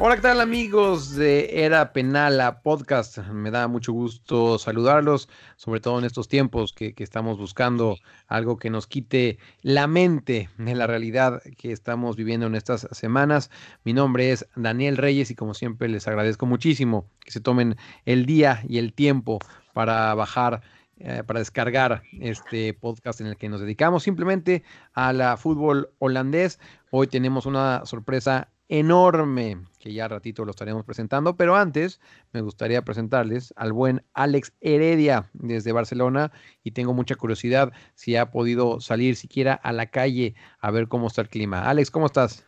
Hola, 0.00 0.14
¿qué 0.14 0.22
tal 0.22 0.40
amigos 0.40 1.16
de 1.16 1.64
Era 1.64 1.92
Penala 1.92 2.62
Podcast? 2.62 3.18
Me 3.18 3.50
da 3.50 3.66
mucho 3.66 3.92
gusto 3.92 4.56
saludarlos, 4.56 5.28
sobre 5.56 5.80
todo 5.80 5.98
en 5.98 6.04
estos 6.04 6.28
tiempos 6.28 6.72
que, 6.72 6.94
que 6.94 7.02
estamos 7.02 7.36
buscando 7.36 7.96
algo 8.28 8.58
que 8.58 8.70
nos 8.70 8.86
quite 8.86 9.38
la 9.62 9.88
mente 9.88 10.50
de 10.56 10.76
la 10.76 10.86
realidad 10.86 11.42
que 11.56 11.72
estamos 11.72 12.14
viviendo 12.14 12.46
en 12.46 12.54
estas 12.54 12.86
semanas. 12.92 13.50
Mi 13.82 13.92
nombre 13.92 14.30
es 14.30 14.46
Daniel 14.54 14.98
Reyes 14.98 15.32
y 15.32 15.34
como 15.34 15.52
siempre 15.52 15.88
les 15.88 16.06
agradezco 16.06 16.46
muchísimo 16.46 17.10
que 17.18 17.32
se 17.32 17.40
tomen 17.40 17.74
el 18.04 18.24
día 18.24 18.62
y 18.68 18.78
el 18.78 18.92
tiempo 18.92 19.40
para 19.72 20.14
bajar 20.14 20.62
eh, 21.00 21.24
para 21.26 21.40
descargar 21.40 22.02
este 22.20 22.72
podcast 22.72 23.20
en 23.20 23.26
el 23.28 23.36
que 23.36 23.48
nos 23.48 23.60
dedicamos 23.60 24.04
simplemente 24.04 24.62
a 24.94 25.12
la 25.12 25.36
fútbol 25.36 25.90
holandés. 25.98 26.60
Hoy 26.90 27.08
tenemos 27.08 27.46
una 27.46 27.84
sorpresa 27.84 28.48
enorme 28.68 29.58
que 29.78 29.92
ya 29.92 30.08
ratito 30.08 30.44
lo 30.44 30.50
estaremos 30.50 30.84
presentando, 30.84 31.36
pero 31.36 31.56
antes 31.56 32.00
me 32.32 32.40
gustaría 32.40 32.82
presentarles 32.82 33.52
al 33.56 33.72
buen 33.72 34.04
Alex 34.12 34.52
Heredia 34.60 35.30
desde 35.32 35.72
Barcelona 35.72 36.32
y 36.62 36.72
tengo 36.72 36.92
mucha 36.92 37.14
curiosidad 37.14 37.72
si 37.94 38.16
ha 38.16 38.30
podido 38.30 38.80
salir 38.80 39.16
siquiera 39.16 39.54
a 39.54 39.72
la 39.72 39.86
calle 39.86 40.34
a 40.60 40.70
ver 40.70 40.88
cómo 40.88 41.06
está 41.06 41.22
el 41.22 41.28
clima. 41.28 41.68
Alex, 41.68 41.90
¿cómo 41.90 42.06
estás? 42.06 42.44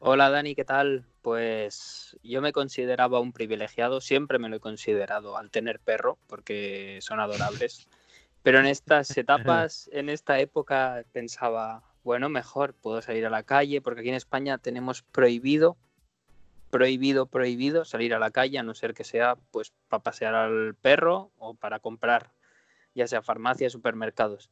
Hola 0.00 0.30
Dani, 0.30 0.54
¿qué 0.54 0.64
tal? 0.64 1.04
Pues 1.22 2.16
yo 2.22 2.40
me 2.40 2.52
consideraba 2.52 3.20
un 3.20 3.32
privilegiado, 3.32 4.00
siempre 4.00 4.38
me 4.38 4.48
lo 4.48 4.56
he 4.56 4.60
considerado 4.60 5.36
al 5.36 5.50
tener 5.50 5.80
perro, 5.80 6.18
porque 6.26 6.98
son 7.02 7.20
adorables. 7.20 7.88
Pero 8.42 8.60
en 8.60 8.66
estas 8.66 9.10
etapas, 9.18 9.90
en 9.92 10.08
esta 10.08 10.38
época, 10.40 11.04
pensaba, 11.12 11.82
bueno, 12.08 12.30
mejor 12.30 12.72
puedo 12.72 13.02
salir 13.02 13.26
a 13.26 13.30
la 13.30 13.42
calle, 13.42 13.82
porque 13.82 14.00
aquí 14.00 14.08
en 14.08 14.14
España 14.14 14.56
tenemos 14.56 15.02
prohibido, 15.02 15.76
prohibido, 16.70 17.26
prohibido 17.26 17.84
salir 17.84 18.14
a 18.14 18.18
la 18.18 18.30
calle, 18.30 18.58
a 18.58 18.62
no 18.62 18.72
ser 18.72 18.94
que 18.94 19.04
sea 19.04 19.36
pues 19.50 19.74
para 19.90 20.02
pasear 20.02 20.34
al 20.34 20.74
perro 20.74 21.30
o 21.36 21.52
para 21.52 21.80
comprar, 21.80 22.30
ya 22.94 23.06
sea 23.06 23.20
farmacias, 23.20 23.74
supermercados. 23.74 24.48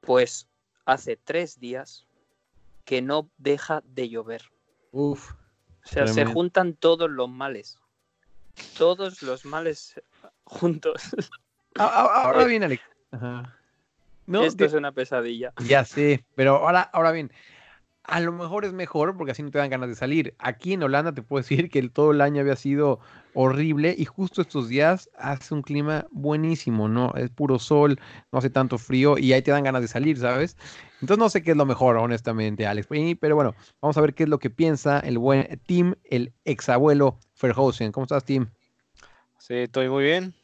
Pues 0.00 0.46
hace 0.84 1.16
tres 1.16 1.58
días 1.58 2.06
que 2.84 3.02
no 3.02 3.28
deja 3.36 3.82
de 3.86 4.08
llover. 4.08 4.52
Uf, 4.92 5.32
O 5.32 5.88
sea, 5.88 6.06
se 6.06 6.24
juntan 6.24 6.74
todos 6.74 7.10
los 7.10 7.28
males. 7.28 7.80
Todos 8.78 9.22
los 9.22 9.44
males 9.44 10.00
juntos. 10.44 11.02
ahora 11.74 12.44
bien, 12.44 12.62
Alex. 12.62 12.84
Ajá. 13.10 13.58
No, 14.26 14.42
Esto 14.42 14.64
es 14.64 14.72
una 14.74 14.92
pesadilla. 14.92 15.52
Ya 15.66 15.84
sé, 15.84 16.24
pero 16.34 16.56
ahora, 16.56 16.82
ahora 16.82 17.12
bien, 17.12 17.30
a 18.04 18.20
lo 18.20 18.32
mejor 18.32 18.66
es 18.66 18.72
mejor 18.72 19.16
porque 19.16 19.32
así 19.32 19.42
no 19.42 19.50
te 19.50 19.58
dan 19.58 19.70
ganas 19.70 19.88
de 19.88 19.94
salir. 19.94 20.34
Aquí 20.38 20.74
en 20.74 20.82
Holanda 20.82 21.12
te 21.12 21.22
puedo 21.22 21.42
decir 21.42 21.70
que 21.70 21.78
el, 21.78 21.90
todo 21.90 22.12
el 22.12 22.20
año 22.20 22.42
había 22.42 22.54
sido 22.54 23.00
horrible 23.32 23.94
y 23.96 24.04
justo 24.04 24.42
estos 24.42 24.68
días 24.68 25.10
hace 25.18 25.54
un 25.54 25.62
clima 25.62 26.06
buenísimo, 26.10 26.86
¿no? 26.86 27.12
Es 27.14 27.30
puro 27.30 27.58
sol, 27.58 27.98
no 28.30 28.38
hace 28.38 28.50
tanto 28.50 28.76
frío 28.76 29.16
y 29.18 29.32
ahí 29.32 29.40
te 29.42 29.50
dan 29.50 29.64
ganas 29.64 29.80
de 29.80 29.88
salir, 29.88 30.18
¿sabes? 30.18 30.56
Entonces 31.00 31.18
no 31.18 31.30
sé 31.30 31.42
qué 31.42 31.52
es 31.52 31.56
lo 31.56 31.64
mejor, 31.64 31.96
honestamente, 31.96 32.66
Alex. 32.66 32.88
Pero 33.18 33.34
bueno, 33.36 33.54
vamos 33.80 33.96
a 33.96 34.00
ver 34.02 34.14
qué 34.14 34.24
es 34.24 34.28
lo 34.28 34.38
que 34.38 34.50
piensa 34.50 35.00
el 35.00 35.18
buen 35.18 35.60
Tim, 35.66 35.94
el 36.04 36.34
exabuelo 36.44 37.18
Verhausen. 37.40 37.90
¿Cómo 37.90 38.04
estás, 38.04 38.24
Tim? 38.24 38.48
Sí, 39.38 39.54
estoy 39.54 39.88
muy 39.88 40.04
bien. 40.04 40.34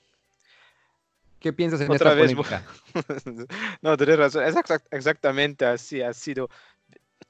¿Qué 1.40 1.52
piensas 1.52 1.80
en 1.80 1.90
Otra 1.90 2.10
esta 2.12 2.14
vez, 2.14 2.34
polémica? 2.34 2.62
no, 3.82 3.96
tienes 3.96 4.18
razón. 4.18 4.44
Es 4.44 4.54
exact- 4.56 4.86
exactamente 4.90 5.64
así. 5.64 6.02
Ha 6.02 6.12
sido 6.12 6.48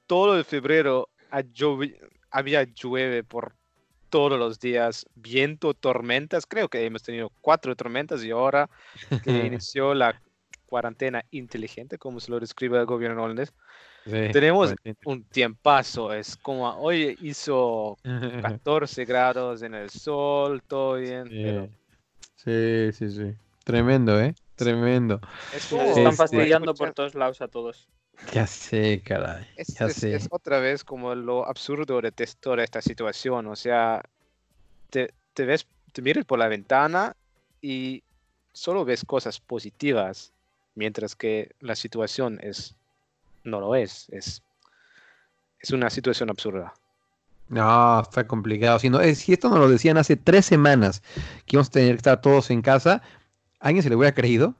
todo 0.05 0.37
el 0.37 0.43
febrero 0.45 1.09
había 2.31 2.63
llueve 2.63 3.23
por 3.23 3.53
todos 4.09 4.37
los 4.37 4.59
días, 4.59 5.05
viento, 5.15 5.73
tormentas. 5.73 6.45
Creo 6.45 6.67
que 6.67 6.85
hemos 6.85 7.03
tenido 7.03 7.31
cuatro 7.41 7.75
tormentas 7.75 8.23
y 8.23 8.31
ahora 8.31 8.69
que 9.23 9.31
inició 9.47 9.93
la 9.93 10.21
cuarentena 10.65 11.23
inteligente, 11.31 11.97
como 11.97 12.19
se 12.19 12.31
lo 12.31 12.39
describe 12.39 12.79
el 12.79 12.85
gobierno 12.85 13.23
holandés, 13.23 13.53
Sí, 14.05 14.11
tenemos 14.33 14.73
un 15.05 15.23
tiempazo. 15.25 16.13
Es 16.13 16.35
como 16.37 16.69
hoy 16.81 17.17
hizo 17.21 17.97
14 18.41 19.05
grados 19.05 19.61
en 19.61 19.75
el 19.75 19.89
sol, 19.89 20.61
todo 20.67 20.95
bien. 20.95 21.29
pero 21.29 21.69
Sí, 22.35 22.91
sí, 22.93 23.11
sí. 23.11 23.35
Tremendo, 23.63 24.19
¿eh? 24.19 24.35
Tremendo. 24.55 25.19
es 25.55 25.71
Nos 25.71 25.79
como- 25.81 25.81
están 25.89 26.03
Este- 26.05 26.15
fastidiando 26.17 26.73
por 26.75 26.93
todos 26.93 27.15
lados 27.15 27.41
a 27.41 27.47
todos. 27.47 27.87
Ya 28.33 28.45
sé, 28.45 29.01
caray. 29.03 29.47
Es, 29.55 29.67
Ya 29.79 29.87
es- 29.87 29.95
sé. 29.95 30.13
es 30.15 30.27
otra 30.29 30.59
vez 30.59 30.83
como 30.83 31.15
lo 31.15 31.47
absurdo 31.47 32.01
de 32.01 32.11
toda 32.39 32.63
esta 32.63 32.81
situación. 32.81 33.47
O 33.47 33.55
sea, 33.55 34.03
te, 34.89 35.13
te 35.33 35.45
ves, 35.45 35.65
te 35.91 36.01
miras 36.01 36.25
por 36.25 36.37
la 36.37 36.47
ventana 36.47 37.15
y 37.61 38.03
solo 38.53 38.85
ves 38.85 39.03
cosas 39.05 39.39
positivas, 39.39 40.31
mientras 40.75 41.15
que 41.15 41.51
la 41.59 41.75
situación 41.75 42.39
es 42.43 42.75
no 43.43 43.59
lo 43.59 43.73
es. 43.75 44.07
Es, 44.11 44.43
es 45.59 45.71
una 45.71 45.89
situación 45.89 46.29
absurda. 46.29 46.73
No, 47.49 48.01
está 48.01 48.27
complicado. 48.27 48.77
Si, 48.79 48.89
no, 48.89 49.01
eh, 49.01 49.15
si 49.15 49.33
esto 49.33 49.49
nos 49.49 49.59
lo 49.59 49.67
decían 49.69 49.97
hace 49.97 50.15
tres 50.15 50.45
semanas, 50.45 51.01
que 51.45 51.55
íbamos 51.55 51.69
a 51.69 51.71
tener 51.71 51.91
que 51.93 51.97
estar 51.97 52.21
todos 52.21 52.51
en 52.51 52.61
casa, 52.61 53.01
¿a 53.61 53.67
alguien 53.67 53.83
se 53.83 53.89
le 53.89 53.95
hubiera 53.95 54.13
creído? 54.13 54.55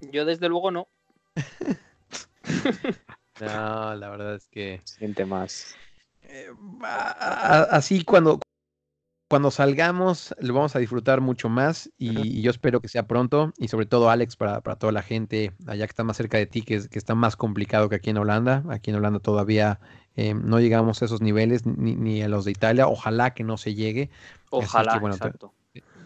Yo 0.00 0.24
desde 0.24 0.48
luego 0.48 0.70
no. 0.70 0.88
No, 3.40 3.94
la 3.96 4.08
verdad 4.10 4.34
es 4.36 4.46
que... 4.48 4.80
Siente 4.84 5.24
más. 5.24 5.76
eh, 6.22 6.48
así 7.70 8.04
cuando, 8.04 8.38
cuando 9.28 9.50
salgamos 9.50 10.34
lo 10.38 10.54
vamos 10.54 10.76
a 10.76 10.78
disfrutar 10.78 11.20
mucho 11.20 11.48
más 11.48 11.90
y, 11.98 12.38
y 12.38 12.42
yo 12.42 12.50
espero 12.52 12.80
que 12.80 12.88
sea 12.88 13.06
pronto 13.08 13.52
y 13.56 13.68
sobre 13.68 13.86
todo 13.86 14.10
Alex 14.10 14.36
para, 14.36 14.60
para 14.60 14.76
toda 14.76 14.92
la 14.92 15.02
gente 15.02 15.52
allá 15.66 15.86
que 15.86 15.90
está 15.90 16.04
más 16.04 16.18
cerca 16.18 16.38
de 16.38 16.46
ti, 16.46 16.62
que, 16.62 16.76
es- 16.76 16.88
que 16.88 16.98
está 16.98 17.14
más 17.16 17.34
complicado 17.36 17.88
que 17.88 17.96
aquí 17.96 18.10
en 18.10 18.18
Holanda. 18.18 18.62
Aquí 18.68 18.90
en 18.90 18.96
Holanda 18.96 19.18
todavía 19.18 19.80
eh, 20.14 20.34
no 20.34 20.60
llegamos 20.60 21.02
a 21.02 21.06
esos 21.06 21.20
niveles 21.20 21.66
ni, 21.66 21.96
ni 21.96 22.22
a 22.22 22.28
los 22.28 22.44
de 22.44 22.52
Italia. 22.52 22.86
Ojalá 22.86 23.34
que 23.34 23.42
no 23.42 23.56
se 23.56 23.74
llegue. 23.74 24.10
Ojalá, 24.50 24.98
bueno, 24.98 25.16
te- 25.16 25.26
exacto. 25.28 25.52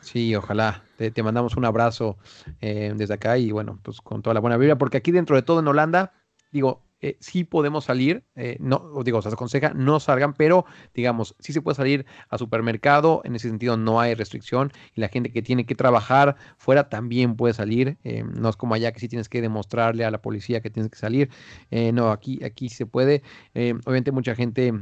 Sí, 0.07 0.37
ojalá. 0.37 0.85
Te, 0.97 1.23
mandamos 1.25 1.57
un 1.57 1.65
abrazo 1.65 2.17
eh, 2.61 2.93
desde 2.95 3.15
acá 3.15 3.39
y 3.39 3.51
bueno, 3.51 3.81
pues 3.83 4.01
con 4.01 4.23
toda 4.23 4.35
la 4.35 4.41
buena 4.41 4.57
vibra, 4.57 4.79
porque 4.79 4.99
aquí 4.99 5.11
dentro 5.11 5.35
de 5.35 5.43
todo 5.43 5.59
en 5.59 5.67
Holanda, 5.67 6.13
digo, 6.53 6.85
eh, 7.01 7.17
sí 7.19 7.43
podemos 7.43 7.85
salir, 7.87 8.25
eh, 8.37 8.57
no, 8.61 9.03
digo, 9.05 9.21
se 9.21 9.29
aconseja 9.29 9.75
no 9.75 9.99
salgan, 9.99 10.33
pero 10.35 10.65
digamos, 10.95 11.35
sí 11.41 11.53
se 11.53 11.61
puede 11.61 11.75
salir 11.75 12.07
a 12.29 12.39
supermercado, 12.39 13.21
en 13.25 13.35
ese 13.35 13.49
sentido 13.49 13.77
no 13.77 14.01
hay 14.01 14.15
restricción 14.15 14.73
y 14.95 15.01
la 15.01 15.09
gente 15.09 15.33
que 15.33 15.43
tiene 15.43 15.67
que 15.67 15.75
trabajar 15.75 16.37
fuera 16.57 16.89
también 16.89 17.35
puede 17.35 17.53
salir, 17.53 17.99
eh, 18.05 18.23
no 18.23 18.49
es 18.49 18.57
como 18.57 18.75
allá 18.75 18.93
que 18.93 19.01
sí 19.01 19.09
tienes 19.09 19.29
que 19.29 19.43
demostrarle 19.43 20.05
a 20.05 20.11
la 20.13 20.23
policía 20.23 20.61
que 20.61 20.71
tienes 20.71 20.91
que 20.93 20.99
salir, 20.99 21.31
eh, 21.73 21.91
no, 21.91 22.13
aquí, 22.13 22.45
aquí 22.45 22.69
se 22.69 22.87
puede, 22.87 23.23
eh, 23.55 23.75
obviamente 23.85 24.13
mucha 24.13 24.37
gente 24.37 24.73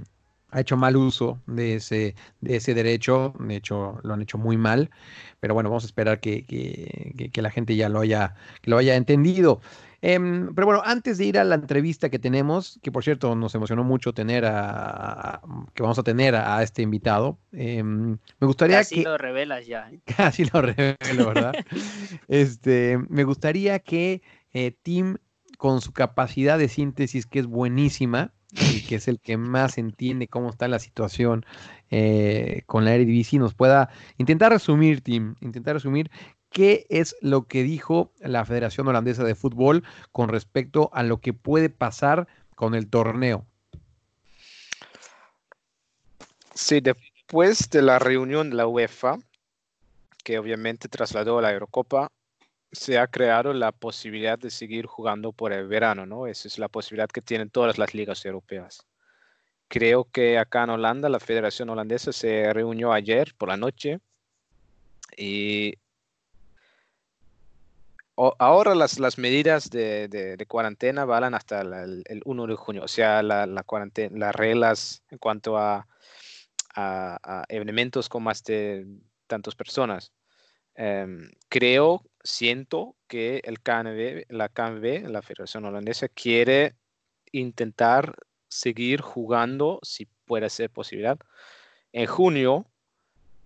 ha 0.54 0.60
hecho 0.60 0.76
mal 0.76 0.96
uso 0.96 1.40
de 1.46 1.74
ese, 1.74 2.14
de 2.40 2.56
ese 2.56 2.74
derecho, 2.74 3.34
de 3.40 3.56
hecho 3.56 3.98
lo 4.04 4.14
han 4.14 4.22
hecho 4.22 4.38
muy 4.38 4.56
mal, 4.56 4.88
pero 5.40 5.52
bueno, 5.52 5.68
vamos 5.68 5.82
a 5.82 5.86
esperar 5.86 6.20
que, 6.20 6.44
que- 6.46 7.30
que- 7.32 7.42
la 7.42 7.50
gente 7.50 7.74
ya 7.76 7.88
lo 7.88 8.00
haya, 8.00 8.34
que 8.62 8.70
lo 8.70 8.78
haya 8.78 8.94
entendido. 8.94 9.60
Em, 10.00 10.54
pero 10.54 10.66
bueno, 10.66 10.82
antes 10.84 11.18
de 11.18 11.24
ir 11.24 11.38
a 11.38 11.44
la 11.44 11.54
entrevista 11.56 12.08
que 12.10 12.18
tenemos, 12.18 12.78
que 12.82 12.92
por 12.92 13.02
cierto 13.02 13.34
nos 13.34 13.54
emocionó 13.54 13.84
mucho 13.84 14.12
tener 14.12 14.44
a, 14.44 15.36
a- 15.36 15.40
que 15.74 15.82
vamos 15.82 15.98
a 15.98 16.02
tener 16.02 16.34
a, 16.36 16.56
a 16.58 16.62
este 16.62 16.82
invitado, 16.82 17.38
em, 17.52 18.18
me 18.38 18.46
gustaría 18.46 18.78
Casi 18.78 18.96
que 18.96 19.02
lo 19.02 19.18
revelas 19.18 19.66
ya. 19.66 19.90
¿eh? 19.90 20.00
casi 20.16 20.44
lo 20.44 20.62
revelo, 20.62 21.26
¿verdad? 21.26 21.54
este, 22.28 22.98
me 23.08 23.24
gustaría 23.24 23.78
que 23.80 24.22
eh, 24.52 24.76
Tim, 24.82 25.16
con 25.58 25.80
su 25.80 25.92
capacidad 25.92 26.58
de 26.58 26.68
síntesis, 26.68 27.26
que 27.26 27.40
es 27.40 27.46
buenísima, 27.46 28.32
y 28.54 28.82
que 28.82 28.96
es 28.96 29.08
el 29.08 29.20
que 29.20 29.36
más 29.36 29.78
entiende 29.78 30.28
cómo 30.28 30.50
está 30.50 30.68
la 30.68 30.78
situación 30.78 31.44
eh, 31.90 32.62
con 32.66 32.84
la 32.84 32.94
Eredivisie 32.94 33.38
nos 33.38 33.54
pueda 33.54 33.90
intentar 34.18 34.52
resumir, 34.52 35.00
Tim, 35.00 35.34
intentar 35.40 35.74
resumir 35.74 36.10
qué 36.50 36.86
es 36.88 37.16
lo 37.20 37.46
que 37.48 37.62
dijo 37.62 38.12
la 38.20 38.44
Federación 38.44 38.86
Holandesa 38.86 39.24
de 39.24 39.34
Fútbol 39.34 39.84
con 40.12 40.28
respecto 40.28 40.90
a 40.92 41.02
lo 41.02 41.20
que 41.20 41.32
puede 41.32 41.68
pasar 41.68 42.28
con 42.54 42.74
el 42.74 42.88
torneo. 42.88 43.44
Sí, 46.54 46.80
después 46.80 47.68
de 47.70 47.82
la 47.82 47.98
reunión 47.98 48.50
de 48.50 48.56
la 48.56 48.68
UEFA, 48.68 49.18
que 50.22 50.38
obviamente 50.38 50.88
trasladó 50.88 51.38
a 51.38 51.42
la 51.42 51.52
Eurocopa, 51.52 52.12
se 52.74 52.98
ha 52.98 53.06
creado 53.06 53.52
la 53.52 53.72
posibilidad 53.72 54.38
de 54.38 54.50
seguir 54.50 54.86
jugando 54.86 55.32
por 55.32 55.52
el 55.52 55.66
verano, 55.68 56.06
¿no? 56.06 56.26
Esa 56.26 56.48
es 56.48 56.58
la 56.58 56.68
posibilidad 56.68 57.08
que 57.08 57.22
tienen 57.22 57.50
todas 57.50 57.78
las 57.78 57.94
ligas 57.94 58.24
europeas. 58.24 58.86
Creo 59.68 60.04
que 60.10 60.38
acá 60.38 60.64
en 60.64 60.70
Holanda, 60.70 61.08
la 61.08 61.20
Federación 61.20 61.70
Holandesa 61.70 62.12
se 62.12 62.52
reunió 62.52 62.92
ayer 62.92 63.34
por 63.36 63.48
la 63.48 63.56
noche 63.56 64.00
y 65.16 65.74
ahora 68.38 68.74
las, 68.74 68.98
las 69.00 69.18
medidas 69.18 69.70
de, 69.70 70.08
de- 70.08 70.46
cuarentena 70.46 71.04
valen 71.04 71.34
hasta 71.34 71.62
el, 71.62 72.02
el 72.06 72.22
1 72.24 72.46
de 72.46 72.54
junio, 72.54 72.82
o 72.84 72.88
sea, 72.88 73.22
la, 73.22 73.46
la 73.46 73.62
cuarentena, 73.64 74.16
las 74.18 74.34
reglas 74.34 75.02
en 75.10 75.18
cuanto 75.18 75.58
a, 75.58 75.86
a- 76.74 77.18
a 77.22 77.44
eventos 77.48 78.08
con 78.08 78.22
más 78.22 78.42
de 78.44 78.86
tantas 79.26 79.54
personas. 79.54 80.12
Em, 80.76 81.30
creo, 81.48 82.02
siento 82.24 82.96
que 83.06 83.42
el 83.44 83.60
KNV, 83.60 84.24
la 84.30 84.48
KNV, 84.48 85.08
la 85.10 85.22
Federación 85.22 85.66
Holandesa, 85.66 86.08
quiere 86.08 86.74
intentar 87.30 88.16
seguir 88.48 89.00
jugando, 89.02 89.78
si 89.82 90.06
puede 90.24 90.48
ser 90.50 90.70
posibilidad, 90.70 91.18
en 91.92 92.06
junio 92.06 92.66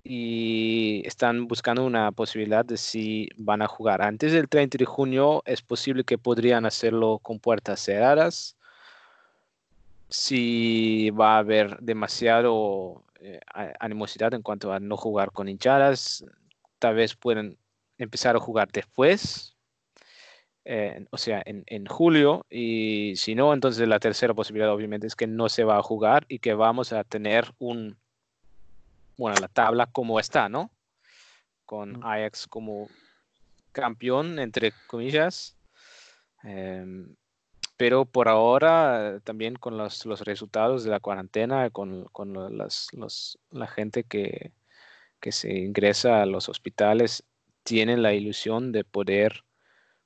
y 0.05 1.03
están 1.07 1.49
buscando 1.49 1.85
una 1.85 2.13
posibilidad 2.13 2.65
de 2.65 2.77
si 2.77 3.29
van 3.37 3.63
a 3.63 3.67
jugar 3.67 4.01
antes 4.01 4.33
del 4.33 4.49
30 4.49 4.79
de 4.79 4.85
junio. 4.87 5.43
Es 5.45 5.61
posible 5.61 6.05
que 6.05 6.17
podrían 6.17 6.65
hacerlo 6.65 7.19
con 7.19 7.41
puertas 7.41 7.81
cerradas. 7.81 8.57
Si 10.09 11.11
va 11.11 11.35
a 11.37 11.39
haber 11.39 11.79
demasiado 11.81 13.05
eh, 13.21 13.41
animosidad 13.81 14.33
en 14.33 14.43
cuanto 14.43 14.73
a 14.73 14.81
no 14.81 14.97
jugar 14.97 15.33
con 15.33 15.49
hinchadas, 15.49 16.25
tal 16.79 16.95
vez 16.95 17.15
pueden 17.15 17.59
empezar 17.99 18.37
a 18.37 18.41
jugar 18.41 18.69
después, 18.73 19.57
eh, 20.65 21.07
o 21.11 21.17
sea, 21.19 21.43
en, 21.47 21.65
en 21.67 21.87
julio, 21.87 22.45
y 22.51 23.15
si 23.17 23.35
no, 23.35 23.55
entonces 23.55 23.89
la 23.89 23.99
tercera 24.01 24.35
posibilidad 24.35 24.73
obviamente 24.73 25.07
es 25.07 25.17
que 25.17 25.27
no 25.27 25.49
se 25.49 25.65
va 25.65 25.79
a 25.79 25.83
jugar 25.83 26.27
y 26.29 26.41
que 26.41 26.55
vamos 26.55 26.93
a 26.93 27.05
tener 27.05 27.53
un, 27.59 27.99
bueno, 29.17 29.39
la 29.41 29.49
tabla 29.49 29.87
como 29.87 30.21
está, 30.21 30.49
¿no? 30.49 30.71
Con. 31.65 32.03
Ajax 32.05 32.47
como 32.47 32.89
campeón, 33.73 34.39
entre 34.39 34.73
comillas. 34.89 35.59
Em, 36.45 37.17
pero 37.77 38.07
por 38.07 38.29
ahora, 38.29 39.17
eh, 39.17 39.21
también 39.23 39.57
con 39.57 39.79
los, 39.79 40.07
los 40.07 40.23
resultados 40.23 40.85
de 40.85 40.91
la 40.91 41.01
cuarentena, 41.01 41.71
con, 41.71 42.07
con 42.07 42.59
las, 42.59 42.89
los- 42.95 43.39
la 43.51 43.67
gente 43.69 44.05
que, 44.05 44.53
que 45.21 45.33
se 45.33 45.53
ingresa 45.55 46.23
a 46.23 46.27
los 46.27 46.49
hospitales, 46.49 47.25
tienen 47.69 48.03
la 48.03 48.15
ilusión 48.15 48.73
de 48.73 48.83
poder 48.83 49.45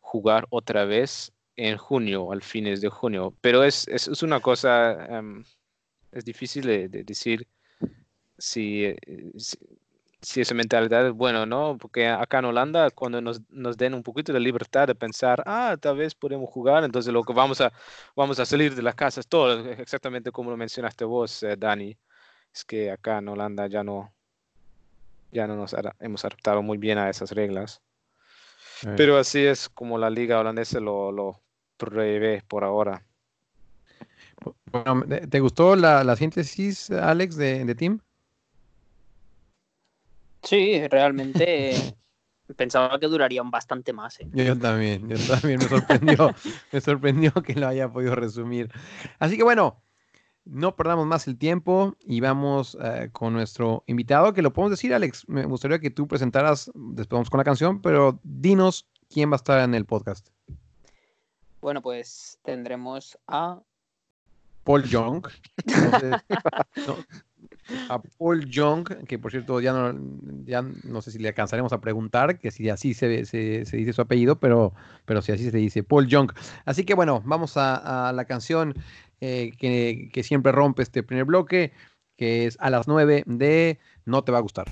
jugar 0.01 0.47
otra 0.51 0.85
vez 0.85 1.33
en 1.57 1.77
junio, 1.79 2.33
al 2.33 2.43
fines 2.43 2.81
de 2.81 2.89
junio. 2.89 3.35
Pero 3.41 3.63
es, 3.63 3.87
es, 3.89 4.23
una 4.23 4.41
cosa, 4.41 5.07
em, 5.19 5.45
es 6.11 6.25
difícil 6.25 6.67
de, 6.67 6.89
de 6.89 7.05
decir 7.05 7.47
si, 8.37 8.85
eh, 8.85 8.97
si, 9.37 9.57
si 10.21 10.41
esa 10.41 10.55
mentalidad 10.55 11.07
es 11.07 11.13
bueno, 11.13 11.47
¿no? 11.47 11.79
Porque 11.79 12.09
acá 12.09 12.41
en 12.41 12.47
Holanda, 12.47 12.91
cuando 12.91 13.21
nos, 13.21 13.41
nos 13.51 13.77
den 13.77 13.95
un 13.95 14.03
poquito 14.03 14.33
de 14.33 14.41
libertad 14.41 14.89
de 14.89 14.97
pensar, 14.97 15.43
ah, 15.47 15.77
tal 15.81 15.97
vez 15.99 16.15
podemos 16.17 16.51
jugar, 16.51 16.83
entonces 16.83 17.13
lo 17.13 17.23
que 17.23 17.33
vamos 17.33 17.61
a, 17.61 17.73
vamos 18.17 18.41
a 18.41 18.47
salir 18.47 18.75
de 18.75 18.83
las 18.83 18.97
casas, 18.97 19.29
todo, 19.29 19.71
exactamente 19.71 20.33
como 20.33 20.51
lo 20.51 20.57
mencionaste 20.57 21.05
vos, 21.05 21.43
eh, 21.45 21.57
Dani, 21.57 21.97
es 22.53 22.65
que 22.65 22.91
acá 22.91 23.19
en 23.19 23.29
Holanda 23.29 23.69
ya 23.69 23.85
no, 23.85 24.13
ya 25.33 25.47
no 25.49 25.57
nos 25.57 25.75
hemos 25.99 26.25
adaptado 26.25 26.63
muy 26.63 26.79
bien 26.79 26.99
a 26.99 27.11
esas 27.11 27.33
reglas. 27.33 27.83
Eh, 28.87 28.95
Pero 28.97 29.17
así 29.19 29.45
es 29.45 29.69
como 29.69 29.99
la 29.99 30.11
liga 30.11 30.39
holandesa 30.39 30.79
lo, 30.79 31.11
lo 31.11 31.41
prevé 31.77 32.43
por 32.47 32.63
ahora. 32.65 33.03
bueno, 34.71 35.05
¿te- 35.09 35.27
¿te 35.27 35.41
gustó 35.41 35.75
la, 35.77 36.05
la 36.05 36.17
síntesis, 36.17 36.91
Alex, 36.91 37.37
de, 37.37 37.65
de 37.65 37.75
Tim? 37.75 37.99
Sí, 40.43 40.87
realmente 40.89 41.77
pensaba 42.57 42.99
que 42.99 43.07
durarían 43.07 43.51
bastante 43.51 43.93
más. 43.93 44.21
¿eh? 44.21 44.29
Yo, 44.33 44.45
yo 44.45 44.59
también, 44.59 45.09
yo 45.09 45.17
también 45.27 45.61
me 45.61 45.69
sorprendió, 45.69 46.33
me 46.73 46.81
sorprendió 46.81 47.33
que 47.35 47.55
lo 47.55 47.69
haya 47.69 47.89
podido 47.89 48.15
resumir. 48.15 48.71
Así 49.19 49.37
que 49.37 49.45
bueno, 49.45 49.83
no 50.45 50.75
perdamos 50.77 51.07
más 51.07 51.27
el 51.29 51.39
tiempo 51.39 51.97
y 52.01 52.21
vamos 52.21 52.77
eh, 52.83 53.09
con 53.13 53.33
nuestro 53.33 53.85
invitado, 53.87 54.33
que 54.33 54.43
lo 54.43 54.53
podemos 54.53 54.71
decir, 54.73 54.93
Alex. 54.95 55.29
Me 55.29 55.45
gustaría 55.45 55.79
que 55.79 55.91
tú 55.91 56.07
presentaras, 56.09 56.71
después 56.75 57.17
vamos 57.19 57.31
con 57.31 57.39
la 57.39 57.45
canción, 57.45 57.81
pero 57.81 58.19
dinos 58.25 58.89
quién 59.09 59.31
va 59.31 59.35
a 59.35 59.37
estar 59.37 59.61
en 59.61 59.75
el 59.75 59.85
podcast. 59.85 60.29
Bueno, 61.61 61.81
pues 61.81 62.39
tendremos 62.43 63.17
a 63.29 63.61
Paul 64.65 64.83
Young. 64.85 65.27
No, 66.87 66.97
a 67.89 68.03
Paul 68.19 68.45
Young, 68.51 69.05
que 69.07 69.19
por 69.19 69.31
cierto 69.31 69.61
ya 69.61 69.73
no, 69.73 69.95
ya 70.45 70.63
no 70.63 71.01
sé 71.01 71.13
si 71.13 71.19
le 71.21 71.29
alcanzaremos 71.29 71.73
a 71.73 71.81
preguntar, 71.81 72.39
que 72.41 72.51
si 72.51 72.69
así 72.69 72.93
se, 72.95 73.25
se- 73.25 73.65
se 73.65 73.77
dice 73.77 73.93
su 73.93 74.03
apellido, 74.03 74.41
pero, 74.41 74.75
pero 75.05 75.23
si 75.23 75.31
así 75.33 75.49
se 75.51 75.57
dice, 75.57 75.85
Paul 75.85 76.09
Young. 76.09 76.33
Así 76.65 76.85
que 76.85 76.95
bueno, 76.95 77.23
vamos 77.25 77.57
a, 77.57 78.09
a 78.09 78.13
la 78.13 78.25
canción 78.25 78.75
eh, 79.25 79.53
que, 79.57 80.11
que 80.13 80.25
siempre 80.25 80.51
rompe 80.51 80.83
este 80.83 81.05
primer 81.05 81.25
bloque, 81.25 81.73
que 82.17 82.47
es 82.47 82.57
a 82.59 82.71
las 82.71 82.89
9 82.89 83.23
de 83.25 83.79
No 84.05 84.25
te 84.25 84.33
va 84.33 84.39
a 84.39 84.43
gustar. 84.43 84.67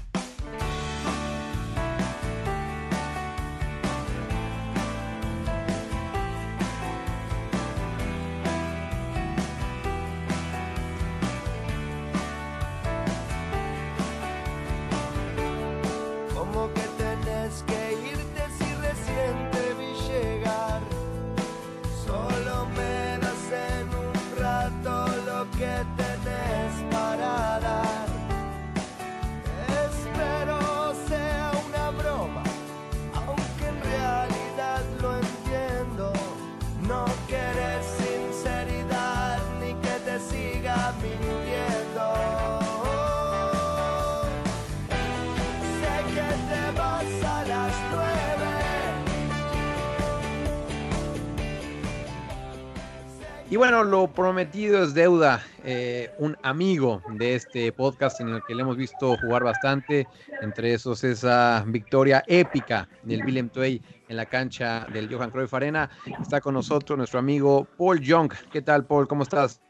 Y 53.50 53.56
bueno, 53.56 53.82
lo 53.82 54.06
prometido 54.06 54.80
es 54.84 54.94
deuda. 54.94 55.42
Eh, 55.64 56.08
un 56.18 56.36
amigo 56.42 57.02
de 57.08 57.34
este 57.34 57.72
podcast 57.72 58.20
en 58.20 58.28
el 58.28 58.42
que 58.46 58.54
le 58.54 58.62
hemos 58.62 58.76
visto 58.76 59.16
jugar 59.16 59.42
bastante, 59.42 60.06
entre 60.40 60.72
esos 60.72 61.02
esa 61.02 61.64
victoria 61.66 62.22
épica 62.28 62.88
del 63.02 63.24
Willem 63.24 63.48
Twey 63.48 63.82
en 64.08 64.16
la 64.16 64.26
cancha 64.26 64.86
del 64.92 65.12
Johan 65.12 65.30
Cruyff 65.30 65.52
Arena. 65.52 65.90
Está 66.20 66.40
con 66.40 66.54
nosotros 66.54 66.96
nuestro 66.96 67.18
amigo 67.18 67.66
Paul 67.76 68.00
Young. 68.00 68.32
¿Qué 68.52 68.62
tal, 68.62 68.84
Paul? 68.84 69.08
¿Cómo 69.08 69.24
estás? 69.24 69.60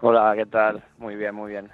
Hola, 0.00 0.32
¿qué 0.34 0.46
tal? 0.46 0.84
Muy 0.98 1.14
bien, 1.14 1.36
muy 1.36 1.52
bien. 1.52 1.68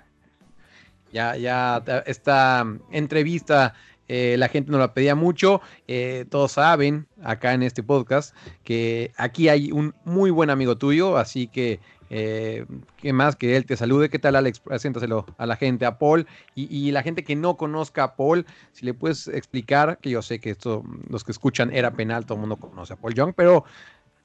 Ya, 1.12 1.34
ya 1.36 1.80
ta- 1.82 2.00
esta 2.00 2.66
entrevista 2.90 3.72
eh, 4.08 4.36
la 4.38 4.48
gente 4.48 4.70
nos 4.70 4.80
la 4.80 4.94
pedía 4.94 5.14
mucho. 5.14 5.60
Eh, 5.88 6.26
todos 6.30 6.52
saben 6.52 7.06
acá 7.22 7.54
en 7.54 7.62
este 7.62 7.82
podcast 7.82 8.34
que 8.62 9.12
aquí 9.16 9.48
hay 9.48 9.72
un 9.72 9.94
muy 10.04 10.30
buen 10.30 10.50
amigo 10.50 10.76
tuyo, 10.76 11.16
así 11.16 11.46
que 11.46 11.80
eh, 12.10 12.66
qué 12.98 13.12
más 13.12 13.36
que 13.36 13.56
él 13.56 13.66
te 13.66 13.76
salude. 13.76 14.10
¿Qué 14.10 14.18
tal, 14.18 14.36
Alex? 14.36 14.60
Preséntaselo 14.60 15.26
a 15.38 15.46
la 15.46 15.56
gente, 15.56 15.86
a 15.86 15.98
Paul 15.98 16.26
y, 16.54 16.74
y 16.74 16.90
la 16.90 17.02
gente 17.02 17.24
que 17.24 17.34
no 17.36 17.56
conozca 17.56 18.04
a 18.04 18.16
Paul, 18.16 18.46
si 18.72 18.84
le 18.84 18.94
puedes 18.94 19.28
explicar, 19.28 19.98
que 19.98 20.10
yo 20.10 20.22
sé 20.22 20.38
que 20.38 20.50
esto, 20.50 20.84
los 21.08 21.24
que 21.24 21.32
escuchan 21.32 21.72
era 21.72 21.92
penal, 21.92 22.26
todo 22.26 22.34
el 22.34 22.40
mundo 22.40 22.56
conoce 22.56 22.92
a 22.92 22.96
Paul 22.96 23.14
Young, 23.14 23.32
pero 23.34 23.64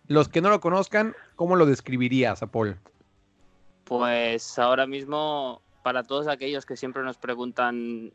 los 0.08 0.28
que 0.28 0.42
no 0.42 0.50
lo 0.50 0.60
conozcan, 0.60 1.16
¿cómo 1.36 1.56
lo 1.56 1.66
describirías 1.66 2.44
a 2.44 2.48
Paul? 2.48 2.78
Pues 3.86 4.60
ahora 4.60 4.86
mismo 4.86 5.62
para 5.84 6.04
todos 6.04 6.28
aquellos 6.28 6.66
que 6.66 6.76
siempre 6.76 7.04
nos 7.04 7.18
preguntan 7.18 8.12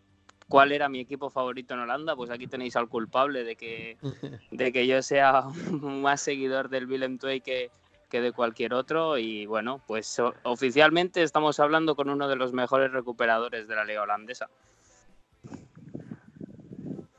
cuál 0.48 0.72
era 0.72 0.88
mi 0.88 1.00
equipo 1.00 1.30
favorito 1.30 1.74
en 1.74 1.80
Holanda, 1.80 2.16
pues 2.16 2.30
aquí 2.30 2.46
tenéis 2.46 2.76
al 2.76 2.88
culpable 2.88 3.44
de 3.44 3.56
que, 3.56 3.96
de 4.50 4.72
que 4.72 4.86
yo 4.86 5.02
sea 5.02 5.42
más 5.80 6.20
seguidor 6.20 6.68
del 6.68 6.86
Willem 6.86 7.18
II 7.22 7.40
que, 7.40 7.70
que 8.08 8.20
de 8.20 8.32
cualquier 8.32 8.74
otro. 8.74 9.18
Y 9.18 9.46
bueno, 9.46 9.80
pues 9.86 10.18
o- 10.18 10.34
oficialmente 10.44 11.22
estamos 11.22 11.60
hablando 11.60 11.96
con 11.96 12.10
uno 12.10 12.28
de 12.28 12.36
los 12.36 12.52
mejores 12.52 12.92
recuperadores 12.92 13.68
de 13.68 13.74
la 13.74 13.84
liga 13.84 14.02
holandesa. 14.02 14.48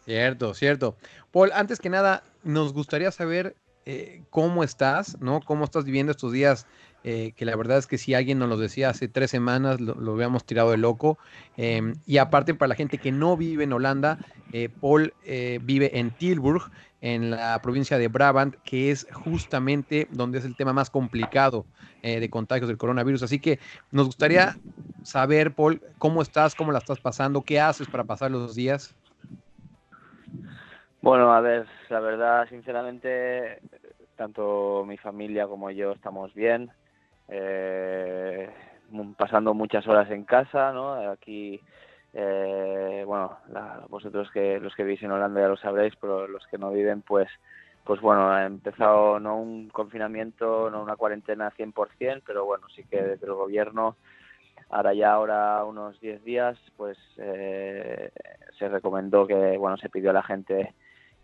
Cierto, 0.05 0.53
cierto. 0.53 0.95
Paul, 1.31 1.51
antes 1.53 1.79
que 1.79 1.89
nada, 1.89 2.23
nos 2.43 2.73
gustaría 2.73 3.11
saber 3.11 3.55
eh, 3.85 4.23
cómo 4.29 4.63
estás, 4.63 5.19
¿no? 5.19 5.41
¿Cómo 5.41 5.65
estás 5.65 5.83
viviendo 5.83 6.11
estos 6.11 6.31
días? 6.31 6.67
Eh, 7.07 7.33
que 7.35 7.45
la 7.45 7.55
verdad 7.55 7.77
es 7.77 7.85
que 7.85 7.99
si 7.99 8.15
alguien 8.15 8.39
nos 8.39 8.49
lo 8.49 8.57
decía 8.57 8.89
hace 8.89 9.07
tres 9.07 9.29
semanas, 9.29 9.79
lo, 9.79 10.11
habíamos 10.11 10.43
tirado 10.43 10.71
de 10.71 10.77
loco. 10.77 11.19
Eh, 11.55 11.93
y 12.07 12.17
aparte, 12.17 12.55
para 12.55 12.69
la 12.69 12.75
gente 12.75 12.97
que 12.97 13.11
no 13.11 13.37
vive 13.37 13.63
en 13.63 13.73
Holanda, 13.73 14.17
eh, 14.51 14.69
Paul 14.69 15.13
eh, 15.23 15.59
vive 15.61 15.99
en 15.99 16.09
Tilburg, 16.09 16.63
en 17.01 17.29
la 17.29 17.61
provincia 17.61 17.99
de 17.99 18.07
Brabant, 18.07 18.55
que 18.63 18.89
es 18.89 19.07
justamente 19.13 20.07
donde 20.09 20.39
es 20.39 20.45
el 20.45 20.55
tema 20.55 20.73
más 20.73 20.89
complicado 20.89 21.67
eh, 22.01 22.19
de 22.19 22.29
contagios 22.31 22.67
del 22.67 22.79
coronavirus. 22.79 23.21
Así 23.21 23.39
que 23.39 23.59
nos 23.91 24.07
gustaría 24.07 24.55
saber, 25.03 25.53
Paul, 25.53 25.83
cómo 25.99 26.23
estás, 26.23 26.55
cómo 26.55 26.71
la 26.71 26.79
estás 26.79 26.99
pasando, 26.99 27.43
qué 27.43 27.59
haces 27.59 27.87
para 27.87 28.05
pasar 28.05 28.31
los 28.31 28.55
días. 28.55 28.95
Bueno, 31.03 31.31
a 31.31 31.39
ver, 31.39 31.67
la 31.89 31.99
verdad, 31.99 32.49
sinceramente, 32.49 33.59
tanto 34.15 34.83
mi 34.87 34.97
familia 34.97 35.45
como 35.45 35.69
yo 35.69 35.91
estamos 35.91 36.33
bien, 36.33 36.71
eh, 37.29 38.49
mu- 38.89 39.13
pasando 39.15 39.53
muchas 39.53 39.87
horas 39.87 40.09
en 40.11 40.23
casa, 40.25 40.71
¿no? 40.71 40.93
Aquí, 41.11 41.59
eh, 42.13 43.03
bueno, 43.05 43.37
la- 43.49 43.83
vosotros 43.89 44.29
que 44.31 44.59
los 44.59 44.75
que 44.75 44.83
vivís 44.83 45.03
en 45.03 45.11
Holanda 45.11 45.41
ya 45.41 45.47
lo 45.47 45.57
sabréis, 45.57 45.95
pero 45.97 46.27
los 46.27 46.45
que 46.47 46.57
no 46.57 46.71
viven, 46.71 47.01
pues, 47.01 47.27
pues 47.83 48.01
bueno, 48.01 48.31
ha 48.31 48.45
empezado 48.45 49.19
no 49.19 49.37
un 49.37 49.69
confinamiento, 49.69 50.69
no 50.71 50.81
una 50.81 50.95
cuarentena 50.95 51.51
100%, 51.51 52.23
pero 52.25 52.45
bueno, 52.45 52.67
sí 52.75 52.83
que 52.85 53.01
desde 53.03 53.25
el 53.27 53.33
gobierno 53.33 53.95
ahora 54.69 54.93
ya 54.93 55.11
ahora 55.13 55.63
unos 55.65 55.99
10 55.99 56.23
días 56.23 56.57
pues 56.77 56.97
eh, 57.17 58.09
se 58.57 58.67
recomendó 58.69 59.27
que 59.27 59.57
bueno 59.57 59.77
se 59.77 59.89
pidió 59.89 60.09
a 60.09 60.13
la 60.13 60.23
gente 60.23 60.73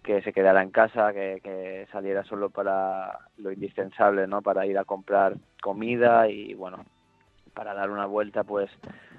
que 0.03 0.21
se 0.21 0.33
quedara 0.33 0.61
en 0.61 0.71
casa 0.71 1.13
que, 1.13 1.87
saliera 1.91 2.23
solo 2.23 2.49
para 2.49 3.19
lo 3.37 3.51
indispensable 3.51 4.27
no 4.27 4.41
para 4.41 4.65
ir 4.65 4.77
a 4.77 4.85
comprar 4.85 5.35
comida 5.61 6.27
y 6.29 6.53
bueno 6.53 6.85
para 7.53 7.73
dar 7.73 7.89
una 7.89 8.05
vuelta 8.05 8.43
pues 8.43 8.71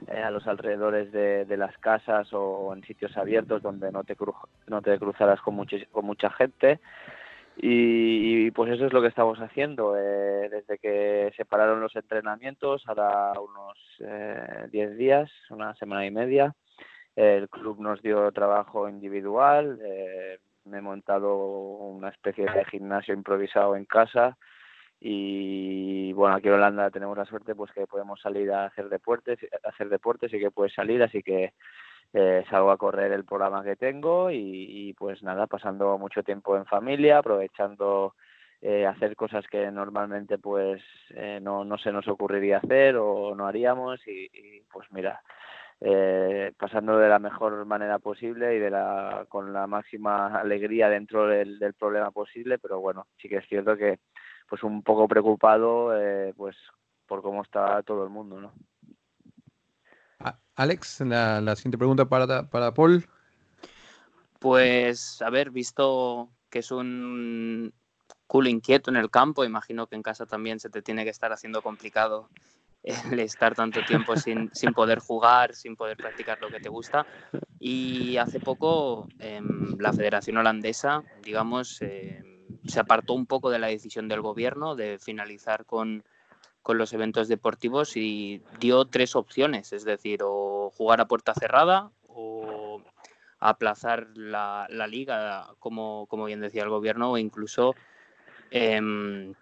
eh, 0.08 0.22
a 0.22 0.30
los 0.30 0.46
alrededores 0.46 1.12
de, 1.12 1.44
las 1.56 1.76
casas 1.78 2.28
o 2.32 2.72
en 2.74 2.82
sitios 2.84 3.16
abiertos 3.16 3.62
donde 3.62 3.92
no 3.92 4.04
te 4.04 4.16
cru- 4.16 4.48
no 4.68 4.80
te 4.80 4.98
cruzaras 4.98 5.40
con 5.40 5.54
mucha 5.54 6.30
gente 6.30 6.80
y, 7.56 8.46
y, 8.46 8.50
pues 8.50 8.72
eso 8.72 8.86
es 8.86 8.92
lo 8.92 9.02
que 9.02 9.08
estamos 9.08 9.38
haciendo. 9.38 9.96
eh, 9.96 10.48
desde 10.50 10.78
que 10.78 11.32
se 11.36 11.44
pararon 11.44 11.80
los 11.80 11.94
entrenamientos, 11.96 12.82
ahora 12.86 13.32
unos 13.40 13.78
eh, 14.00 14.68
10 14.70 14.96
días, 14.96 15.30
una 15.50 15.74
semana 15.74 16.06
y 16.06 16.10
media, 16.10 16.54
el 17.14 17.48
club 17.48 17.78
nos 17.80 18.00
dio 18.02 18.30
trabajo 18.32 18.88
individual. 18.88 19.78
eh, 19.84 20.38
me 20.64 20.78
he 20.78 20.80
montado 20.82 21.36
una 21.36 22.08
especie 22.08 22.44
de 22.44 22.64
gimnasio 22.66 23.14
improvisado 23.14 23.76
en 23.76 23.84
casa. 23.84 24.36
Y 25.00 26.12
bueno, 26.12 26.36
aquí 26.36 26.48
en 26.48 26.54
Holanda 26.54 26.90
tenemos 26.90 27.18
la 27.18 27.24
suerte 27.24 27.54
pues 27.54 27.72
que 27.72 27.86
podemos 27.86 28.20
salir 28.20 28.52
a 28.52 28.66
hacer 28.66 28.88
deportes, 28.88 29.38
hacer 29.64 29.88
deportes 29.88 30.32
y 30.32 30.38
que 30.38 30.52
puedes 30.52 30.74
salir, 30.74 31.02
así 31.02 31.22
que 31.22 31.54
eh, 32.14 32.44
salgo 32.50 32.70
a 32.70 32.76
correr 32.76 33.10
el 33.12 33.24
programa 33.24 33.64
que 33.64 33.74
tengo 33.74 34.30
y, 34.30 34.94
pues 34.98 35.22
nada, 35.22 35.46
pasando 35.46 35.96
mucho 35.96 36.22
tiempo 36.22 36.56
en 36.56 36.66
familia, 36.66 37.18
aprovechando 37.18 38.14
eh, 38.60 38.86
hacer 38.86 39.16
cosas 39.16 39.46
que 39.48 39.70
normalmente 39.70 40.36
pues 40.38 40.82
eh, 41.10 41.40
no, 41.42 41.64
no 41.64 41.78
se 41.78 41.90
nos 41.90 42.06
ocurriría 42.08 42.58
hacer 42.58 42.96
o 42.96 43.34
no 43.34 43.46
haríamos 43.46 44.06
y, 44.06 44.60
pues 44.70 44.86
mira, 44.92 45.22
eh, 45.84 46.52
pasando 46.56 46.96
de 46.96 47.08
la 47.08 47.18
mejor 47.18 47.64
manera 47.66 47.98
posible 47.98 48.54
y 48.54 48.58
de 48.58 48.70
la 48.70 49.26
con 49.28 49.52
la 49.52 49.66
máxima 49.66 50.38
alegría 50.38 50.88
dentro 50.88 51.26
del, 51.26 51.58
del 51.58 51.74
problema 51.74 52.10
posible, 52.10 52.58
pero 52.58 52.80
bueno, 52.80 53.06
sí 53.20 53.28
que 53.28 53.38
es 53.38 53.48
cierto 53.48 53.76
que 53.76 53.98
pues 54.48 54.62
un 54.62 54.82
poco 54.82 55.08
preocupado 55.08 55.98
eh, 55.98 56.32
pues 56.36 56.56
por 57.06 57.22
cómo 57.22 57.42
está 57.42 57.82
todo 57.82 58.04
el 58.04 58.10
mundo, 58.10 58.40
¿no? 58.40 58.52
Alex, 60.54 61.00
la, 61.00 61.40
la 61.40 61.56
siguiente 61.56 61.78
pregunta 61.78 62.04
para, 62.04 62.48
para 62.48 62.74
Paul. 62.74 63.04
Pues, 64.38 65.22
a 65.22 65.30
ver, 65.30 65.50
visto 65.50 66.28
que 66.50 66.58
es 66.58 66.70
un 66.70 67.72
culo 68.26 68.48
inquieto 68.48 68.90
en 68.90 68.96
el 68.96 69.10
campo, 69.10 69.44
imagino 69.44 69.86
que 69.86 69.96
en 69.96 70.02
casa 70.02 70.26
también 70.26 70.60
se 70.60 70.68
te 70.68 70.82
tiene 70.82 71.04
que 71.04 71.10
estar 71.10 71.32
haciendo 71.32 71.62
complicado 71.62 72.28
el 73.12 73.20
estar 73.20 73.54
tanto 73.54 73.80
tiempo 73.84 74.16
sin, 74.16 74.50
sin 74.52 74.72
poder 74.72 74.98
jugar, 74.98 75.54
sin 75.54 75.76
poder 75.76 75.96
practicar 75.96 76.40
lo 76.40 76.48
que 76.48 76.60
te 76.60 76.68
gusta. 76.68 77.06
Y 77.58 78.16
hace 78.16 78.40
poco 78.40 79.08
em, 79.18 79.76
la 79.78 79.92
Federación 79.92 80.38
Holandesa, 80.38 81.02
digamos, 81.22 81.80
em, 81.82 82.24
se 82.66 82.80
apartó 82.80 83.14
un 83.14 83.26
poco 83.26 83.50
de 83.50 83.58
la 83.58 83.68
decisión 83.68 84.08
del 84.08 84.20
gobierno 84.20 84.74
de 84.74 84.98
finalizar 84.98 85.64
con, 85.64 86.02
con 86.62 86.78
los 86.78 86.92
eventos 86.92 87.28
deportivos 87.28 87.96
y 87.96 88.42
dio 88.58 88.84
tres 88.84 89.14
opciones, 89.16 89.72
es 89.72 89.84
decir, 89.84 90.20
o 90.24 90.70
jugar 90.76 91.00
a 91.00 91.06
puerta 91.06 91.34
cerrada 91.34 91.90
o 92.08 92.82
aplazar 93.38 94.08
la, 94.14 94.66
la 94.70 94.86
liga, 94.86 95.48
como, 95.58 96.06
como 96.06 96.26
bien 96.26 96.40
decía 96.40 96.62
el 96.62 96.68
gobierno, 96.68 97.12
o 97.12 97.18
incluso 97.18 97.74
em, 98.50 99.34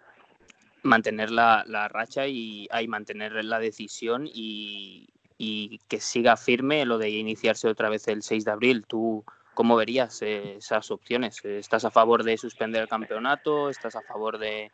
mantener 0.83 1.31
la, 1.31 1.63
la 1.67 1.87
racha 1.87 2.27
y, 2.27 2.67
y 2.79 2.87
mantener 2.87 3.43
la 3.45 3.59
decisión 3.59 4.27
y, 4.27 5.09
y 5.37 5.79
que 5.87 5.99
siga 5.99 6.37
firme 6.37 6.85
lo 6.85 6.97
de 6.97 7.09
iniciarse 7.09 7.67
otra 7.67 7.89
vez 7.89 8.07
el 8.07 8.21
6 8.23 8.45
de 8.45 8.51
abril. 8.51 8.85
¿Tú 8.87 9.23
cómo 9.53 9.75
verías 9.75 10.21
eh, 10.21 10.55
esas 10.57 10.91
opciones? 10.91 11.43
¿Estás 11.43 11.85
a 11.85 11.91
favor 11.91 12.23
de 12.23 12.37
suspender 12.37 12.83
el 12.83 12.89
campeonato? 12.89 13.69
¿Estás 13.69 13.95
a 13.95 14.01
favor 14.01 14.37
de, 14.37 14.71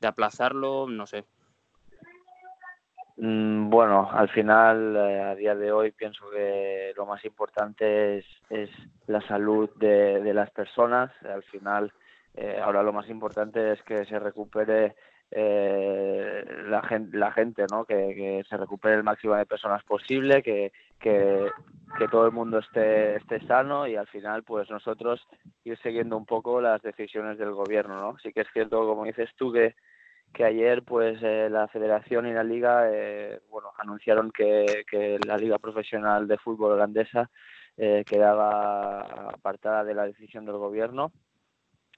de 0.00 0.08
aplazarlo? 0.08 0.86
No 0.88 1.06
sé. 1.06 1.24
Mm, 3.16 3.68
Bueno, 3.68 4.08
al 4.10 4.28
final, 4.30 4.96
eh, 4.96 5.20
a 5.20 5.34
día 5.34 5.54
de 5.54 5.72
hoy, 5.72 5.92
pienso 5.92 6.30
que 6.30 6.92
lo 6.96 7.06
más 7.06 7.24
importante 7.24 8.18
es, 8.18 8.24
es 8.48 8.70
la 9.06 9.20
salud 9.28 9.68
de, 9.76 10.20
de 10.20 10.34
las 10.34 10.50
personas. 10.50 11.10
Al 11.22 11.42
final, 11.44 11.92
eh, 12.34 12.58
ahora 12.62 12.82
lo 12.82 12.92
más 12.92 13.08
importante 13.10 13.72
es 13.72 13.82
que 13.82 14.04
se 14.06 14.18
recupere 14.18 14.96
eh, 15.30 16.44
la, 16.66 16.82
gente, 16.82 17.16
la 17.16 17.32
gente, 17.32 17.64
¿no? 17.70 17.84
Que, 17.84 18.42
se 18.48 18.56
recupere 18.56 18.96
el 18.96 19.04
máximo 19.04 19.34
de 19.34 19.46
personas 19.46 19.82
posible, 19.84 20.42
que, 20.42 20.72
que, 20.98 21.50
que 21.98 22.08
todo 22.08 22.26
el 22.26 22.32
mundo 22.32 22.58
esté, 22.58 23.16
esté 23.16 23.40
sano 23.46 23.86
y 23.86 23.96
al 23.96 24.06
final, 24.08 24.42
pues 24.42 24.70
nosotros 24.70 25.26
ir 25.64 25.78
siguiendo 25.78 26.16
un 26.16 26.26
poco 26.26 26.60
las 26.60 26.82
decisiones 26.82 27.38
del 27.38 27.52
gobierno, 27.52 28.00
¿no? 28.00 28.18
Sí 28.18 28.32
que 28.32 28.40
es 28.42 28.48
cierto, 28.52 28.86
como 28.86 29.04
dices 29.04 29.30
tú, 29.36 29.52
que 29.52 29.74
que 30.32 30.44
ayer 30.44 30.82
pues 30.82 31.18
eh, 31.22 31.48
la 31.50 31.68
federación 31.68 32.26
y 32.26 32.32
la 32.32 32.44
liga 32.44 32.88
eh, 32.90 33.40
bueno 33.50 33.72
anunciaron 33.78 34.30
que, 34.30 34.84
que 34.88 35.18
la 35.26 35.36
liga 35.36 35.58
profesional 35.58 36.28
de 36.28 36.38
fútbol 36.38 36.72
holandesa 36.72 37.30
eh, 37.76 38.04
quedaba 38.06 39.00
apartada 39.00 39.84
de 39.84 39.94
la 39.94 40.06
decisión 40.06 40.44
del 40.44 40.56
gobierno 40.56 41.12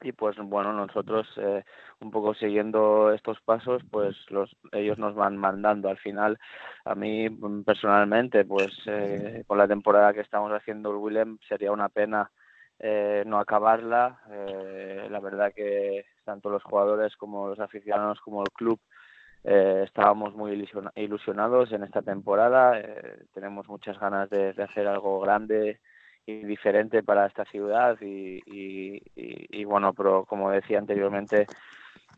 y 0.02 0.12
pues 0.12 0.36
bueno 0.38 0.72
nosotros 0.72 1.28
eh, 1.36 1.64
un 2.00 2.10
poco 2.10 2.34
siguiendo 2.34 3.12
estos 3.12 3.40
pasos 3.40 3.82
pues 3.90 4.16
los 4.30 4.54
ellos 4.72 4.98
nos 4.98 5.14
van 5.14 5.36
mandando 5.36 5.88
al 5.88 5.98
final 5.98 6.38
a 6.84 6.94
mí 6.94 7.28
mm, 7.28 7.62
personalmente 7.62 8.44
pues 8.44 8.72
eh, 8.86 9.44
con 9.46 9.58
la 9.58 9.68
temporada 9.68 10.12
que 10.12 10.20
estamos 10.20 10.50
haciendo 10.52 10.90
el 10.90 10.96
Willem 10.96 11.38
sería 11.48 11.72
una 11.72 11.88
pena 11.88 12.30
eh, 12.78 13.22
no 13.26 13.38
acabarla. 13.38 14.18
Eh, 14.30 15.06
la 15.08 15.20
verdad 15.20 15.52
que 15.54 16.04
tanto 16.24 16.50
los 16.50 16.64
jugadores 16.64 17.16
como 17.16 17.48
los 17.48 17.60
aficionados 17.60 18.20
como 18.20 18.42
el 18.42 18.50
club 18.50 18.80
eh, 19.44 19.82
estábamos 19.84 20.34
muy 20.34 20.52
ilusiona- 20.52 20.92
ilusionados 20.96 21.70
en 21.72 21.84
esta 21.84 22.02
temporada. 22.02 22.80
Eh, 22.80 23.24
tenemos 23.32 23.68
muchas 23.68 23.98
ganas 24.00 24.28
de 24.30 24.50
hacer 24.62 24.88
algo 24.88 25.20
grande 25.20 25.80
y 26.26 26.44
diferente 26.44 27.02
para 27.02 27.26
esta 27.26 27.44
ciudad 27.44 27.98
y, 28.00 28.40
y, 28.46 29.64
bueno, 29.64 29.92
pero 29.92 30.24
como 30.24 30.50
decía 30.50 30.78
anteriormente, 30.78 31.46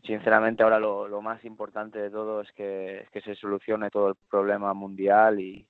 sinceramente 0.03 0.63
ahora 0.63 0.79
lo, 0.79 1.07
lo 1.07 1.21
más 1.21 1.43
importante 1.45 1.99
de 1.99 2.09
todo 2.11 2.41
es 2.41 2.51
que, 2.53 2.99
es 2.99 3.09
que 3.09 3.21
se 3.21 3.35
solucione 3.35 3.89
todo 3.89 4.09
el 4.09 4.15
problema 4.29 4.73
mundial 4.73 5.39
y, 5.39 5.67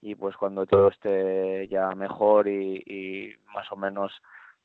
y 0.00 0.14
pues 0.14 0.36
cuando 0.36 0.66
todo 0.66 0.88
esté 0.88 1.68
ya 1.68 1.90
mejor 1.90 2.48
y, 2.48 2.82
y 2.86 3.34
más 3.54 3.70
o 3.70 3.76
menos 3.76 4.12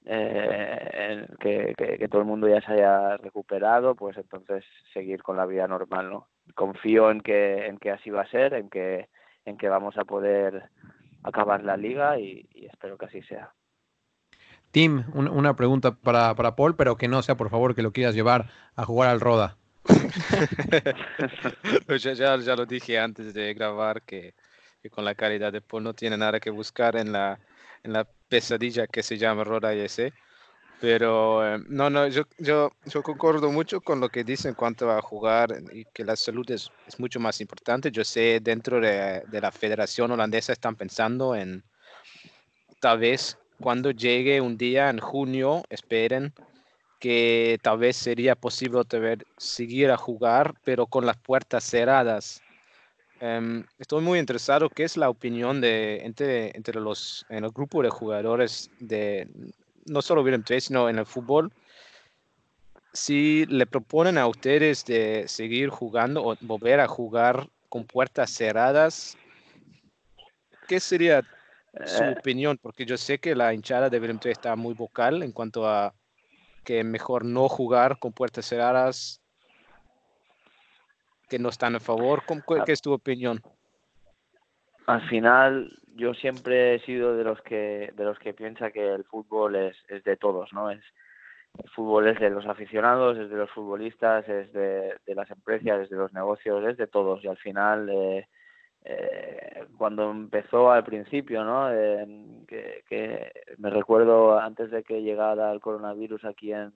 eh, 0.05 1.27
que, 1.39 1.75
que, 1.77 1.97
que 1.99 2.07
todo 2.07 2.21
el 2.21 2.27
mundo 2.27 2.47
ya 2.47 2.61
se 2.61 2.73
haya 2.73 3.17
recuperado, 3.17 3.93
pues 3.93 4.17
entonces 4.17 4.65
seguir 4.93 5.21
con 5.21 5.37
la 5.37 5.45
vida 5.45 5.67
normal, 5.67 6.09
¿no? 6.09 6.27
Confío 6.55 7.11
en 7.11 7.21
que, 7.21 7.67
en 7.67 7.77
que 7.77 7.91
así 7.91 8.09
va 8.09 8.23
a 8.23 8.29
ser, 8.29 8.55
en 8.55 8.69
que, 8.69 9.09
en 9.45 9.57
que 9.57 9.69
vamos 9.69 9.97
a 9.97 10.05
poder 10.05 10.69
acabar 11.23 11.63
la 11.63 11.77
liga 11.77 12.19
y, 12.19 12.47
y 12.53 12.65
espero 12.67 12.97
que 12.97 13.05
así 13.05 13.21
sea. 13.23 13.53
Tim, 14.71 15.03
un- 15.13 15.27
una 15.27 15.55
pregunta 15.55 15.95
para, 15.95 16.33
para 16.35 16.55
Paul, 16.55 16.75
pero 16.75 16.97
que 16.97 17.07
no 17.07 17.21
sea 17.21 17.35
por 17.37 17.49
favor 17.49 17.75
que 17.75 17.81
lo 17.81 17.91
quieras 17.93 18.15
llevar 18.15 18.49
a 18.75 18.85
jugar 18.85 19.09
al 19.09 19.19
Roda. 19.19 19.57
Ya, 22.03 22.13
ya, 22.13 22.37
ya 22.37 22.55
lo 22.55 22.65
dije 22.65 22.99
antes 22.99 23.33
de 23.33 23.53
grabar 23.53 24.01
que, 24.03 24.33
que 24.81 24.89
con 24.89 25.05
la 25.05 25.15
calidad 25.15 25.51
de 25.53 25.61
Paul 25.61 25.83
no 25.83 25.93
tiene 25.93 26.17
nada 26.17 26.39
que 26.39 26.49
buscar 26.49 26.95
en 26.95 27.11
la, 27.11 27.39
en 27.83 27.93
la 27.93 28.05
pesadilla 28.29 28.87
que 28.87 29.03
se 29.03 29.17
llama 29.17 29.43
Roda 29.43 29.73
IS. 29.75 30.01
Pero 30.81 31.45
eh, 31.45 31.59
no, 31.69 31.91
no, 31.91 32.07
yo, 32.07 32.23
yo, 32.39 32.71
yo 32.85 33.03
concuerdo 33.03 33.51
mucho 33.51 33.81
con 33.81 33.99
lo 33.99 34.09
que 34.09 34.23
dice 34.23 34.49
en 34.49 34.55
cuanto 34.55 34.89
a 34.89 34.99
jugar 34.99 35.61
y 35.71 35.85
que 35.93 36.03
la 36.03 36.15
salud 36.15 36.49
es, 36.49 36.71
es 36.87 36.99
mucho 36.99 37.19
más 37.19 37.39
importante. 37.39 37.91
Yo 37.91 38.03
sé 38.03 38.39
dentro 38.41 38.81
de, 38.81 39.21
de 39.27 39.41
la 39.41 39.51
Federación 39.51 40.09
Holandesa 40.09 40.53
están 40.53 40.75
pensando 40.75 41.35
en 41.35 41.63
tal 42.79 42.97
vez 42.97 43.37
cuando 43.61 43.91
llegue 43.91 44.41
un 44.41 44.57
día 44.57 44.89
en 44.89 44.97
junio, 44.97 45.63
esperen 45.69 46.33
que 46.99 47.59
tal 47.61 47.79
vez 47.79 47.95
sería 47.95 48.35
posible 48.35 48.81
vez 48.99 49.19
seguir 49.37 49.91
a 49.91 49.97
jugar, 49.97 50.53
pero 50.63 50.85
con 50.87 51.05
las 51.05 51.17
puertas 51.17 51.63
cerradas. 51.63 52.41
Em, 53.19 53.63
estoy 53.77 54.01
muy 54.01 54.19
interesado 54.19 54.69
qué 54.69 54.83
es 54.83 54.97
la 54.97 55.09
opinión 55.09 55.61
de 55.61 55.97
entre, 56.03 56.55
entre 56.55 56.79
los 56.79 57.25
en 57.29 57.43
el 57.43 57.51
grupo 57.51 57.83
de 57.83 57.89
jugadores 57.89 58.69
de 58.79 59.27
no 59.85 60.01
solo 60.01 60.23
sino 60.59 60.89
en 60.89 60.99
el 60.99 61.05
fútbol. 61.05 61.51
Si 62.93 63.45
le 63.45 63.65
proponen 63.65 64.17
a 64.17 64.27
ustedes 64.27 64.83
de 64.85 65.27
seguir 65.27 65.69
jugando 65.69 66.25
o 66.25 66.35
volver 66.41 66.79
a 66.79 66.87
jugar 66.87 67.47
con 67.69 67.85
puertas 67.85 68.31
cerradas, 68.31 69.17
¿qué 70.67 70.79
sería 70.79 71.21
su 71.85 72.03
Eh, 72.03 72.15
opinión? 72.19 72.57
Porque 72.61 72.85
yo 72.85 72.97
sé 72.97 73.17
que 73.19 73.33
la 73.33 73.53
hinchada 73.53 73.89
de 73.89 73.97
Willem 73.97 74.19
II 74.21 74.29
está 74.31 74.57
muy 74.57 74.73
vocal 74.73 75.23
en 75.23 75.31
cuanto 75.31 75.65
a 75.65 75.93
que 76.65 76.83
mejor 76.83 77.23
no 77.23 77.47
jugar 77.47 77.97
con 77.97 78.11
puertas 78.11 78.45
cerradas, 78.45 79.21
que 81.29 81.39
no 81.39 81.47
están 81.47 81.75
a 81.75 81.79
favor. 81.79 82.23
¿Cómo- 82.25 82.43
cu- 82.43 82.55
Ah. 82.55 82.65
¿Qué 82.65 82.73
es 82.73 82.81
tu 82.81 82.91
opinión? 82.91 83.41
Al 84.91 85.07
final 85.07 85.71
yo 85.95 86.13
siempre 86.13 86.75
he 86.75 86.79
sido 86.79 87.15
de 87.15 87.23
los 87.23 87.41
que 87.41 87.93
de 87.95 88.03
los 88.03 88.19
que 88.19 88.33
piensa 88.33 88.71
que 88.71 88.93
el 88.93 89.05
fútbol 89.05 89.55
es, 89.55 89.77
es 89.87 90.03
de 90.03 90.17
todos 90.17 90.51
no 90.51 90.69
es 90.69 90.83
el 91.63 91.69
fútbol 91.69 92.07
es 92.09 92.19
de 92.19 92.29
los 92.29 92.45
aficionados 92.45 93.17
es 93.17 93.29
de 93.29 93.37
los 93.37 93.49
futbolistas 93.51 94.27
es 94.27 94.51
de, 94.51 94.95
de 95.05 95.15
las 95.15 95.31
empresas 95.31 95.81
es 95.81 95.89
de 95.89 95.95
los 95.95 96.11
negocios 96.11 96.65
es 96.65 96.77
de 96.77 96.87
todos. 96.87 97.23
Y 97.23 97.27
al 97.29 97.37
final 97.37 97.89
eh, 97.89 98.27
eh, 98.83 99.65
cuando 99.77 100.11
empezó 100.11 100.71
al 100.71 100.83
principio 100.83 101.45
no 101.45 101.69
que, 102.47 103.31
me 103.57 103.69
recuerdo 103.69 104.39
antes 104.39 104.71
de 104.71 104.83
que 104.83 105.01
llegara 105.01 105.53
el 105.53 105.61
coronavirus 105.61 106.25
aquí 106.25 106.51
en, 106.51 106.73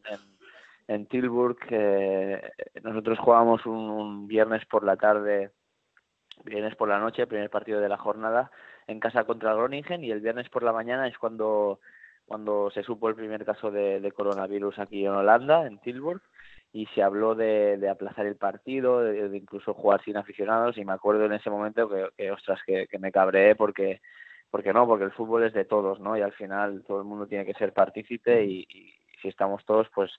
en, 0.87 1.05
Tilburg 1.07 1.57
eh, 1.69 2.41
nosotros 2.81 3.19
jugábamos 3.19 3.65
un 3.65 4.25
viernes 4.27 4.65
por 4.67 4.85
la 4.85 4.95
tarde 4.95 5.51
viernes 6.43 6.75
por 6.75 6.89
la 6.89 6.99
noche, 6.99 7.27
primer 7.27 7.49
partido 7.49 7.79
de 7.79 7.89
la 7.89 7.97
jornada 7.97 8.51
en 8.87 8.99
casa 8.99 9.23
contra 9.23 9.53
Groningen 9.53 10.03
y 10.03 10.11
el 10.11 10.21
viernes 10.21 10.49
por 10.49 10.63
la 10.63 10.73
mañana 10.73 11.07
es 11.07 11.17
cuando 11.17 11.79
cuando 12.25 12.71
se 12.71 12.83
supo 12.83 13.07
el 13.07 13.15
primer 13.15 13.45
caso 13.45 13.71
de, 13.71 14.11
coronavirus 14.15 14.79
aquí 14.79 15.05
en 15.05 15.11
Holanda, 15.11 15.67
en 15.67 15.77
Tilburg, 15.77 16.21
y 16.73 16.87
se 16.87 17.03
habló 17.03 17.35
de, 17.35 17.77
de 17.77 17.87
aplazar 17.87 18.25
el 18.25 18.35
partido, 18.35 19.01
de, 19.01 19.29
de 19.29 19.37
incluso 19.37 19.73
jugar 19.73 20.03
sin 20.03 20.17
aficionados, 20.17 20.77
y 20.77 20.85
me 20.85 20.93
acuerdo 20.93 21.25
en 21.25 21.33
ese 21.33 21.49
momento 21.49 21.87
que, 21.87 22.09
que 22.17 22.31
ostras, 22.31 22.59
que, 22.65 22.87
que 22.87 22.99
me 22.99 23.11
cabreé 23.11 23.55
porque, 23.55 24.01
porque 24.49 24.73
no, 24.73 24.87
porque 24.87 25.05
el 25.05 25.11
fútbol 25.11 25.43
es 25.43 25.53
de 25.53 25.65
todos, 25.65 25.99
¿no? 25.99 26.17
Y 26.17 26.21
al 26.21 26.33
final 26.33 26.83
todo 26.87 26.99
el 26.99 27.05
mundo 27.05 27.27
tiene 27.27 27.45
que 27.45 27.53
ser 27.53 27.73
partícipe 27.73 28.43
y, 28.43 28.65
y 28.69 28.93
si 29.21 29.27
estamos 29.27 29.63
todos, 29.65 29.87
pues, 29.93 30.11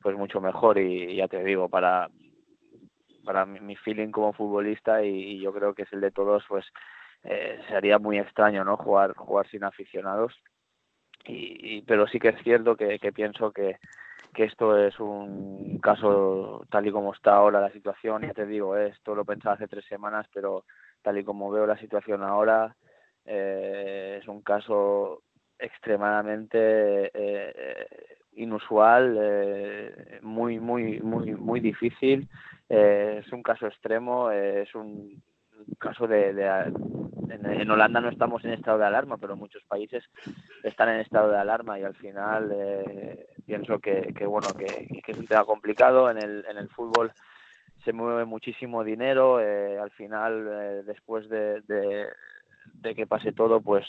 pues 0.00 0.16
mucho 0.16 0.40
mejor. 0.40 0.78
Y, 0.78 1.16
ya 1.16 1.28
te 1.28 1.42
digo, 1.44 1.68
para, 1.68 2.08
para 3.24 3.46
mi, 3.46 3.60
mi 3.60 3.76
feeling 3.76 4.10
como 4.10 4.32
futbolista 4.32 5.02
y, 5.04 5.40
yo 5.40 5.52
creo 5.52 5.74
que 5.74 5.82
es 5.82 5.92
el 5.92 6.00
de 6.00 6.10
todos, 6.10 6.44
pues 6.48 6.66
eh, 7.24 7.60
sería 7.68 7.98
muy 7.98 8.18
extraño, 8.18 8.64
¿no? 8.64 8.76
Jugar, 8.76 9.14
jugar 9.14 9.48
sin 9.48 9.64
aficionados. 9.64 10.34
Y, 11.26 11.82
pero 11.82 12.06
sí 12.06 12.18
que 12.18 12.28
es 12.28 12.42
cierto 12.42 12.76
que, 12.76 12.98
pienso 13.12 13.52
que, 13.52 13.78
que 14.34 14.44
esto 14.44 14.78
es 14.78 14.98
un 14.98 15.78
caso 15.80 16.64
tal 16.70 16.86
y 16.86 16.92
como 16.92 17.12
está 17.12 17.34
ahora 17.34 17.60
la 17.60 17.72
situación. 17.72 18.22
Ya 18.22 18.32
te 18.32 18.46
digo, 18.46 18.76
eh, 18.76 18.88
esto 18.88 19.14
lo 19.14 19.24
pensaba 19.24 19.54
hace 19.54 19.68
tres 19.68 19.84
semanas, 19.86 20.26
pero 20.32 20.64
tal 21.02 21.18
y 21.18 21.24
como 21.24 21.50
veo 21.50 21.66
la 21.66 21.78
situación 21.78 22.22
ahora, 22.22 22.74
eh, 23.24 24.18
es 24.20 24.28
un 24.28 24.42
caso 24.42 25.22
extremadamente 25.58 27.10
eh, 27.12 27.86
inusual, 28.40 29.16
eh, 29.20 30.18
muy, 30.22 30.58
muy, 30.58 31.00
muy, 31.00 31.34
muy 31.34 31.60
difícil. 31.60 32.28
Eh, 32.68 33.22
es 33.24 33.32
un 33.32 33.42
caso 33.42 33.66
extremo, 33.66 34.30
eh, 34.30 34.62
es 34.62 34.74
un 34.74 35.22
caso 35.78 36.06
de, 36.06 36.30
en, 36.30 37.70
Holanda 37.70 38.00
no 38.00 38.08
estamos 38.08 38.44
en 38.44 38.52
estado 38.52 38.78
de 38.78 38.86
alarma, 38.86 39.18
pero 39.18 39.36
muchos 39.36 39.62
países 39.64 40.04
están 40.62 40.88
en 40.88 41.00
estado 41.00 41.30
de 41.30 41.38
alarma 41.38 41.78
y 41.78 41.84
al 41.84 41.94
final 41.94 42.54
pienso 43.46 43.78
que, 43.78 44.12
bueno 44.26 44.48
que, 44.56 44.88
que 45.04 45.12
es 45.12 45.18
un 45.18 45.26
tema 45.26 45.44
complicado 45.44 46.10
en 46.10 46.16
el, 46.16 46.44
en 46.48 46.56
el 46.56 46.68
fútbol 46.70 47.12
se 47.84 47.92
mueve 47.92 48.24
muchísimo 48.24 48.84
dinero 48.84 49.36
al 49.36 49.90
final 49.90 50.84
después 50.86 51.28
de, 51.28 51.60
de, 51.62 52.06
de 52.72 52.94
que 52.94 53.06
pase 53.06 53.32
todo 53.32 53.60
pues 53.60 53.86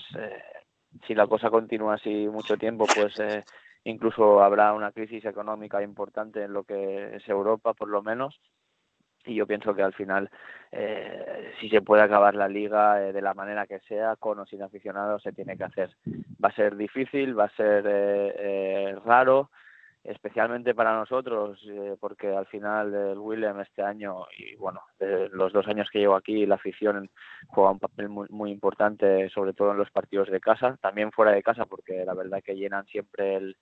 si 1.08 1.16
la 1.16 1.26
cosa 1.28 1.50
continúa 1.50 1.96
así 1.96 2.28
mucho 2.28 2.58
tiempo 2.58 2.86
pues 2.94 3.16
incluso 3.84 4.44
habrá 4.44 4.74
una 4.74 4.92
crisis 4.92 5.26
económica 5.26 5.82
importante 5.82 6.44
en 6.44 6.54
lo 6.54 6.64
que 6.64 7.16
es 7.16 7.28
Europa 7.28 7.74
por 7.74 7.90
lo 7.90 8.02
menos 8.02 8.40
y 9.26 9.36
yo 9.36 9.46
pienso 9.46 9.76
que 9.76 9.84
al 9.84 9.94
final 9.94 10.30
eh, 10.72 11.54
si 11.60 11.70
se 11.70 11.82
puede 11.82 12.02
acabar 12.04 12.36
la 12.36 12.48
liga 12.48 13.02
eh, 13.04 13.14
de 13.14 13.22
la 13.22 13.34
manera 13.34 13.68
que 13.68 13.80
sea 13.82 14.16
con 14.16 14.40
o 14.40 14.46
sin 14.46 14.64
aficionados 14.64 15.22
se 15.22 15.34
tiene 15.34 15.58
que 15.58 15.64
hacer. 15.64 15.92
Va 16.44 16.50
a 16.50 16.56
ser 16.56 16.76
difícil 16.76 17.38
va 17.38 17.46
a 17.46 17.56
ser 17.56 17.86
eh, 17.88 18.36
eh, 18.38 18.96
raro 19.06 19.52
especialmente 20.04 20.74
para 20.74 20.96
nosotros 20.98 21.60
eh, 21.70 21.96
porque 22.00 22.28
al 22.36 22.48
final 22.48 22.94
el 22.94 23.18
Willem 23.20 23.60
este 23.60 23.84
año 23.84 24.26
y 24.38 24.56
bueno 24.56 24.82
de 25.00 25.30
los 25.30 25.54
dos 25.54 25.68
años 25.68 25.90
que 25.92 26.00
llevo 26.00 26.16
aquí 26.16 26.46
la 26.48 26.56
afición 26.56 27.10
juega 27.48 27.72
un 27.72 27.80
papel 27.80 28.10
muy, 28.10 28.28
muy 28.30 28.52
importante 28.52 29.30
sobre 29.30 29.54
todo 29.54 29.72
en 29.72 29.78
los 29.78 29.92
partidos 29.92 30.30
de 30.30 30.40
casa 30.40 30.78
también 30.82 31.12
fuera 31.12 31.32
de 31.32 31.44
casa 31.44 31.66
porque 31.66 32.04
la 32.06 32.16
verdad 32.16 32.42
que 32.44 32.56
llenan 32.56 32.86
siempre 32.88 33.36
el, 33.36 33.58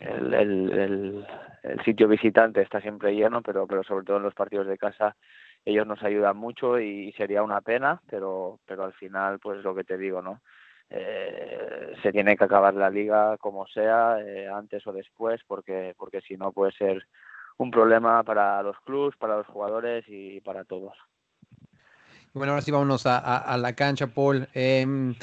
el, 0.00 0.34
el- 0.34 0.34
el- 0.74 1.26
el 1.62 1.84
sitio 1.84 2.08
visitante 2.08 2.62
está 2.62 2.80
siempre 2.80 3.14
lleno, 3.14 3.42
pero, 3.42 3.66
pero 3.66 3.82
sobre 3.84 4.04
todo 4.04 4.16
en 4.16 4.22
los 4.22 4.34
partidos 4.34 4.66
de 4.66 4.78
casa 4.78 5.16
ellos 5.64 5.86
nos 5.86 6.02
ayudan 6.02 6.36
mucho 6.38 6.80
y 6.80 7.12
sería 7.12 7.42
una 7.42 7.60
pena, 7.60 8.00
pero, 8.08 8.60
pero 8.66 8.84
al 8.84 8.94
final, 8.94 9.38
pues 9.40 9.62
lo 9.62 9.74
que 9.74 9.84
te 9.84 9.98
digo, 9.98 10.22
¿no? 10.22 10.40
Eh, 10.90 11.92
se 12.02 12.12
tiene 12.12 12.36
que 12.36 12.44
acabar 12.44 12.74
la 12.74 12.90
liga 12.90 13.36
como 13.38 13.66
sea, 13.68 14.18
eh, 14.20 14.48
antes 14.48 14.84
o 14.86 14.92
después, 14.92 15.40
porque, 15.46 15.94
porque 15.96 16.20
si 16.20 16.36
no 16.36 16.52
puede 16.52 16.72
ser 16.72 17.06
un 17.58 17.70
problema 17.70 18.22
para 18.24 18.62
los 18.62 18.78
clubes, 18.80 19.16
para 19.16 19.36
los 19.36 19.46
jugadores 19.46 20.04
y 20.08 20.40
para 20.40 20.64
todos. 20.64 20.94
Bueno, 22.32 22.52
ahora 22.52 22.62
sí 22.62 22.70
vámonos 22.70 23.06
a, 23.06 23.18
a- 23.18 23.56
la 23.56 23.74
cancha, 23.74 24.08
Paul. 24.08 24.48
Em, 24.54 25.14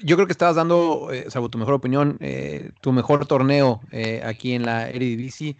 yo 0.00 0.16
creo 0.16 0.26
que 0.26 0.32
estabas 0.32 0.56
dando, 0.56 1.10
eh, 1.12 1.30
salvo 1.30 1.48
tu 1.48 1.58
mejor 1.58 1.74
opinión, 1.74 2.16
eh, 2.20 2.70
tu 2.80 2.92
mejor 2.92 3.26
torneo 3.26 3.80
aquí 4.24 4.54
en 4.54 4.64
la 4.64 4.88
Eredivisie. 4.88 5.56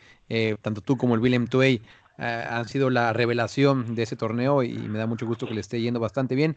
Tanto 0.62 0.80
tú 0.80 0.96
como 0.96 1.14
el 1.14 1.20
Willem 1.20 1.46
Twey 1.46 1.82
eh, 2.18 2.44
han 2.48 2.66
sido 2.68 2.90
la 2.90 3.12
revelación 3.12 3.94
de 3.94 4.02
ese 4.02 4.16
torneo 4.16 4.62
y 4.62 4.88
me 4.88 4.98
da 4.98 5.06
mucho 5.06 5.26
gusto 5.26 5.46
que 5.46 5.54
le 5.54 5.60
esté 5.60 5.80
yendo 5.80 6.00
bastante 6.00 6.34
bien. 6.34 6.56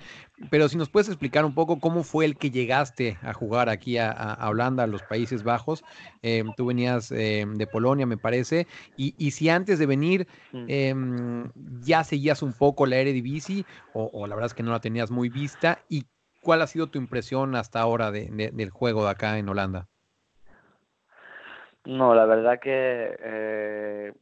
Pero 0.50 0.68
si 0.70 0.78
nos 0.78 0.90
puedes 0.90 1.08
explicar 1.08 1.46
un 1.46 1.54
poco 1.54 1.80
cómo 1.80 2.04
fue 2.04 2.26
el 2.26 2.38
que 2.38 2.50
llegaste 2.52 3.18
a 3.22 3.34
jugar 3.34 3.70
aquí 3.70 3.98
a, 3.98 4.38
Holanda, 4.50 4.84
a 4.84 4.88
los 4.88 5.04
Países 5.04 5.44
Bajos. 5.44 5.84
Eh, 6.24 6.44
tú 6.58 6.66
venías 6.66 7.12
eh, 7.12 7.46
de 7.48 7.68
Polonia, 7.68 8.06
me 8.06 8.18
parece, 8.18 8.68
y, 8.98 9.16
y 9.18 9.32
si 9.32 9.50
antes 9.50 9.80
de 9.80 9.86
venir 9.86 10.28
Mm. 10.54 10.66
em, 10.68 11.52
ya 11.82 12.04
seguías 12.04 12.42
un 12.44 12.54
poco 12.54 12.86
la 12.86 12.98
Eredivisie 12.98 13.66
o, 13.94 14.10
o 14.14 14.28
la 14.28 14.36
verdad 14.36 14.48
es 14.48 14.54
que 14.54 14.64
no 14.64 14.72
la 14.72 14.82
tenías 14.82 15.10
muy 15.10 15.30
vista 15.30 15.80
y 15.90 16.04
cuál 16.42 16.62
ha 16.62 16.68
sido 16.68 16.88
tu 16.88 17.00
impresión 17.00 17.56
hasta 17.56 17.80
ahora 17.80 18.12
de- 18.12 18.30
de- 18.32 18.52
del 18.52 18.70
juego 18.70 19.06
de 19.06 19.12
acá 19.12 19.38
en 19.38 19.48
Holanda. 19.48 19.88
No, 21.86 22.14
la 22.14 22.26
verdad 22.26 22.60
que, 22.62 23.16
eh, 23.24 24.14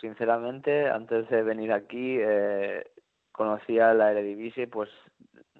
sinceramente, 0.00 0.88
antes 0.88 1.28
de 1.28 1.42
venir 1.42 1.72
aquí, 1.72 2.16
eh, 2.20 2.84
conocía 3.32 3.94
la 3.94 4.12
Eredivisie, 4.12 4.66
pues, 4.66 4.90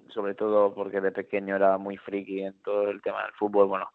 sobre 0.09 0.35
todo 0.35 0.73
porque 0.73 1.01
de 1.01 1.11
pequeño 1.11 1.55
era 1.55 1.77
muy 1.77 1.97
friki 1.97 2.41
en 2.41 2.61
todo 2.61 2.89
el 2.89 3.01
tema 3.01 3.23
del 3.23 3.33
fútbol. 3.33 3.67
Bueno, 3.67 3.89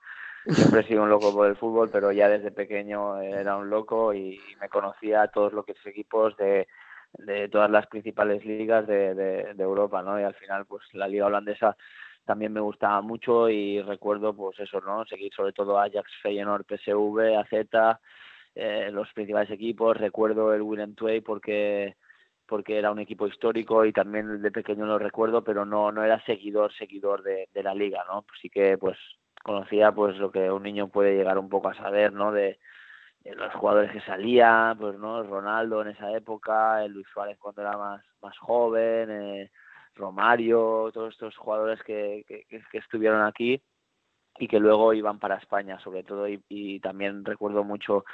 siempre 0.46 0.80
he 0.80 0.84
sido 0.84 1.02
un 1.02 1.10
loco 1.10 1.32
por 1.32 1.48
el 1.48 1.56
fútbol, 1.56 1.90
pero 1.90 2.12
ya 2.12 2.28
desde 2.28 2.50
pequeño 2.50 3.20
era 3.20 3.56
un 3.56 3.70
loco 3.70 4.12
y 4.14 4.40
me 4.60 4.68
conocía 4.68 5.22
a 5.22 5.28
todos 5.28 5.52
los 5.52 5.64
equipos 5.84 6.36
de, 6.36 6.68
de 7.14 7.48
todas 7.48 7.70
las 7.70 7.86
principales 7.86 8.44
ligas 8.44 8.86
de, 8.86 9.14
de, 9.14 9.54
de 9.54 9.62
Europa, 9.62 10.02
¿no? 10.02 10.20
Y 10.20 10.24
al 10.24 10.34
final, 10.34 10.66
pues 10.66 10.82
la 10.92 11.08
liga 11.08 11.26
holandesa 11.26 11.76
también 12.24 12.52
me 12.52 12.60
gustaba 12.60 13.00
mucho 13.00 13.48
y 13.48 13.80
recuerdo, 13.82 14.34
pues 14.34 14.58
eso, 14.60 14.80
¿no? 14.80 15.04
Seguir 15.06 15.32
sobre 15.34 15.52
todo 15.52 15.78
Ajax, 15.78 16.10
Feyenoord, 16.22 16.64
PSV, 16.66 17.36
AZ, 17.36 17.98
eh, 18.54 18.90
los 18.92 19.12
principales 19.12 19.50
equipos. 19.50 19.96
Recuerdo 19.96 20.52
el 20.52 20.62
Willem 20.62 20.94
Twey 20.94 21.20
porque 21.20 21.96
porque 22.46 22.76
era 22.78 22.90
un 22.90 22.98
equipo 22.98 23.26
histórico 23.26 23.84
y 23.86 23.92
también 23.94 24.42
de 24.42 24.50
pequeño 24.50 24.84
lo 24.84 24.98
recuerdo, 24.98 25.42
pero 25.42 25.64
no 25.64 25.90
no 25.90 26.04
era 26.04 26.22
seguidor 26.24 26.72
seguidor 26.74 27.22
de, 27.22 27.48
la 27.62 27.74
liga, 27.74 28.04
¿no? 28.06 28.22
Pues 28.22 28.40
sí 28.42 28.50
que 28.50 28.76
pues 28.78 28.98
conocía 29.42 29.92
pues 29.92 30.16
lo 30.18 30.30
que 30.30 30.50
un 30.50 30.62
niño 30.62 30.88
puede 30.88 31.16
llegar 31.16 31.38
un 31.38 31.48
poco 31.48 31.68
a 31.68 31.74
saber, 31.74 32.12
¿no? 32.12 32.32
De, 32.32 32.58
los 33.24 33.54
jugadores 33.54 33.92
que 33.92 34.00
salían, 34.00 34.76
pues 34.78 34.98
no, 34.98 35.22
Ronaldo 35.22 35.80
en 35.82 35.88
esa 35.88 36.10
época, 36.12 36.84
el 36.84 36.92
Luis 36.92 37.06
Suárez 37.12 37.38
cuando 37.38 37.62
era 37.62 37.78
más 37.78 38.04
más 38.20 38.36
joven, 38.38 39.10
eh, 39.10 39.50
Romario, 39.94 40.90
todos 40.92 41.14
estos 41.14 41.36
jugadores 41.36 41.82
que, 41.84 42.24
que, 42.28 42.44
que 42.48 42.78
estuvieron 42.78 43.22
aquí 43.22 43.62
y 44.38 44.48
que 44.48 44.58
luego 44.58 44.92
iban 44.92 45.18
para 45.18 45.36
España 45.36 45.78
sobre 45.80 46.02
todo 46.02 46.26
y 46.28 46.80
también 46.80 47.24
recuerdo 47.24 47.64
mucho 47.64 48.04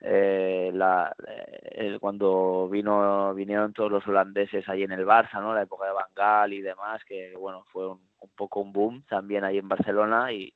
eh, 0.00 0.70
la, 0.72 1.14
eh, 1.26 1.98
cuando 2.00 2.68
vino 2.68 3.34
vinieron 3.34 3.72
todos 3.72 3.90
los 3.90 4.06
holandeses 4.06 4.68
ahí 4.68 4.82
en 4.82 4.92
el 4.92 5.06
Barça, 5.06 5.40
¿no? 5.40 5.54
La 5.54 5.62
época 5.62 5.86
de 5.86 5.92
Van 5.92 6.14
Gaal 6.14 6.52
y 6.52 6.62
demás, 6.62 7.04
que 7.04 7.34
bueno, 7.36 7.64
fue 7.70 7.86
un, 7.88 8.00
un 8.20 8.30
poco 8.36 8.60
un 8.60 8.72
boom 8.72 9.02
también 9.08 9.44
ahí 9.44 9.58
en 9.58 9.68
Barcelona 9.68 10.32
y, 10.32 10.52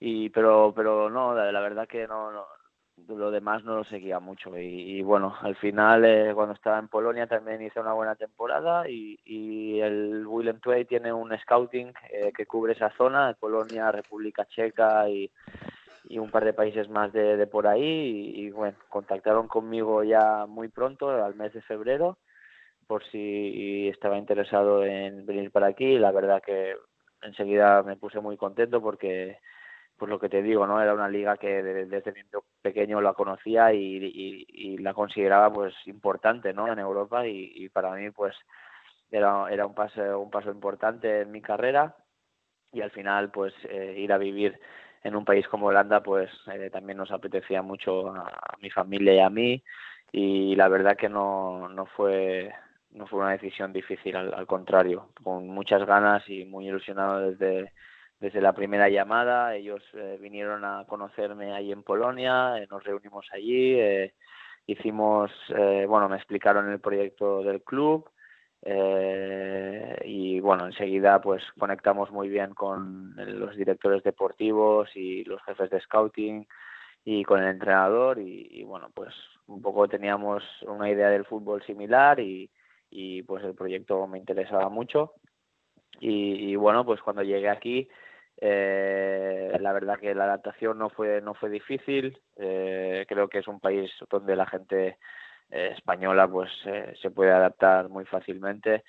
y, 0.00 0.28
pero 0.30 0.72
pero 0.74 1.10
no, 1.10 1.34
la, 1.34 1.60
verdad 1.60 1.86
que 1.88 2.06
no, 2.06 2.32
no 2.32 2.46
lo 3.08 3.30
demás 3.30 3.64
no 3.64 3.76
lo 3.76 3.84
seguía 3.84 4.20
mucho 4.20 4.56
y, 4.56 5.02
bueno, 5.02 5.34
al 5.40 5.56
final 5.56 6.04
eh, 6.04 6.32
cuando 6.34 6.54
estaba 6.54 6.78
en 6.78 6.88
Polonia 6.88 7.26
también 7.26 7.62
hice 7.62 7.80
una 7.80 7.92
buena 7.92 8.14
temporada 8.14 8.88
y, 8.88 9.18
y 9.24 9.80
el 9.80 10.26
Willem 10.26 10.60
Twey 10.60 10.84
tiene 10.84 11.12
un 11.12 11.36
scouting 11.38 11.92
eh, 12.10 12.32
que 12.36 12.46
cubre 12.46 12.72
esa 12.72 12.90
zona, 12.90 13.36
Polonia, 13.38 13.90
República 13.90 14.46
Checa 14.46 15.08
y 15.08 15.30
y 16.08 16.18
un 16.18 16.30
par 16.30 16.44
de 16.44 16.52
países 16.52 16.88
más 16.88 17.12
de, 17.12 17.36
de 17.36 17.46
por 17.46 17.66
ahí 17.66 18.32
y, 18.34 18.50
bueno, 18.50 18.76
contactaron 18.88 19.48
conmigo 19.48 20.02
ya 20.04 20.46
muy 20.46 20.68
pronto, 20.68 21.10
al 21.10 21.34
mes 21.34 21.52
de 21.52 21.62
febrero, 21.62 22.18
por 22.86 23.04
si 23.10 23.88
estaba 23.88 24.18
interesado 24.18 24.84
en 24.84 25.24
venir 25.26 25.50
para 25.50 25.68
aquí 25.68 25.98
la 25.98 26.12
verdad 26.12 26.42
que 26.42 26.76
enseguida 27.22 27.82
me 27.82 27.96
puse 27.96 28.20
muy 28.20 28.36
contento 28.36 28.82
porque 28.82 29.38
pues 29.96 30.10
lo 30.10 30.18
que 30.18 30.28
te 30.28 30.42
digo, 30.42 30.66
¿no? 30.66 30.82
Era 30.82 30.92
una 30.92 31.08
liga 31.08 31.36
que 31.36 31.62
desde, 31.62 32.02
pequeño 32.60 33.00
la 33.00 33.14
conocía 33.14 33.72
y, 33.72 33.96
y, 34.52 34.78
la 34.78 34.92
consideraba 34.92 35.52
pues 35.52 35.72
importante, 35.86 36.52
¿no? 36.52 36.70
En 36.70 36.78
Europa 36.80 37.26
y, 37.26 37.52
y 37.54 37.68
para 37.68 37.92
mí 37.92 38.10
pues 38.10 38.34
era, 39.10 39.46
era 39.50 39.66
un 39.66 39.74
paso 39.74 40.20
un 40.20 40.30
paso 40.30 40.50
importante 40.50 41.20
en 41.22 41.30
mi 41.30 41.40
carrera 41.40 41.96
y 42.72 42.80
al 42.80 42.90
final 42.90 43.30
pues 43.30 43.54
eh, 43.68 43.94
ir 43.96 44.12
a 44.12 44.18
vivir 44.18 44.58
en 45.04 45.14
un 45.14 45.24
país 45.24 45.46
como 45.48 45.66
Holanda, 45.66 46.02
pues 46.02 46.30
eh, 46.52 46.70
también 46.70 46.98
nos 46.98 47.10
apetecía 47.12 47.62
mucho 47.62 48.08
a, 48.08 48.56
mi 48.60 48.70
familia 48.70 49.14
y 49.14 49.20
a 49.20 49.30
mí 49.30 49.62
y 50.10 50.56
la 50.56 50.68
verdad 50.68 50.96
que 50.96 51.08
no, 51.08 51.68
no 51.68 51.86
fue 51.86 52.52
no 52.92 53.06
fue 53.06 53.20
una 53.20 53.32
decisión 53.32 53.72
difícil, 53.72 54.16
al, 54.16 54.32
al 54.34 54.46
contrario, 54.46 55.08
con 55.22 55.48
muchas 55.48 55.84
ganas 55.84 56.22
y 56.28 56.44
muy 56.44 56.68
ilusionado 56.68 57.30
desde 57.30 57.72
desde 58.20 58.40
la 58.40 58.54
primera 58.54 58.88
llamada. 58.88 59.54
Ellos 59.54 59.82
eh, 59.94 60.18
vinieron 60.20 60.64
a 60.64 60.84
conocerme 60.86 61.52
ahí 61.52 61.72
en 61.72 61.82
Polonia, 61.82 62.58
eh, 62.58 62.66
nos 62.70 62.82
reunimos 62.84 63.26
allí, 63.32 63.78
hicimos, 64.66 65.30
bueno, 65.88 66.08
me 66.08 66.16
explicaron 66.16 66.70
el 66.70 66.80
proyecto 66.80 67.42
del 67.42 67.62
club 67.62 68.08
eh, 68.66 69.96
y 70.04 70.40
bueno, 70.40 70.66
enseguida 70.66 71.20
pues 71.20 71.42
conectamos 71.58 72.10
muy 72.10 72.28
bien 72.28 72.54
con 72.54 73.14
los 73.16 73.54
directores 73.56 74.02
deportivos 74.02 74.88
y 74.94 75.22
los 75.24 75.42
jefes 75.44 75.68
de 75.70 75.80
scouting 75.80 76.46
y 77.04 77.24
con 77.24 77.42
el 77.42 77.50
entrenador 77.50 78.18
y, 78.18 78.48
y 78.50 78.64
bueno, 78.64 78.88
pues 78.94 79.14
un 79.46 79.60
poco 79.60 79.86
teníamos 79.86 80.42
una 80.62 80.90
idea 80.90 81.10
del 81.10 81.26
fútbol 81.26 81.62
similar 81.64 82.18
y, 82.20 82.50
y 82.90 83.22
pues 83.22 83.44
el 83.44 83.54
proyecto 83.54 84.06
me 84.06 84.18
interesaba 84.18 84.68
mucho. 84.70 85.12
Y, 86.00 86.50
y 86.50 86.56
bueno, 86.56 86.84
pues 86.84 87.02
cuando 87.02 87.22
llegué 87.22 87.50
aquí 87.50 87.88
eh, 88.40 89.56
la 89.60 89.72
verdad 89.72 89.98
que 89.98 90.14
la 90.14 90.24
adaptación 90.24 90.78
no 90.78 90.90
fue 90.90 91.20
no 91.20 91.34
fue 91.34 91.50
difícil. 91.50 92.18
Eh, 92.36 93.04
creo 93.08 93.28
que 93.28 93.38
es 93.38 93.48
un 93.48 93.60
país 93.60 93.90
donde 94.10 94.36
la 94.36 94.46
gente 94.46 94.98
eh, 95.50 95.72
española 95.76 96.28
pues 96.28 96.50
eh, 96.66 96.94
se 97.00 97.10
puede 97.10 97.32
adaptar 97.32 97.88
muy 97.88 98.04
fácilmente. 98.04 98.84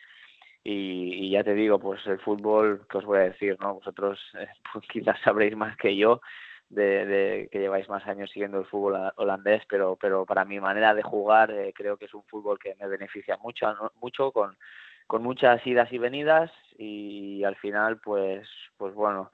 Y, 0.68 1.30
ya 1.30 1.44
te 1.44 1.54
digo 1.54 1.78
pues 1.80 2.06
el 2.08 2.20
fútbol 2.20 2.88
que 2.90 2.98
os 2.98 3.06
voy 3.06 3.20
a 3.20 3.30
decir 3.30 3.56
no 3.62 3.76
vosotros 3.76 4.20
eh, 4.40 4.48
pues 4.74 4.86
quizás 4.88 5.20
sabréis 5.24 5.56
más 5.56 5.78
que 5.78 5.96
yo 5.96 6.22
de, 6.70 7.48
que 7.52 7.60
lleváis 7.60 7.88
más 7.88 8.06
años 8.08 8.32
siguiendo 8.32 8.60
el 8.60 8.66
fútbol 8.66 9.12
holandés 9.18 9.62
pero 9.70 9.96
pero 9.96 10.26
para 10.26 10.44
mi 10.44 10.60
manera 10.60 10.96
de 10.96 11.04
jugar 11.04 11.52
eh, 11.52 11.72
creo 11.76 11.98
que 11.98 12.06
es 12.06 12.14
un 12.16 12.24
fútbol 12.24 12.58
que 12.58 12.76
me 12.80 12.88
beneficia 12.88 13.38
mucho 13.38 13.68
mucho 14.02 14.32
con 14.32 14.58
con 15.06 15.22
muchas 15.22 15.66
idas 15.68 15.94
y 15.94 16.00
venidas 16.00 16.52
y 16.80 17.44
al 17.44 17.56
final 17.58 18.00
pues 18.00 18.50
pues 18.78 18.96
bueno 18.96 19.32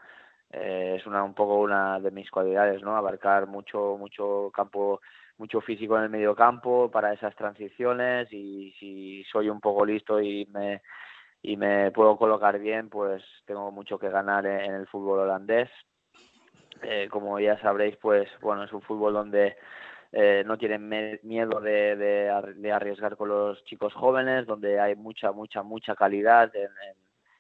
es 0.49 1.05
una 1.05 1.23
un 1.23 1.33
poco 1.33 1.61
una 1.61 1.97
de 2.01 2.11
mis 2.11 2.29
cualidades 2.29 2.81
no 2.81 2.97
abarcar 2.97 3.47
mucho 3.47 3.95
mucho 3.97 4.51
campo 4.53 4.99
mucho 5.41 5.59
físico 5.59 5.97
en 5.97 6.03
el 6.03 6.09
medio 6.11 6.35
campo 6.35 6.91
para 6.91 7.13
esas 7.13 7.35
transiciones 7.35 8.31
y 8.31 8.71
si 8.79 9.23
soy 9.23 9.49
un 9.49 9.59
poco 9.59 9.83
listo 9.83 10.21
y 10.21 10.45
me 10.53 10.83
y 11.41 11.57
me 11.57 11.89
puedo 11.89 12.15
colocar 12.15 12.59
bien 12.59 12.89
pues 12.89 13.23
tengo 13.47 13.71
mucho 13.71 13.97
que 13.97 14.09
ganar 14.09 14.45
en, 14.45 14.59
en 14.61 14.73
el 14.75 14.85
fútbol 14.85 15.21
holandés 15.21 15.67
eh, 16.83 17.07
como 17.09 17.39
ya 17.39 17.59
sabréis 17.59 17.97
pues 17.97 18.29
bueno 18.39 18.65
es 18.65 18.71
un 18.71 18.83
fútbol 18.83 19.13
donde 19.13 19.57
eh, 20.11 20.43
no 20.45 20.59
tienen 20.59 20.87
miedo 21.23 21.59
de, 21.59 21.95
de, 21.95 22.53
de, 22.57 22.71
arriesgar 22.71 23.15
con 23.15 23.29
los 23.29 23.63
chicos 23.63 23.93
jóvenes, 23.93 24.45
donde 24.45 24.77
hay 24.77 24.93
mucha, 24.93 25.31
mucha, 25.31 25.63
mucha 25.63 25.95
calidad 25.95 26.53
en, 26.53 26.63
en, 26.63 26.97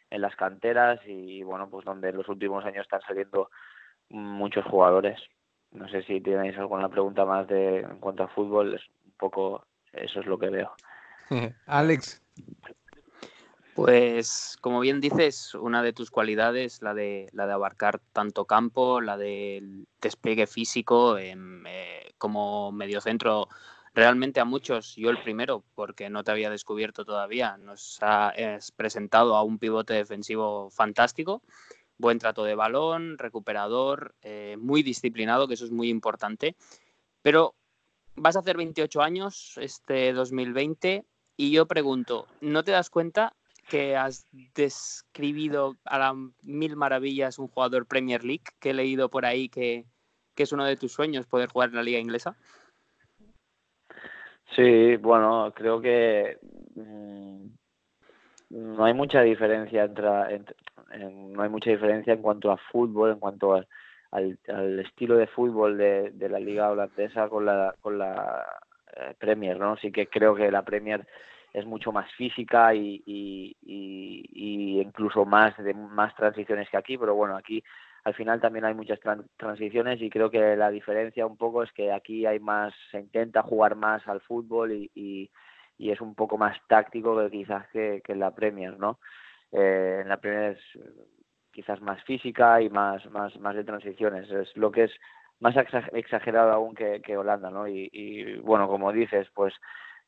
en, 0.09 0.21
las 0.21 0.33
canteras 0.37 1.01
y, 1.05 1.43
bueno, 1.43 1.69
pues 1.69 1.83
donde 1.83 2.07
en 2.07 2.15
los 2.15 2.29
últimos 2.29 2.63
años 2.63 2.83
están 2.83 3.01
saliendo 3.01 3.49
muchos 4.07 4.63
jugadores. 4.63 5.19
No 5.71 5.87
sé 5.89 6.03
si 6.03 6.19
tenéis 6.21 6.57
alguna 6.57 6.89
pregunta 6.89 7.25
más 7.25 7.47
de 7.47 7.79
en 7.79 7.99
cuanto 7.99 8.23
a 8.23 8.27
fútbol, 8.27 8.75
es 8.75 8.81
un 9.05 9.13
poco 9.17 9.65
eso 9.93 10.19
es 10.19 10.25
lo 10.25 10.37
que 10.37 10.49
veo. 10.49 10.71
Alex. 11.65 12.21
Pues, 13.73 14.57
como 14.59 14.81
bien 14.81 14.99
dices, 14.99 15.55
una 15.55 15.81
de 15.81 15.93
tus 15.93 16.11
cualidades, 16.11 16.81
la 16.81 16.93
de, 16.93 17.29
la 17.31 17.47
de 17.47 17.53
abarcar 17.53 17.99
tanto 18.11 18.45
campo, 18.45 18.99
la 18.99 19.17
del 19.17 19.87
despliegue 20.01 20.45
físico 20.45 21.17
eh, 21.17 21.35
eh, 21.65 22.11
como 22.17 22.73
mediocentro, 22.73 23.47
realmente 23.93 24.41
a 24.41 24.45
muchos, 24.45 24.95
yo 24.97 25.09
el 25.09 25.23
primero, 25.23 25.63
porque 25.73 26.09
no 26.09 26.23
te 26.23 26.31
había 26.31 26.49
descubierto 26.49 27.05
todavía, 27.05 27.57
nos 27.57 27.97
has 28.01 28.71
presentado 28.73 29.35
a 29.35 29.43
un 29.43 29.57
pivote 29.57 29.93
defensivo 29.93 30.69
fantástico, 30.69 31.41
buen 32.01 32.19
trato 32.19 32.43
de 32.43 32.55
balón, 32.55 33.17
recuperador, 33.17 34.15
eh, 34.21 34.57
muy 34.59 34.83
disciplinado, 34.83 35.47
que 35.47 35.53
eso 35.53 35.65
es 35.65 35.71
muy 35.71 35.89
importante, 35.89 36.55
pero 37.21 37.55
vas 38.15 38.35
a 38.35 38.39
hacer 38.39 38.57
28 38.57 39.01
años 39.01 39.57
este 39.61 40.11
2020 40.11 41.05
y 41.37 41.51
yo 41.51 41.65
pregunto, 41.65 42.27
¿no 42.41 42.63
te 42.63 42.71
das 42.71 42.89
cuenta 42.89 43.33
que 43.69 43.95
has 43.95 44.27
describido 44.53 45.77
a 45.85 45.97
las 45.97 46.13
mil 46.41 46.75
maravillas 46.75 47.39
un 47.39 47.47
jugador 47.47 47.85
Premier 47.85 48.23
League, 48.23 48.43
que 48.59 48.71
he 48.71 48.73
leído 48.73 49.09
por 49.09 49.25
ahí 49.25 49.47
que, 49.47 49.85
es 50.35 50.51
uno 50.51 50.65
de 50.65 50.75
tus 50.75 50.91
sueños 50.91 51.27
poder 51.27 51.49
jugar 51.49 51.69
en 51.69 51.75
la 51.75 51.83
liga 51.83 51.99
inglesa? 51.99 52.35
Sí, 54.55 54.97
bueno, 54.97 55.53
creo 55.55 55.79
que 55.79 56.39
mmm, 56.73 57.45
no 58.49 58.83
hay 58.83 58.93
mucha 58.93 59.21
diferencia 59.21 59.83
entre, 59.83 60.35
entre 60.35 60.55
en, 60.55 60.70
no 60.99 61.43
hay 61.43 61.49
mucha 61.49 61.69
diferencia 61.69 62.13
en 62.13 62.21
cuanto 62.21 62.51
a 62.51 62.57
fútbol, 62.57 63.11
en 63.11 63.19
cuanto 63.19 63.53
al, 63.53 63.67
estilo 64.79 65.15
de 65.15 65.27
fútbol 65.27 65.77
de, 65.77 66.29
la 66.29 66.39
liga 66.39 66.69
holandesa 66.69 67.29
con 67.29 67.45
la 67.45 67.73
con 67.81 67.97
la 67.97 68.45
eh, 68.95 69.15
Premier, 69.17 69.57
¿no? 69.57 69.77
Sí 69.77 69.91
que 69.91 70.07
creo 70.07 70.35
que 70.35 70.51
la 70.51 70.63
Premier 70.63 71.07
es 71.53 71.65
mucho 71.65 71.91
más 71.91 72.11
física 72.13 72.73
y, 72.73 73.01
y, 73.05 74.81
incluso 74.81 75.25
más 75.25 75.57
de 75.57 75.73
más 75.73 76.15
transiciones 76.15 76.69
que 76.69 76.77
aquí, 76.77 76.97
pero 76.97 77.15
bueno, 77.15 77.35
aquí 77.35 77.63
al 78.03 78.13
final 78.15 78.41
también 78.41 78.65
hay 78.65 78.73
muchas 78.73 78.99
tran 78.99 79.25
transiciones 79.37 80.01
y 80.01 80.09
creo 80.09 80.31
que 80.31 80.55
la 80.55 80.71
diferencia 80.71 81.25
un 81.25 81.37
poco 81.37 81.63
es 81.63 81.71
que 81.73 81.91
aquí 81.91 82.25
hay 82.25 82.39
más, 82.39 82.73
se 82.89 82.99
intenta 82.99 83.43
jugar 83.43 83.75
más 83.75 84.07
al 84.07 84.21
fútbol 84.21 84.71
y, 84.71 84.91
y, 84.95 85.29
es 85.91 85.99
un 85.99 86.15
poco 86.15 86.37
más 86.37 86.57
táctico 86.67 87.17
que 87.17 87.31
quizás 87.31 87.67
que, 87.69 88.01
que 88.03 88.15
la 88.15 88.31
Premier, 88.31 88.77
¿no? 88.77 88.99
Eh, 89.51 89.99
en 90.01 90.09
la 90.09 90.17
Premier 90.17 90.57
es 90.57 90.79
quizás 91.51 91.81
más 91.81 92.01
física 92.03 92.61
y 92.61 92.69
más, 92.69 93.05
más, 93.11 93.37
más 93.39 93.55
de 93.55 93.63
transiciones, 93.63 94.29
es 94.31 94.55
lo 94.55 94.71
que 94.71 94.85
es 94.85 94.91
más 95.39 95.55
exagerado 95.93 96.51
aún 96.51 96.75
que, 96.75 97.01
que 97.01 97.17
Holanda, 97.17 97.49
¿no? 97.49 97.67
Y, 97.67 97.89
y 97.91 98.35
bueno, 98.37 98.67
como 98.67 98.91
dices, 98.91 99.27
pues 99.33 99.53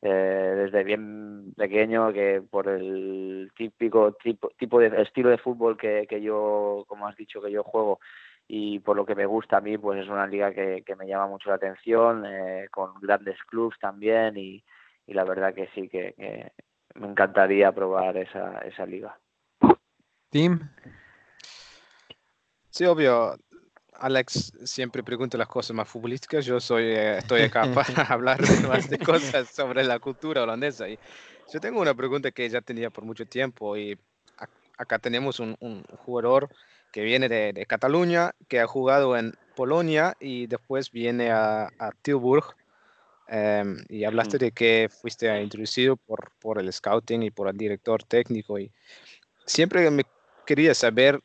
eh, 0.02 0.54
desde 0.56 0.84
bien 0.84 1.54
pequeño 1.56 2.14
que 2.14 2.42
por 2.50 2.68
el 2.68 3.52
típico 3.56 4.14
tipo, 4.14 4.50
tipo 4.58 4.80
de 4.80 5.02
estilo 5.02 5.30
de 5.30 5.38
fútbol 5.38 5.78
que, 5.78 6.06
que 6.08 6.22
yo, 6.22 6.84
como 6.88 7.08
has 7.08 7.16
dicho, 7.16 7.42
que 7.42 7.52
yo 7.52 7.64
juego 7.64 8.00
y 8.48 8.80
por 8.80 8.96
lo 8.98 9.06
que 9.06 9.16
me 9.16 9.26
gusta 9.26 9.58
a 9.58 9.62
mí, 9.62 9.78
pues 9.78 10.02
es 10.02 10.10
una 10.10 10.28
liga 10.28 10.54
que, 10.54 10.84
que 10.86 10.96
me 10.96 11.08
llama 11.08 11.28
mucho 11.28 11.50
la 11.50 11.56
atención, 11.56 12.26
eh, 12.26 12.68
con 12.70 12.94
grandes 13.02 13.42
clubs 13.46 13.78
también 13.80 14.38
y, 14.38 14.64
y 15.08 15.14
la 15.14 15.24
verdad 15.24 15.54
que 15.54 15.68
sí, 15.74 15.90
que, 15.90 16.14
que 16.14 16.52
me 16.96 17.08
encantaría 17.08 17.72
probar 17.72 18.18
esa, 18.18 18.60
esa 18.60 18.86
liga. 18.86 19.18
Tim, 20.34 20.60
Sí, 22.72 22.86
obvio. 22.86 23.38
Alex 24.00 24.52
siempre 24.66 25.04
pregunta 25.04 25.38
las 25.38 25.48
cosas 25.48 25.76
más 25.76 25.88
futbolísticas. 25.88 26.44
Yo 26.44 26.60
soy, 26.60 26.86
eh, 26.86 27.20
estoy 27.20 27.44
acá 27.44 27.62
para 27.76 28.02
hablar 28.10 28.42
de 28.42 28.68
más 28.68 28.90
de 28.90 28.98
cosas 28.98 29.48
sobre 29.50 29.84
la 29.84 30.00
cultura 30.00 30.42
holandesa. 30.42 30.90
Y 30.90 30.98
yo 31.54 31.60
tengo 31.60 31.80
una 31.80 31.94
pregunta 31.94 32.32
que 32.32 32.50
ya 32.50 32.62
tenía 32.62 32.90
por 32.90 33.06
mucho 33.06 33.28
tiempo. 33.28 33.78
Y 33.78 33.94
ac- 34.40 34.50
acá 34.80 34.98
tenemos 34.98 35.40
un, 35.40 35.56
un 35.60 35.84
jugador 36.00 36.50
que 36.92 37.04
viene 37.04 37.30
de, 37.30 37.54
de 37.54 37.66
Cataluña, 37.68 38.32
que 38.48 38.60
ha 38.60 38.66
jugado 38.66 39.16
en 39.16 39.34
Polonia 39.56 40.16
y 40.20 40.48
después 40.48 40.90
viene 40.90 41.30
a, 41.30 41.66
a 41.78 41.92
Tilburg. 42.02 42.56
Em, 43.28 43.86
y 43.88 44.04
hablaste 44.04 44.40
de 44.40 44.52
que 44.52 44.90
fuiste 44.90 45.28
introducido 45.42 45.96
por, 45.96 46.32
por 46.40 46.60
el 46.60 46.74
scouting 46.74 47.22
y 47.22 47.30
por 47.30 47.48
el 47.48 47.56
director 47.56 48.04
técnico. 48.04 48.58
Y 48.58 48.72
siempre 49.46 49.90
me 49.92 50.04
quería 50.46 50.74
saber 50.74 51.20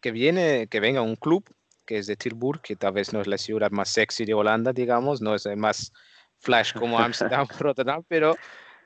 que 0.00 0.10
viene, 0.12 0.66
que 0.68 0.80
venga 0.80 1.02
un 1.02 1.16
club 1.16 1.44
que 1.88 1.96
es 1.96 2.06
de 2.06 2.16
Tilburg, 2.16 2.60
que 2.60 2.76
tal 2.76 2.92
vez 2.92 3.14
no 3.14 3.20
es 3.22 3.26
la 3.26 3.38
ciudad 3.38 3.70
más 3.70 3.88
sexy 3.88 4.26
de 4.26 4.34
Holanda, 4.34 4.74
digamos, 4.74 5.22
no 5.22 5.34
es 5.34 5.46
más 5.56 5.90
flash 6.38 6.74
como 6.74 6.98
Amsterdam, 7.00 7.46
Rotterdam, 7.58 8.04
pero 8.06 8.36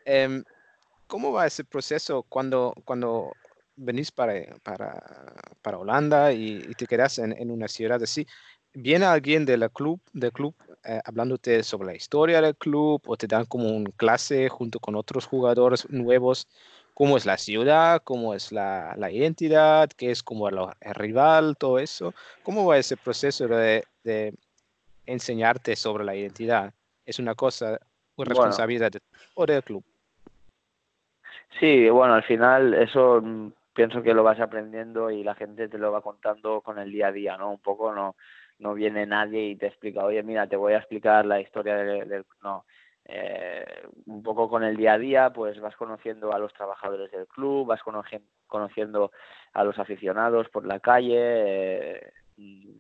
em, 0.05 0.45
¿cómo 1.09 1.33
va 1.33 1.49
ese 1.49 1.65
proceso 1.65 2.23
cuando, 2.29 2.73
cuando 2.85 3.33
venís 3.75 4.13
para, 4.13 4.35
para, 4.63 5.03
para 5.61 5.79
Holanda 5.79 6.33
y, 6.33 6.65
y 6.69 6.75
te 6.75 6.87
quedas 6.87 7.19
en, 7.19 7.33
en 7.33 7.51
una 7.51 7.67
ciudad 7.67 8.01
así? 8.01 8.25
¿Viene 8.75 9.05
alguien 9.05 9.45
del 9.45 9.69
club, 9.71 10.01
del 10.13 10.33
club 10.33 10.55
eh, 10.85 11.01
hablándote 11.05 11.63
sobre 11.63 11.89
la 11.89 11.95
historia 11.95 12.41
del 12.41 12.57
club 12.57 13.03
o 13.05 13.17
te 13.17 13.27
dan 13.27 13.45
como 13.45 13.69
un 13.69 13.85
clase 13.85 14.49
junto 14.49 14.79
con 14.79 14.95
otros 14.95 15.27
jugadores 15.27 15.91
nuevos? 15.91 16.47
¿Cómo 16.95 17.17
es 17.17 17.27
la 17.27 17.39
ciudad? 17.39 18.03
¿Cómo 18.05 18.35
es 18.35 18.53
la, 18.53 18.95
la 18.97 19.11
identidad? 19.11 19.89
¿Qué 19.97 20.11
es 20.11 20.23
como 20.23 20.49
el, 20.49 20.59
el 20.81 20.95
rival? 20.95 21.57
Todo 21.59 21.79
eso. 21.79 22.15
¿Cómo 22.43 22.67
va 22.67 22.79
ese 22.79 22.97
proceso 22.97 23.49
de, 23.49 23.85
de 24.05 24.35
enseñarte 25.07 25.77
sobre 25.77 26.05
la 26.05 26.15
identidad? 26.15 26.73
¿Es 27.05 27.19
una 27.19 27.35
cosa, 27.35 27.67
una 27.73 27.79
Bueno. 28.17 28.29
responsabilidad 28.29 28.93
de- 28.93 29.01
o 29.35 29.47
del 29.47 29.63
club? 29.65 29.85
Sí, 31.61 31.89
bueno, 31.91 32.15
al 32.15 32.25
final 32.25 32.75
eso 32.75 33.21
mm, 33.23 33.53
pienso 33.75 34.03
que 34.03 34.15
lo 34.15 34.23
vas 34.23 34.41
aprendiendo 34.41 35.11
y 35.11 35.23
la 35.25 35.35
gente 35.35 35.69
te 35.69 35.79
lo 35.79 35.93
va 35.93 36.03
contando 36.03 36.61
con 36.61 36.79
el 36.79 36.91
día 36.91 37.09
a 37.09 37.13
día, 37.13 37.37
¿no? 37.37 37.51
Un 37.53 37.61
poco 37.61 37.95
no, 37.95 38.17
no 38.59 38.75
viene 38.75 39.07
nadie 39.07 39.47
y 39.51 39.57
te 39.57 39.67
explica, 39.69 40.05
oye, 40.05 40.23
mira, 40.23 40.47
te 40.47 40.57
voy 40.57 40.75
a 40.75 40.79
explicar 40.79 41.25
la 41.27 41.41
historia 41.41 41.77
del... 41.77 42.09
del-". 42.09 42.27
No, 42.43 42.65
Eh, 43.05 43.65
un 44.07 44.23
poco 44.23 44.49
con 44.49 44.63
el 44.63 44.77
día 44.77 44.95
a 44.95 44.99
día, 44.99 45.31
pues 45.33 45.61
vas 45.61 45.77
conociendo 45.77 46.33
a 46.33 46.39
los 46.39 46.53
trabajadores 46.55 47.11
del 47.11 47.27
club, 47.27 47.67
vas 47.67 47.81
conocien- 47.83 48.27
conociendo 48.47 49.11
a 49.53 49.65
los 49.65 49.79
aficionados 49.79 50.49
por 50.51 50.65
la 50.67 50.79
calle, 50.81 51.17
eh, 51.19 52.13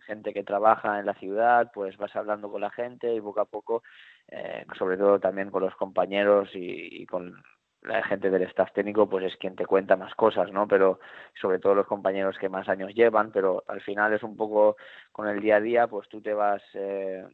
gente 0.06 0.32
que 0.32 0.44
trabaja 0.44 0.98
en 0.98 1.06
la 1.06 1.14
ciudad, 1.14 1.70
pues 1.74 1.96
vas 1.96 2.14
hablando 2.16 2.50
con 2.50 2.60
la 2.60 2.70
gente 2.70 3.14
y 3.14 3.20
poco 3.20 3.40
a 3.40 3.44
poco, 3.44 3.82
eh, 4.28 4.64
sobre 4.78 4.96
todo 4.96 5.20
también 5.20 5.50
con 5.50 5.62
los 5.62 5.74
compañeros 5.76 6.48
y, 6.54 7.02
y 7.02 7.06
con 7.06 7.34
la 7.82 8.02
gente 8.04 8.30
del 8.30 8.42
staff 8.42 8.72
técnico 8.72 9.08
pues 9.08 9.24
es 9.24 9.36
quien 9.38 9.56
te 9.56 9.66
cuenta 9.66 9.96
más 9.96 10.14
cosas, 10.14 10.52
¿no? 10.52 10.68
Pero 10.68 11.00
sobre 11.40 11.58
todo 11.58 11.74
los 11.74 11.86
compañeros 11.86 12.38
que 12.38 12.48
más 12.48 12.68
años 12.68 12.94
llevan, 12.94 13.32
pero 13.32 13.64
al 13.66 13.80
final 13.80 14.12
es 14.12 14.22
un 14.22 14.36
poco 14.36 14.76
con 15.10 15.28
el 15.28 15.40
día 15.40 15.56
a 15.56 15.60
día, 15.60 15.86
pues 15.88 16.08
tú 16.08 16.20
te 16.22 16.32
vas 16.32 16.62
eh, 16.74 17.24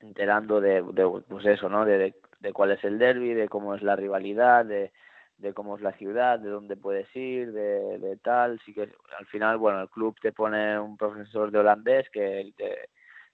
enterando 0.00 0.60
de, 0.60 0.82
de, 0.82 1.22
pues 1.28 1.46
eso, 1.46 1.68
¿no? 1.68 1.84
De, 1.84 2.14
de, 2.40 2.52
cuál 2.52 2.70
es 2.72 2.82
el 2.84 2.98
derby, 2.98 3.34
de 3.34 3.48
cómo 3.48 3.74
es 3.74 3.82
la 3.82 3.96
rivalidad, 3.96 4.64
de, 4.64 4.92
de 5.38 5.54
cómo 5.54 5.76
es 5.76 5.82
la 5.82 5.92
ciudad, 5.92 6.38
de 6.38 6.50
dónde 6.50 6.76
puedes 6.76 7.14
ir, 7.16 7.52
de, 7.52 7.98
de 7.98 8.16
tal. 8.16 8.60
Sí 8.64 8.74
que 8.74 8.88
al 9.18 9.26
final, 9.26 9.58
bueno, 9.58 9.80
el 9.82 9.88
club 9.88 10.16
te 10.20 10.32
pone 10.32 10.78
un 10.78 10.96
profesor 10.96 11.50
de 11.50 11.58
holandés 11.58 12.08
que 12.10 12.52
te, 12.56 12.88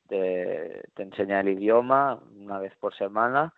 te, 0.08 1.02
enseña 1.02 1.40
el 1.40 1.48
idioma 1.48 2.20
una 2.36 2.58
vez 2.58 2.74
por 2.76 2.94
semana 2.94 3.52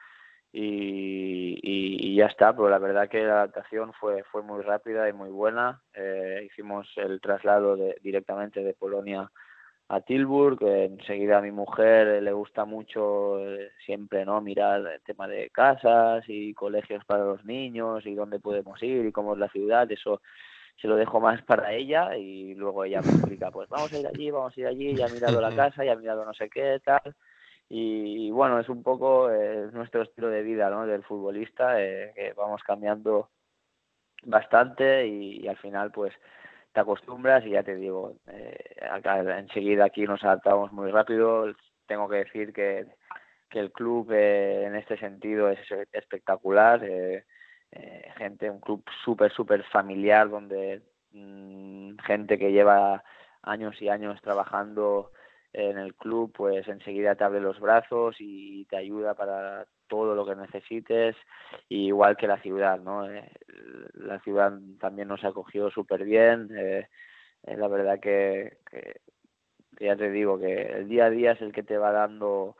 y, 0.52 1.58
y, 1.62 2.12
y 2.12 2.16
ya 2.16 2.26
está, 2.26 2.54
pero 2.54 2.68
la 2.68 2.78
verdad 2.78 3.08
que 3.08 3.22
la 3.22 3.42
adaptación 3.42 3.92
fue, 3.94 4.22
fue 4.24 4.42
muy 4.42 4.62
rápida 4.62 5.08
y 5.08 5.12
muy 5.12 5.30
buena. 5.30 5.82
Eh, 5.94 6.46
hicimos 6.46 6.88
el 6.96 7.20
traslado 7.20 7.76
de, 7.76 7.96
directamente 8.02 8.62
de 8.62 8.74
Polonia 8.74 9.30
a 9.88 10.00
Tilburg, 10.00 10.58
que 10.58 10.84
enseguida 10.84 11.38
a 11.38 11.42
mi 11.42 11.52
mujer 11.52 12.08
eh, 12.08 12.20
le 12.20 12.32
gusta 12.32 12.64
mucho 12.64 13.38
eh, 13.38 13.70
siempre 13.84 14.24
no 14.24 14.40
mirar 14.40 14.86
el 14.86 15.00
tema 15.02 15.28
de 15.28 15.50
casas 15.50 16.24
y 16.28 16.54
colegios 16.54 17.04
para 17.04 17.24
los 17.24 17.44
niños 17.44 18.04
y 18.06 18.14
dónde 18.14 18.40
podemos 18.40 18.82
ir 18.82 19.06
y 19.06 19.12
cómo 19.12 19.34
es 19.34 19.38
la 19.38 19.48
ciudad, 19.48 19.90
eso 19.90 20.20
se 20.80 20.88
lo 20.88 20.96
dejo 20.96 21.20
más 21.20 21.42
para 21.42 21.72
ella 21.72 22.16
y 22.16 22.54
luego 22.54 22.84
ella 22.84 23.00
me 23.00 23.12
explica, 23.12 23.50
pues 23.50 23.68
vamos 23.68 23.92
a 23.92 23.98
ir 23.98 24.06
allí, 24.06 24.30
vamos 24.30 24.56
a 24.56 24.60
ir 24.60 24.66
allí, 24.66 24.94
ya 24.94 25.06
ha 25.06 25.08
mirado 25.08 25.40
la 25.40 25.54
casa, 25.54 25.84
ya 25.84 25.92
ha 25.92 25.96
mirado 25.96 26.24
no 26.24 26.34
sé 26.34 26.50
qué, 26.50 26.80
tal, 26.84 27.14
y, 27.68 28.30
bueno, 28.30 28.60
es 28.60 28.68
un 28.68 28.82
poco 28.82 29.30
eh, 29.30 29.68
nuestro 29.72 30.02
estilo 30.02 30.28
de 30.28 30.42
vida, 30.42 30.70
¿no? 30.70 30.86
Del 30.86 31.02
futbolista, 31.02 31.82
eh, 31.82 32.12
que 32.14 32.32
vamos 32.34 32.62
cambiando 32.62 33.30
bastante 34.22 35.06
y, 35.06 35.48
al 35.48 35.56
final, 35.56 35.90
pues 35.90 36.14
te 36.76 36.80
acostumbras 36.80 37.42
y 37.46 37.52
ya 37.52 37.62
te 37.62 37.74
digo, 37.74 38.18
eh, 38.26 38.76
enseguida 39.38 39.86
aquí 39.86 40.04
nos 40.04 40.22
adaptamos 40.22 40.72
muy 40.72 40.90
rápido. 40.90 41.46
Tengo 41.86 42.06
que 42.06 42.16
decir 42.16 42.52
que, 42.52 42.84
que 43.48 43.60
el 43.60 43.72
club 43.72 44.12
eh, 44.12 44.64
en 44.66 44.76
este 44.76 44.98
sentido 44.98 45.48
es 45.48 45.58
espectacular. 45.90 46.84
Eh, 46.84 47.24
gente, 48.18 48.50
un 48.50 48.60
club 48.60 48.84
súper, 49.02 49.32
súper 49.32 49.62
familiar 49.64 50.28
donde 50.28 50.82
mmm, 51.12 51.96
gente 52.04 52.38
que 52.38 52.52
lleva 52.52 53.02
años 53.40 53.80
y 53.80 53.88
años 53.88 54.20
trabajando 54.20 55.12
en 55.54 55.78
el 55.78 55.94
club, 55.94 56.30
pues 56.36 56.68
enseguida 56.68 57.14
te 57.14 57.24
abre 57.24 57.40
los 57.40 57.58
brazos 57.58 58.16
y 58.18 58.66
te 58.66 58.76
ayuda 58.76 59.14
para 59.14 59.66
todo 59.88 60.14
lo 60.14 60.26
que 60.26 60.34
necesites, 60.34 61.16
igual 61.68 62.16
que 62.16 62.26
la 62.26 62.40
ciudad, 62.40 62.80
¿no? 62.80 63.10
Eh, 63.10 63.30
la 63.94 64.20
ciudad 64.20 64.52
también 64.80 65.08
nos 65.08 65.24
acogió 65.24 65.70
súper 65.70 66.04
bien, 66.04 66.48
eh, 66.56 66.88
eh, 67.44 67.56
la 67.56 67.68
verdad 67.68 68.00
que, 68.00 68.58
que, 68.70 69.00
ya 69.80 69.96
te 69.96 70.10
digo 70.10 70.38
que 70.38 70.62
el 70.62 70.88
día 70.88 71.06
a 71.06 71.10
día 71.10 71.32
es 71.32 71.40
el 71.42 71.52
que 71.52 71.62
te 71.62 71.76
va 71.76 71.92
dando 71.92 72.56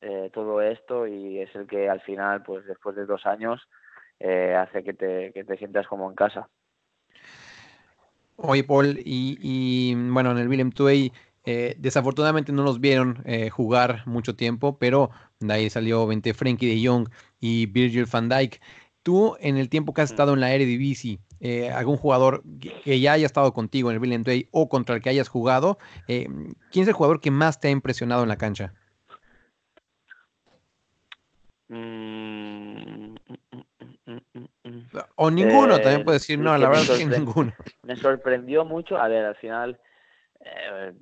eh, 0.00 0.30
todo 0.32 0.60
esto 0.60 1.06
y 1.06 1.40
es 1.40 1.54
el 1.54 1.66
que 1.66 1.88
al 1.88 2.00
final, 2.00 2.42
pues 2.42 2.64
después 2.66 2.96
de 2.96 3.06
dos 3.06 3.26
años, 3.26 3.60
hace 4.20 4.84
que 4.84 4.92
te, 4.92 5.32
que 5.32 5.42
te 5.42 5.56
sientas 5.56 5.88
como 5.88 6.08
en 6.08 6.14
casa. 6.14 6.48
Oye, 8.36 8.62
Paul, 8.62 8.96
y, 9.04 9.36
y 9.40 9.94
bueno, 9.96 10.30
en 10.30 10.38
el 10.38 10.48
Willem 10.48 10.70
Twey 10.70 11.12
eh, 11.44 11.74
desafortunadamente 11.78 12.52
no 12.52 12.62
los 12.62 12.80
vieron 12.80 13.22
eh, 13.24 13.50
jugar 13.50 14.02
mucho 14.06 14.36
tiempo, 14.36 14.78
pero 14.78 15.10
de 15.40 15.52
ahí 15.52 15.70
salió 15.70 16.06
Vente 16.06 16.34
Frenkie 16.34 16.66
de 16.66 16.86
Jong 16.86 17.08
y 17.40 17.66
Virgil 17.66 18.06
van 18.06 18.28
Dijk. 18.28 18.60
Tú, 19.02 19.36
en 19.40 19.56
el 19.56 19.68
tiempo 19.68 19.92
que 19.92 20.02
has 20.02 20.10
estado 20.10 20.34
en 20.34 20.40
la 20.40 20.52
Eredivisie, 20.52 21.18
eh, 21.40 21.72
algún 21.72 21.96
jugador 21.96 22.44
que, 22.84 23.00
ya 23.00 23.14
haya 23.14 23.26
estado 23.26 23.52
contigo 23.52 23.90
en 23.90 23.96
el 23.96 24.00
Willem 24.00 24.22
Twey 24.22 24.48
o 24.52 24.68
contra 24.68 24.94
el 24.94 25.02
que 25.02 25.10
hayas 25.10 25.28
jugado, 25.28 25.76
eh, 26.06 26.28
¿quién 26.70 26.84
es 26.84 26.88
el 26.88 26.94
jugador 26.94 27.20
que 27.20 27.32
más 27.32 27.58
te 27.58 27.66
ha 27.66 27.72
impresionado 27.72 28.22
en 28.22 28.28
la 28.28 28.36
cancha? 28.36 28.72
Mm, 31.66 33.16
o 35.16 35.30
ninguno, 35.32 35.80
también 35.80 36.04
puedes 36.04 36.22
decir, 36.22 36.38
no, 36.38 36.56
la 36.56 36.68
verdad 36.68 36.84
es 36.84 36.98
que 36.98 37.06
ninguno. 37.06 37.52
Me 37.82 37.96
sorprendió 37.96 38.64
mucho, 38.64 38.96
a 38.96 39.08
ver, 39.08 39.24
al 39.24 39.36
final 39.36 39.80
eh, 40.44 40.92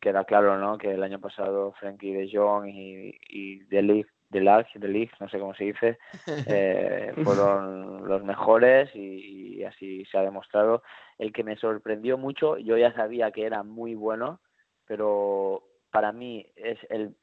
queda 0.00 0.24
claro, 0.24 0.58
¿no? 0.58 0.76
Que 0.76 0.92
el 0.92 1.02
año 1.02 1.18
pasado 1.18 1.72
Frankie 1.80 2.12
de 2.12 2.30
Jong 2.30 2.68
y, 2.68 3.18
y 3.28 3.58
De 3.64 3.82
Ligt, 3.82 4.10
De 4.28 4.40
Ligt, 4.40 4.74
De 4.74 4.88
Ligt, 4.88 5.12
no 5.20 5.28
sé 5.28 5.38
cómo 5.38 5.54
se 5.54 5.64
dice, 5.64 5.98
eh, 6.46 7.12
fueron 7.24 8.06
los 8.06 8.22
mejores 8.22 8.94
y, 8.94 9.58
y, 9.58 9.64
así 9.64 10.04
se 10.06 10.18
ha 10.18 10.22
demostrado. 10.22 10.82
El 11.18 11.32
que 11.32 11.44
me 11.44 11.56
sorprendió 11.56 12.18
mucho, 12.18 12.58
yo 12.58 12.76
ya 12.76 12.92
sabía 12.92 13.30
que 13.30 13.46
era 13.46 13.62
muy 13.62 13.94
bueno, 13.94 14.40
pero 14.86 15.62
para 15.90 16.12
mí 16.12 16.46
es 16.56 16.78
el 16.90 17.14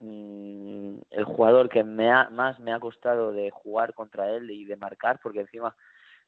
mm, 0.00 0.96
el 1.10 1.24
jugador 1.24 1.68
que 1.68 1.84
me 1.84 2.10
ha, 2.10 2.28
más 2.30 2.58
me 2.60 2.72
ha 2.72 2.80
costado 2.80 3.32
de 3.32 3.50
jugar 3.50 3.94
contra 3.94 4.30
él 4.30 4.50
y 4.50 4.64
de 4.64 4.76
marcar, 4.76 5.20
porque 5.22 5.40
encima 5.40 5.74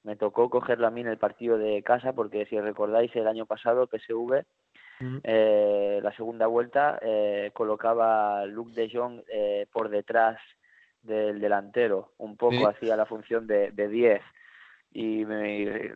me 0.05 0.17
tocó 0.17 0.49
cogerlo 0.49 0.87
a 0.87 0.91
mí 0.91 1.01
en 1.01 1.09
el 1.09 1.19
partido 1.19 1.59
de 1.59 1.83
casa, 1.83 2.13
porque 2.13 2.47
si 2.47 2.59
recordáis 2.61 3.15
el 3.17 3.27
año 3.27 3.45
pasado 3.45 3.89
PSV 3.89 4.45
eh, 5.23 6.01
la 6.03 6.13
segunda 6.13 6.47
vuelta 6.47 6.99
eh, 7.03 7.51
colocaba 7.55 8.45
Luke 8.47 8.73
de 8.73 8.91
Jong 8.93 9.23
eh, 9.29 9.67
por 9.73 9.89
detrás 9.89 10.39
del 11.03 11.41
delantero, 11.41 12.13
un 12.19 12.37
poco 12.37 12.69
Sí. 12.69 12.77
hacía 12.77 12.97
la 12.97 13.07
función 13.07 13.47
de, 13.47 13.71
de 13.73 13.89
10 13.89 14.23
y 14.93 15.25
me- 15.25 15.95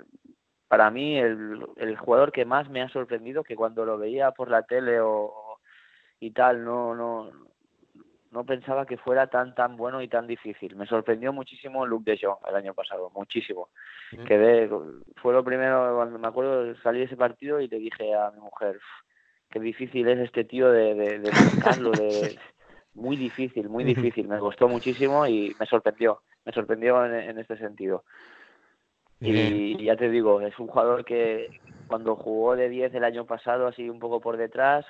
para 0.69 0.91
mí 0.91 1.19
el, 1.19 1.67
el 1.77 1.97
jugador 1.97 2.31
que 2.33 2.45
más 2.45 2.69
me 2.71 2.83
ha 2.83 2.89
sorprendido 2.91 3.43
que 3.43 3.57
cuando 3.57 3.85
lo 3.85 3.99
veía 3.99 4.31
por 4.33 4.49
la 4.51 4.63
tele 4.63 5.01
o, 5.01 5.33
y 6.21 6.31
tal 6.33 6.65
no 6.65 6.95
no 6.95 7.31
no 8.31 8.45
pensaba 8.45 8.87
que 8.87 8.97
fuera 8.97 9.27
tan 9.27 9.55
tan 9.55 9.77
bueno 9.77 10.01
y 10.03 10.09
tan 10.09 10.27
difícil. 10.27 10.77
Me 10.77 10.87
sorprendió 10.87 11.33
muchísimo 11.33 11.85
Luke 11.87 12.11
de 12.11 12.19
Jong 12.21 12.39
el 12.49 12.55
año 12.55 12.75
pasado, 12.75 13.11
muchísimo. 13.15 13.69
Mm. 14.13 14.25
Quedé, 14.25 14.71
fue 15.17 15.33
lo 15.33 15.45
primero 15.45 15.95
cuando 15.97 16.19
me 16.19 16.29
acuerdo 16.29 16.65
de 16.65 16.77
salir 16.77 17.01
de 17.01 17.07
ese 17.07 17.17
partido 17.17 17.61
y 17.61 17.69
le 17.69 17.79
dije 17.79 18.15
a 18.15 18.31
mi 18.31 18.41
mujer, 18.41 18.77
"Uf, 18.77 19.07
qué 19.51 19.61
difícil 19.61 20.09
es 20.09 20.19
este 20.21 20.45
tío 20.45 20.71
de, 20.71 20.95
de, 20.95 21.19
de 21.19 21.31
de, 21.31 21.31
muy 22.95 23.17
difícil, 23.17 23.69
muy 23.69 23.85
difícil. 23.85 24.29
Me 24.29 24.39
costó 24.39 24.69
muchísimo 24.69 25.27
y 25.27 25.55
me 25.59 25.67
sorprendió, 25.67 26.23
me 26.45 26.53
sorprendió 26.53 27.05
en, 27.05 27.15
en 27.15 27.39
este 27.39 27.57
sentido. 27.57 28.05
Bien. 29.19 29.55
Y 29.55 29.85
ya 29.85 29.97
te 29.97 30.09
digo, 30.09 30.41
es 30.41 30.59
un 30.59 30.69
jugador 30.69 31.05
que 31.05 31.61
cuando 31.87 32.17
jugó 32.17 32.57
de 32.57 32.69
10 32.69 32.95
el 32.95 33.05
año 33.05 33.27
pasado, 33.27 33.67
así 33.67 33.91
un 33.91 33.99
poco 33.99 34.21
por 34.21 34.37
detrás, 34.37 34.87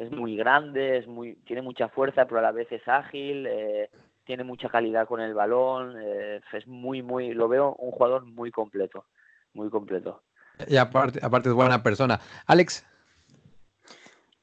es 0.00 0.10
muy 0.10 0.34
grande, 0.34 0.96
es 0.96 1.06
muy, 1.06 1.34
tiene 1.44 1.60
mucha 1.60 1.90
fuerza, 1.90 2.24
pero 2.24 2.38
a 2.38 2.42
la 2.42 2.52
vez 2.52 2.72
es 2.72 2.88
ágil, 2.88 3.46
eh, 3.46 3.90
tiene 4.24 4.44
mucha 4.44 4.70
calidad 4.70 5.06
con 5.06 5.20
el 5.20 5.34
balón, 5.34 5.94
eh, 6.00 6.40
es 6.54 6.66
muy, 6.66 7.02
muy, 7.02 7.34
lo 7.34 7.48
veo 7.48 7.74
un 7.74 7.90
jugador 7.90 8.24
muy 8.24 8.50
completo, 8.50 9.04
muy 9.52 9.68
completo. 9.68 10.22
Y 10.66 10.78
aparte, 10.78 11.20
aparte 11.22 11.50
es 11.50 11.54
buena 11.54 11.82
persona. 11.82 12.18
Alex, 12.46 12.86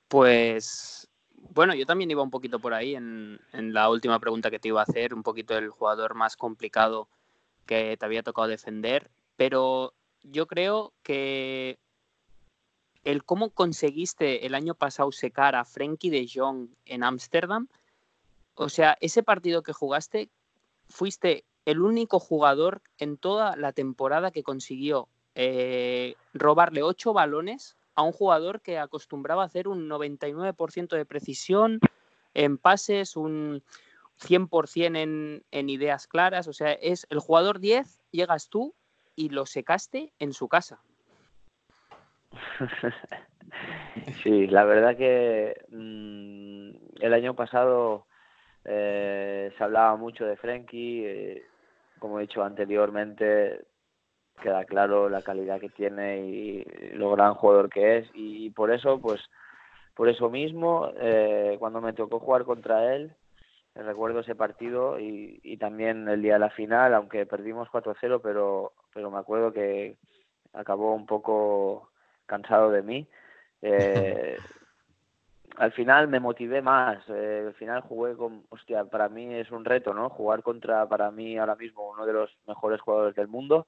Pues 0.07 1.09
bueno, 1.33 1.73
yo 1.73 1.87
también 1.87 2.11
iba 2.11 2.21
un 2.21 2.29
poquito 2.29 2.59
por 2.59 2.75
ahí 2.75 2.93
en, 2.93 3.39
en 3.51 3.73
la 3.73 3.89
última 3.89 4.19
pregunta 4.19 4.51
que 4.51 4.59
te 4.59 4.67
iba 4.67 4.81
a 4.81 4.83
hacer, 4.83 5.15
un 5.15 5.23
poquito 5.23 5.57
el 5.57 5.69
jugador 5.69 6.13
más 6.13 6.37
complicado 6.37 7.09
que 7.65 7.97
te 7.97 8.05
había 8.05 8.21
tocado 8.21 8.47
defender, 8.47 9.09
pero 9.35 9.95
yo 10.21 10.45
creo 10.45 10.93
que 11.01 11.79
el 13.07 13.23
cómo 13.23 13.51
conseguiste 13.51 14.45
el 14.45 14.53
año 14.53 14.75
pasado 14.75 15.13
secar 15.13 15.55
a 15.55 15.63
Frenkie 15.63 16.09
de 16.09 16.27
Jong 16.31 16.67
en 16.85 17.05
Ámsterdam, 17.05 17.69
o 18.53 18.67
sea, 18.67 18.97
ese 18.99 19.23
partido 19.23 19.63
que 19.63 19.71
jugaste, 19.71 20.29
fuiste 20.89 21.45
el 21.63 21.79
único 21.81 22.19
jugador 22.19 22.81
en 22.97 23.17
toda 23.17 23.55
la 23.55 23.71
temporada 23.71 24.31
que 24.31 24.43
consiguió 24.43 25.07
eh, 25.35 26.15
robarle 26.33 26.83
ocho 26.83 27.13
balones 27.13 27.77
a 27.95 28.01
un 28.01 28.11
jugador 28.11 28.59
que 28.59 28.77
acostumbraba 28.77 29.43
a 29.43 29.45
hacer 29.45 29.69
un 29.69 29.87
99% 29.87 30.89
de 30.89 31.05
precisión 31.05 31.79
en 32.33 32.57
pases, 32.57 33.15
un 33.15 33.63
100% 34.19 35.43
en, 35.49 35.69
ideas 35.69 36.07
claras. 36.07 36.49
O 36.49 36.53
sea, 36.53 36.73
es 36.73 37.07
el 37.09 37.19
jugador 37.19 37.59
10, 37.59 38.01
llegas 38.11 38.49
tú 38.49 38.75
y 39.15 39.29
lo 39.29 39.45
secaste 39.45 40.11
en 40.19 40.33
su 40.33 40.49
casa. 40.49 40.81
sí, 44.23 44.47
la 44.47 44.63
verdad 44.65 44.97
que 44.97 45.55
mm, 45.69 47.03
el 47.03 47.13
año 47.13 47.35
pasado 47.35 48.05
eh, 48.65 49.51
se 49.57 49.63
hablaba 49.63 49.95
mucho 49.95 50.25
de 50.25 50.35
Frenkie, 50.35 51.05
eh, 51.05 51.43
como 51.99 52.19
he 52.19 52.23
dicho 52.23 52.43
anteriormente, 52.43 53.65
queda 54.41 54.65
claro 54.65 55.09
la 55.09 55.21
calidad 55.21 55.59
que 55.59 55.69
tiene 55.69 56.19
y 56.27 56.63
lo 56.93 57.11
gran 57.11 57.33
jugador 57.33 57.69
que 57.69 57.97
es. 57.97 58.09
Y 58.13 58.49
por 58.51 58.71
eso, 58.71 58.99
pues, 58.99 59.21
por 59.95 60.09
eso 60.09 60.29
mismo, 60.29 60.91
eh, 60.97 61.55
cuando 61.59 61.81
me 61.81 61.93
tocó 61.93 62.19
jugar 62.19 62.43
contra 62.43 62.93
él, 62.95 63.15
recuerdo 63.73 64.21
ese 64.21 64.35
partido 64.35 64.99
y, 64.99 65.39
y 65.43 65.57
también 65.57 66.07
el 66.09 66.21
día 66.21 66.33
de 66.33 66.39
la 66.39 66.49
final, 66.49 66.93
aunque 66.93 67.25
perdimos 67.25 67.69
4-0, 67.69 68.19
pero, 68.21 68.73
pero 68.93 69.11
me 69.11 69.19
acuerdo 69.19 69.53
que 69.53 69.97
acabó 70.53 70.93
un 70.95 71.05
poco 71.05 71.89
cansado 72.27 72.71
de 72.71 72.83
mí. 72.83 73.07
Eh, 73.59 74.37
al 75.57 75.71
final 75.71 76.07
me 76.07 76.19
motivé 76.19 76.61
más. 76.61 76.99
eh, 77.09 77.45
al 77.47 77.53
final 77.55 77.81
jugué 77.81 78.15
con. 78.15 78.43
Hostia, 78.49 78.85
para 78.85 79.09
mí 79.09 79.33
es 79.33 79.49
un 79.49 79.65
reto, 79.65 79.95
¿no? 79.95 80.09
Jugar 80.11 80.43
contra, 80.43 80.87
para 80.87 81.09
mí 81.09 81.39
ahora 81.39 81.55
mismo, 81.55 81.89
uno 81.89 82.05
de 82.05 82.13
los 82.13 82.37
mejores 82.45 82.79
jugadores 82.81 83.15
del 83.15 83.27
mundo, 83.27 83.65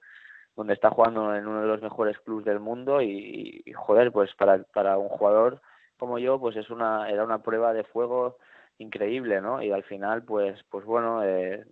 donde 0.56 0.76
está 0.76 0.92
jugando 0.92 1.36
en 1.36 1.48
uno 1.48 1.62
de 1.62 1.68
los 1.68 1.82
mejores 1.82 2.20
clubes 2.20 2.46
del 2.46 2.60
mundo 2.60 3.02
y, 3.02 3.64
y, 3.66 3.74
joder, 3.74 4.12
pues 4.12 4.32
para, 4.36 4.62
para 4.62 5.00
un 5.00 5.10
jugador 5.10 5.60
como 5.98 6.20
yo, 6.20 6.40
pues 6.40 6.56
es 6.56 6.70
una, 6.70 7.10
era 7.10 7.24
una 7.24 7.44
prueba 7.44 7.74
de 7.74 7.84
fuego 7.84 8.38
increíble, 8.78 9.42
¿no? 9.42 9.62
Y 9.62 9.72
al 9.72 9.84
final, 9.84 10.24
pues, 10.24 10.64
pues 10.70 10.86
bueno, 10.86 11.24
eh, 11.24 11.66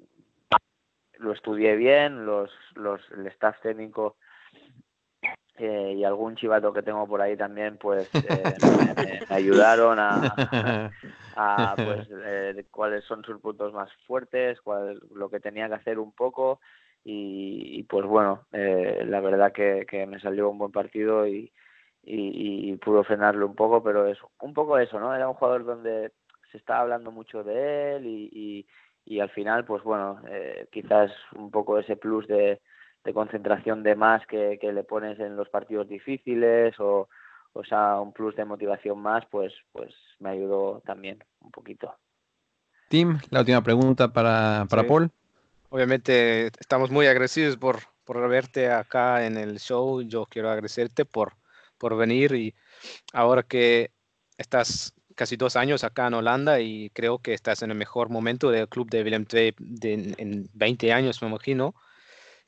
lo 1.19 1.31
estudié 1.31 1.75
bien, 1.75 2.25
los, 2.25 2.51
los, 2.75 3.01
el 3.11 3.25
staff 3.27 3.59
técnico 3.61 4.17
eh, 5.57 5.93
y 5.93 6.03
algún 6.03 6.35
chivato 6.35 6.73
que 6.73 6.81
tengo 6.81 7.07
por 7.07 7.21
ahí 7.21 7.35
también, 7.35 7.77
pues 7.77 8.09
eh, 8.13 8.55
me, 8.97 9.35
ayudaron 9.35 9.99
a, 9.99 10.35
a, 11.35 11.75
pues 11.75 12.07
eh, 12.11 12.65
cuáles 12.71 13.03
son 13.05 13.23
sus 13.23 13.39
puntos 13.39 13.73
más 13.73 13.89
fuertes, 14.05 14.59
cuál, 14.61 14.99
lo 15.13 15.29
que 15.29 15.39
tenía 15.39 15.67
que 15.67 15.75
hacer 15.75 15.99
un 15.99 16.11
poco 16.11 16.59
y, 17.03 17.79
y, 17.79 17.83
pues 17.83 18.05
bueno, 18.05 18.45
eh, 18.51 19.03
la 19.07 19.21
verdad 19.21 19.51
que, 19.53 19.85
que 19.89 20.05
me 20.05 20.19
salió 20.19 20.49
un 20.49 20.57
buen 20.57 20.71
partido 20.71 21.25
y, 21.25 21.51
y, 22.03 22.71
y 22.71 22.75
pudo 22.77 23.03
frenarlo 23.03 23.45
un 23.45 23.55
poco, 23.55 23.81
pero 23.83 24.07
es 24.07 24.17
un 24.41 24.53
poco 24.53 24.77
eso, 24.77 24.99
¿no? 24.99 25.15
Era 25.15 25.29
un 25.29 25.35
jugador 25.35 25.63
donde 25.63 26.11
se 26.51 26.57
estaba 26.57 26.81
hablando 26.81 27.11
mucho 27.11 27.43
de 27.43 27.95
él 27.95 28.05
y, 28.05 28.29
y, 28.33 28.67
y 29.05 29.19
al 29.21 29.29
final, 29.29 29.63
pues 29.65 29.83
bueno, 29.83 30.21
eh, 30.29 30.67
quizás 30.71 31.11
un 31.35 31.49
poco 31.49 31.79
ese 31.79 31.95
plus 31.95 32.27
de, 32.27 32.59
de 33.07 33.13
concentración 33.13 33.83
de 33.83 33.95
más 33.95 34.27
que, 34.27 34.57
que 34.59 34.73
le 34.73 34.83
pones 34.83 35.17
en 35.21 35.37
los 35.37 35.47
partidos 35.47 35.87
difíciles 35.87 36.77
o, 36.77 37.07
o 37.53 37.63
sea, 37.63 38.01
un 38.01 38.11
plus 38.11 38.35
de 38.35 38.43
motivación 38.43 38.99
más, 38.99 39.23
pues, 39.31 39.53
pues 39.71 39.95
me 40.19 40.31
ayudó 40.31 40.81
también 40.85 41.23
un 41.39 41.49
poquito. 41.49 41.95
Tim, 42.89 43.17
la 43.29 43.39
última 43.39 43.61
pregunta 43.61 44.09
para, 44.09 44.65
para 44.69 44.81
Sí. 44.81 44.87
Paul. 44.89 45.09
Obviamente 45.69 46.47
estamos 46.59 46.91
muy 46.91 47.07
agradecidos 47.07 47.55
por, 47.55 47.77
por 48.03 48.27
verte 48.27 48.69
acá 48.69 49.25
en 49.25 49.37
el 49.37 49.59
show. 49.59 50.01
Yo 50.01 50.25
quiero 50.25 50.49
agradecerte 50.49 51.05
por, 51.05 51.31
por 51.77 51.95
venir 51.95 52.33
y 52.35 52.53
ahora 53.13 53.41
que 53.43 53.91
estás 54.37 54.93
casi 55.15 55.37
dos 55.37 55.55
años 55.55 55.85
acá 55.85 56.07
en 56.07 56.13
Holanda 56.15 56.59
y 56.59 56.89
creo 56.89 57.19
que 57.19 57.33
estás 57.33 57.63
en 57.63 57.71
el 57.71 57.77
mejor 57.77 58.09
momento 58.09 58.51
del 58.51 58.67
club 58.67 58.89
de 58.89 59.01
Willem 59.03 59.25
II 59.31 59.55
de- 59.59 60.13
en 60.17 60.49
20 60.53 60.91
años, 60.91 61.21
me 61.21 61.29
imagino. 61.29 61.73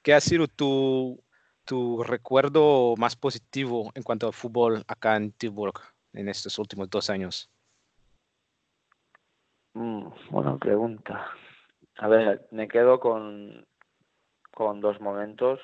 ¿Qué 0.01 0.13
ha 0.13 0.19
sido 0.19 0.47
tu, 0.47 1.21
tu 1.65 2.03
recuerdo 2.03 2.95
más 2.97 3.15
positivo 3.15 3.91
en 3.95 4.03
cuanto 4.03 4.27
al 4.27 4.33
fútbol 4.33 4.83
acá 4.87 5.17
en 5.17 5.31
Tilburg 5.33 5.75
en 6.13 6.29
estos 6.29 6.57
últimos 6.57 6.89
dos 6.89 7.09
años? 7.09 7.49
Mm, 9.73 10.07
buena 10.31 10.57
pregunta. 10.57 11.27
A 11.97 12.07
ver, 12.07 12.47
me 12.51 12.67
quedo 12.67 12.99
con, 12.99 13.65
con 14.51 14.79
dos 14.79 15.01
momentos. 15.01 15.59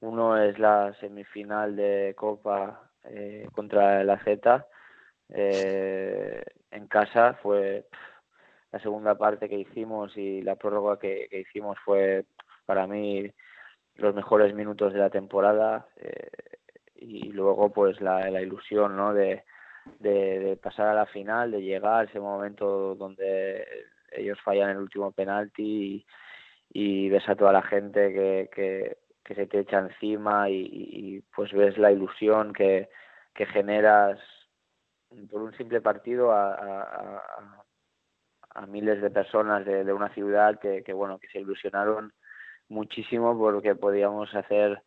Uno 0.00 0.36
es 0.36 0.58
la 0.58 0.94
semifinal 1.00 1.74
de 1.74 2.14
Copa 2.16 2.90
eh, 3.04 3.48
contra 3.54 4.02
el 4.02 4.10
AZ 4.10 4.26
eh, 5.30 6.44
en 6.70 6.86
casa. 6.86 7.38
Fue 7.42 7.88
la 8.70 8.78
segunda 8.80 9.16
parte 9.16 9.48
que 9.48 9.58
hicimos 9.58 10.16
y 10.16 10.42
la 10.42 10.56
prórroga 10.56 10.98
que, 10.98 11.28
que 11.30 11.40
hicimos 11.40 11.78
fue 11.84 12.26
para 12.66 12.86
mí 12.86 13.30
los 13.96 14.14
mejores 14.14 14.54
minutos 14.54 14.92
de 14.92 14.98
la 15.00 15.10
temporada. 15.10 15.86
eh, 15.96 16.30
y 17.02 17.32
luego 17.32 17.72
pues 17.72 18.00
la, 18.00 18.30
la 18.30 18.40
ilusión 18.40 18.96
¿no? 18.96 19.12
de, 19.12 19.44
de, 19.98 20.58
pasar 20.62 20.88
a 20.88 20.94
la 20.94 21.06
final, 21.06 21.50
de 21.50 21.62
llegar 21.62 22.00
a 22.00 22.04
ese 22.04 22.20
momento 22.20 22.94
donde 22.94 23.66
ellos 24.12 24.38
fallan 24.44 24.70
el 24.70 24.78
último 24.78 25.12
penalti 25.12 26.06
y, 26.70 27.08
ves 27.10 27.28
a 27.28 27.34
toda 27.34 27.52
la 27.52 27.62
gente 27.62 28.12
que, 28.12 28.50
que, 28.54 28.98
que 29.24 29.34
se 29.34 29.46
te 29.46 29.60
echa 29.60 29.78
encima 29.78 30.48
y, 30.48 30.68
y, 30.70 31.20
pues 31.34 31.52
ves 31.52 31.76
la 31.78 31.90
ilusión 31.92 32.52
que, 32.52 32.88
que 33.34 33.46
generas 33.46 34.18
por 35.30 35.42
un 35.42 35.54
simple 35.56 35.80
partido 35.80 36.32
a, 36.32 36.54
a, 36.54 36.82
a, 36.82 37.64
a 38.54 38.66
miles 38.66 39.02
de 39.02 39.10
personas 39.10 39.64
de, 39.66 39.84
de 39.84 39.92
una 39.92 40.08
ciudad 40.14 40.58
que, 40.58 40.82
que 40.82 40.92
bueno 40.92 41.18
que 41.18 41.28
se 41.28 41.40
ilusionaron 41.40 42.12
muchísimo 42.72 43.38
porque 43.38 43.74
podíamos 43.74 44.34
hacer 44.34 44.82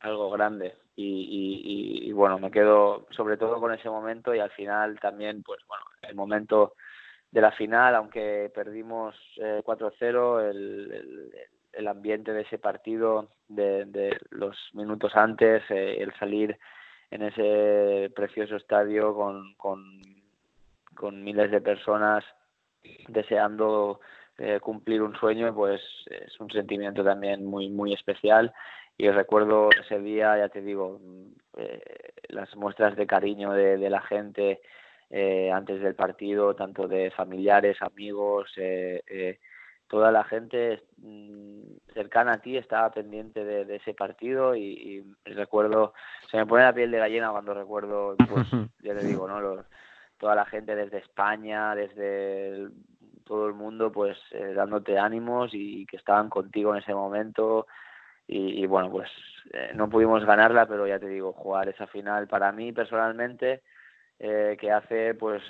algo 0.00 0.30
grande. 0.30 0.74
Y, 0.96 2.12
bueno 2.12 2.38
me 2.38 2.50
quedo 2.50 3.06
sobre 3.10 3.38
todo 3.38 3.58
con 3.58 3.72
ese 3.72 3.88
momento 3.88 4.34
y 4.34 4.40
al 4.40 4.50
final 4.50 5.00
también 5.00 5.42
pues 5.42 5.60
bueno 5.66 5.84
el 6.02 6.14
momento 6.14 6.74
de 7.30 7.40
la 7.40 7.52
final 7.52 7.94
aunque 7.94 8.52
perdimos 8.54 9.14
eh, 9.38 9.62
4-0 9.64 10.50
el, 10.50 10.92
el, 10.92 11.32
el, 11.72 11.88
ambiente 11.88 12.34
de 12.34 12.42
ese 12.42 12.58
partido 12.58 13.30
de, 13.48 13.86
de 13.86 14.18
los 14.28 14.54
minutos 14.74 15.16
antes 15.16 15.62
eh, 15.70 16.02
el 16.02 16.12
salir 16.18 16.58
en 17.10 17.22
ese 17.22 18.12
precioso 18.14 18.56
estadio 18.56 19.14
con, 19.14 19.54
con, 19.54 20.02
con 20.94 21.24
miles 21.24 21.50
de 21.50 21.62
personas 21.62 22.24
deseando 23.08 24.00
eh, 24.40 24.58
cumplir 24.60 25.02
un 25.02 25.14
sueño, 25.16 25.54
pues 25.54 25.80
es 26.06 26.40
un 26.40 26.50
sentimiento 26.50 27.04
también 27.04 27.44
muy, 27.44 27.68
muy 27.68 27.92
especial. 27.92 28.52
Y 28.96 29.08
recuerdo 29.10 29.68
ese 29.80 29.98
día, 30.00 30.36
ya 30.38 30.48
te 30.48 30.60
digo, 30.62 30.98
mm, 31.02 31.26
eh, 31.58 31.80
las 32.28 32.54
muestras 32.56 32.96
de 32.96 33.06
cariño 33.06 33.52
de, 33.52 33.76
de 33.76 33.90
la 33.90 34.00
gente 34.00 34.60
eh, 35.10 35.50
antes 35.52 35.80
del 35.82 35.94
partido, 35.94 36.54
tanto 36.54 36.88
de 36.88 37.10
familiares, 37.10 37.76
amigos, 37.82 38.50
eh, 38.56 39.02
eh, 39.08 39.38
toda 39.88 40.10
la 40.12 40.24
gente 40.24 40.82
mm, 40.98 41.62
cercana 41.92 42.34
a 42.34 42.40
ti 42.40 42.56
estaba 42.56 42.90
pendiente 42.92 43.44
de, 43.44 43.64
de 43.64 43.76
ese 43.76 43.92
partido 43.92 44.54
y, 44.54 45.04
y 45.24 45.32
recuerdo, 45.34 45.92
se 46.30 46.36
me 46.36 46.46
pone 46.46 46.62
la 46.64 46.72
piel 46.72 46.90
de 46.92 46.98
gallina 46.98 47.30
cuando 47.30 47.52
recuerdo, 47.54 48.14
pues 48.16 48.46
ya 48.82 48.94
te 48.94 49.04
digo, 49.04 49.26
¿no? 49.28 49.40
Los- 49.40 49.66
toda 50.18 50.34
la 50.34 50.44
gente 50.44 50.76
desde 50.76 50.98
España, 50.98 51.74
desde 51.74 52.48
el- 52.48 52.72
todo 53.24 53.46
el 53.46 53.54
mundo, 53.54 53.90
pues 53.92 54.18
eh, 54.32 54.52
dándote 54.54 54.98
ánimos 54.98 55.50
y 55.52 55.86
que 55.86 55.96
estaban 55.96 56.28
contigo 56.28 56.74
en 56.74 56.82
ese 56.82 56.94
momento. 56.94 57.66
Y, 58.32 58.64
bueno, 58.66 58.90
pues 58.92 59.10
eh, 59.52 59.72
no 59.74 59.90
pudimos 59.90 60.24
ganarla, 60.24 60.66
pero 60.66 60.86
ya 60.86 61.00
te 61.00 61.08
digo, 61.08 61.32
jugar 61.32 61.68
esa 61.68 61.88
final 61.88 62.28
para 62.28 62.52
mí 62.52 62.72
personalmente, 62.72 63.62
eh, 64.20 64.56
que 64.60 64.70
hace 64.70 65.14
pues 65.14 65.42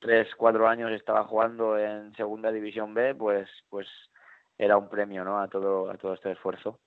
tres, 0.00 0.34
cuatro 0.36 0.66
años 0.66 0.90
estaba 0.90 1.22
jugando 1.24 1.78
en 1.78 2.12
Segunda 2.16 2.50
División 2.50 2.92
B, 2.92 3.14
pues, 3.14 3.48
pues 3.70 3.86
era 4.58 4.76
un 4.76 4.88
premio, 4.88 5.24
¿no? 5.24 5.38
A 5.40 5.46
todo, 5.46 5.88
a 5.88 5.96
todo 5.96 6.14
este 6.14 6.32
esfuerzo. 6.32 6.80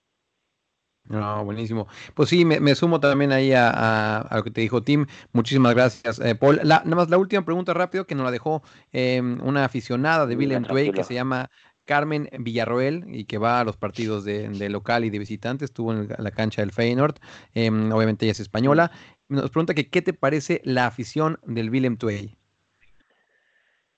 No, 1.09 1.45
buenísimo. 1.45 1.87
Pues 2.13 2.29
sí, 2.29 2.43
me, 2.43 2.59
me 2.59 2.75
sumo 2.75 2.99
también 2.99 3.31
ahí 3.31 3.53
a, 3.53 3.69
a- 3.69 4.17
a 4.21 4.37
lo 4.37 4.43
que 4.43 4.51
te 4.51 4.61
dijo 4.61 4.83
Tim. 4.83 5.05
Muchísimas 5.31 5.73
gracias, 5.73 6.19
eh, 6.19 6.35
Paul. 6.35 6.59
La- 6.63 6.81
nada 6.83 6.95
más 6.97 7.09
la 7.09 7.17
última 7.17 7.43
pregunta 7.45 7.73
rápido 7.73 8.05
que 8.05 8.15
nos 8.15 8.25
la 8.25 8.31
dejó 8.31 8.61
eh, 8.91 9.21
una 9.21 9.63
aficionada 9.63 10.25
de 10.25 10.35
Willem 10.35 10.63
Twey 10.63 10.91
que 10.91 11.03
se 11.05 11.13
llama 11.13 11.49
Carmen 11.85 12.29
Villarroel 12.39 13.05
y 13.07 13.23
que 13.23 13.37
va 13.37 13.61
a 13.61 13.63
los 13.63 13.77
partidos 13.77 14.25
de, 14.25 14.49
de 14.49 14.67
local 14.69 15.05
y 15.05 15.09
de 15.09 15.19
visitante. 15.19 15.63
Estuvo 15.63 15.93
en 15.93 16.09
la 16.17 16.31
cancha 16.31 16.61
del 16.61 16.71
Feyenoord. 16.73 17.15
eh, 17.55 17.69
obviamente 17.69 18.25
ella 18.25 18.33
es 18.33 18.41
española. 18.41 18.91
Nos 19.29 19.49
pregunta 19.49 19.73
que 19.73 19.89
qué 19.89 20.01
te 20.01 20.13
parece 20.13 20.61
la 20.65 20.87
afición 20.87 21.39
del 21.45 21.69
Willem 21.69 21.95
Twey. 21.95 22.37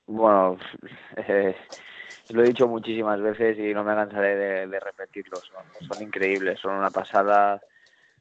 Bueno, 0.05 0.57
eh, 1.17 1.55
lo 2.29 2.43
he 2.43 2.47
dicho 2.47 2.67
muchísimas 2.67 3.19
veces 3.21 3.57
y 3.57 3.73
no 3.73 3.83
me 3.83 3.95
cansaré 3.95 4.35
de, 4.35 4.67
de 4.67 4.79
repetirlo. 4.79 5.37
Son, 5.37 6.01
increíbles, 6.01 6.59
son 6.59 6.75
una 6.75 6.91
pasada. 6.91 7.61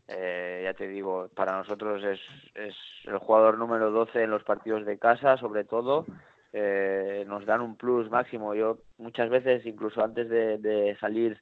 Eh, 0.07 0.63
ya 0.65 0.75
te 0.75 0.89
digo, 0.89 1.29
para 1.35 1.57
nosotros 1.57 2.03
es, 2.03 2.21
es 2.55 2.75
el 3.05 3.19
jugador 3.19 3.59
número 3.59 3.91
12 3.91 4.23
en 4.23 4.31
los 4.31 4.43
partidos 4.45 4.87
de 4.87 4.99
casa, 4.99 5.37
sobre 5.37 5.65
todo. 5.65 6.07
Eh, 6.53 7.25
nos 7.29 7.45
dan 7.45 7.61
un 7.61 7.77
plus 7.77 8.11
máximo. 8.11 8.55
Yo 8.55 8.79
muchas 8.97 9.29
veces, 9.29 9.67
incluso 9.67 10.03
antes 10.03 10.29
de, 10.29 10.59
de 10.59 10.97
salir 10.99 11.41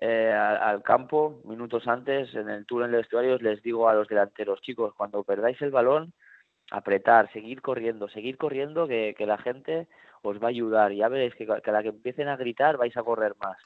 eh, 0.00 0.32
al, 0.32 0.82
campo, 0.82 1.40
minutos 1.44 1.86
antes, 1.86 2.34
en 2.34 2.48
el 2.48 2.66
túnel 2.66 2.90
de 2.90 2.96
vestuarios, 2.98 3.40
les 3.40 3.62
digo 3.62 3.88
a 3.88 3.94
los 3.94 4.08
delanteros, 4.08 4.60
chicos, 4.60 4.94
cuando 4.96 5.22
perdáis 5.22 5.62
el 5.62 5.70
balón, 5.70 6.12
apretar, 6.72 7.30
seguir 7.32 7.62
corriendo, 7.62 8.08
seguir 8.08 8.36
corriendo, 8.36 8.88
que, 8.88 9.14
que 9.16 9.26
la 9.26 9.38
gente 9.38 9.86
os 10.22 10.38
va 10.40 10.46
a 10.46 10.50
ayudar. 10.50 10.92
Ya 10.92 11.08
veréis 11.08 11.34
que, 11.34 11.46
que 11.46 11.70
a 11.70 11.72
la 11.72 11.82
que 11.82 11.90
empiecen 11.90 12.28
a 12.28 12.36
gritar 12.36 12.76
vais 12.78 12.96
a 12.96 13.02
correr 13.02 13.34
más. 13.42 13.58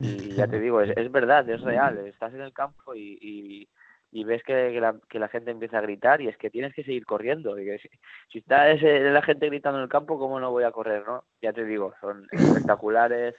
Y 0.00 0.34
ya 0.36 0.48
te 0.48 0.60
digo, 0.60 0.80
es, 0.82 0.90
es 0.96 1.10
verdad, 1.12 1.48
es 1.48 1.60
real. 1.62 1.98
Estás 2.06 2.34
en 2.34 2.42
el 2.42 2.52
campo 2.52 2.94
y, 2.94 3.18
y, 3.20 3.68
y 4.12 4.24
ves 4.24 4.42
que, 4.44 4.70
que 4.72 4.80
la, 4.80 4.96
que 5.08 5.18
la 5.18 5.28
gente 5.28 5.50
empieza 5.52 5.78
a 5.78 5.82
gritar 5.82 6.20
y 6.20 6.28
es 6.28 6.36
que 6.38 6.50
tienes 6.50 6.74
que 6.74 6.84
seguir 6.84 7.04
corriendo. 7.06 7.58
Y 7.58 7.64
que 7.66 7.78
si, 7.78 7.88
si 8.30 8.38
está 8.40 8.70
ese- 8.70 9.00
la 9.10 9.22
gente 9.22 9.46
gritando 9.46 9.78
en 9.78 9.84
el 9.84 9.88
campo, 9.90 10.18
¿cómo 10.18 10.40
no 10.40 10.50
voy 10.50 10.64
a 10.64 10.72
correr? 10.72 11.04
no 11.06 11.24
Ya 11.42 11.52
te 11.52 11.64
digo, 11.64 11.94
son 12.00 12.26
espectaculares, 12.32 13.34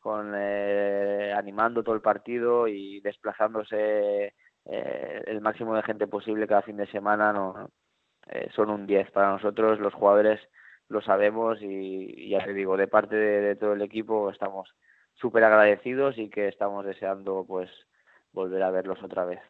con 0.00 0.32
eh, 0.36 1.32
animando 1.36 1.82
todo 1.82 1.94
el 1.94 2.00
partido 2.02 2.68
y 2.68 3.00
desplazándose 3.00 4.34
eh, 4.66 5.22
el 5.26 5.40
máximo 5.40 5.74
de 5.76 5.82
gente 5.82 6.06
posible 6.08 6.46
cada 6.46 6.62
fin 6.62 6.76
de 6.76 6.86
semana. 6.88 7.32
no 7.32 7.70
eh, 8.28 8.48
Son 8.54 8.70
un 8.70 8.86
10 8.86 9.10
para 9.12 9.30
nosotros, 9.32 9.78
los 9.80 9.94
jugadores 9.94 10.40
lo 10.92 11.00
sabemos 11.00 11.60
y, 11.60 11.66
y 11.66 12.28
ya 12.30 12.44
te 12.44 12.52
digo, 12.52 12.76
de 12.76 12.86
parte 12.86 13.16
de, 13.16 13.40
de 13.40 13.56
todo 13.56 13.72
el 13.72 13.82
equipo 13.82 14.30
estamos 14.30 14.68
súper 15.14 15.44
agradecidos 15.44 16.18
y 16.18 16.28
que 16.28 16.48
estamos 16.48 16.84
deseando 16.84 17.44
pues 17.46 17.70
volver 18.32 18.62
a 18.62 18.70
verlos 18.70 19.02
otra 19.02 19.24
vez. 19.24 19.40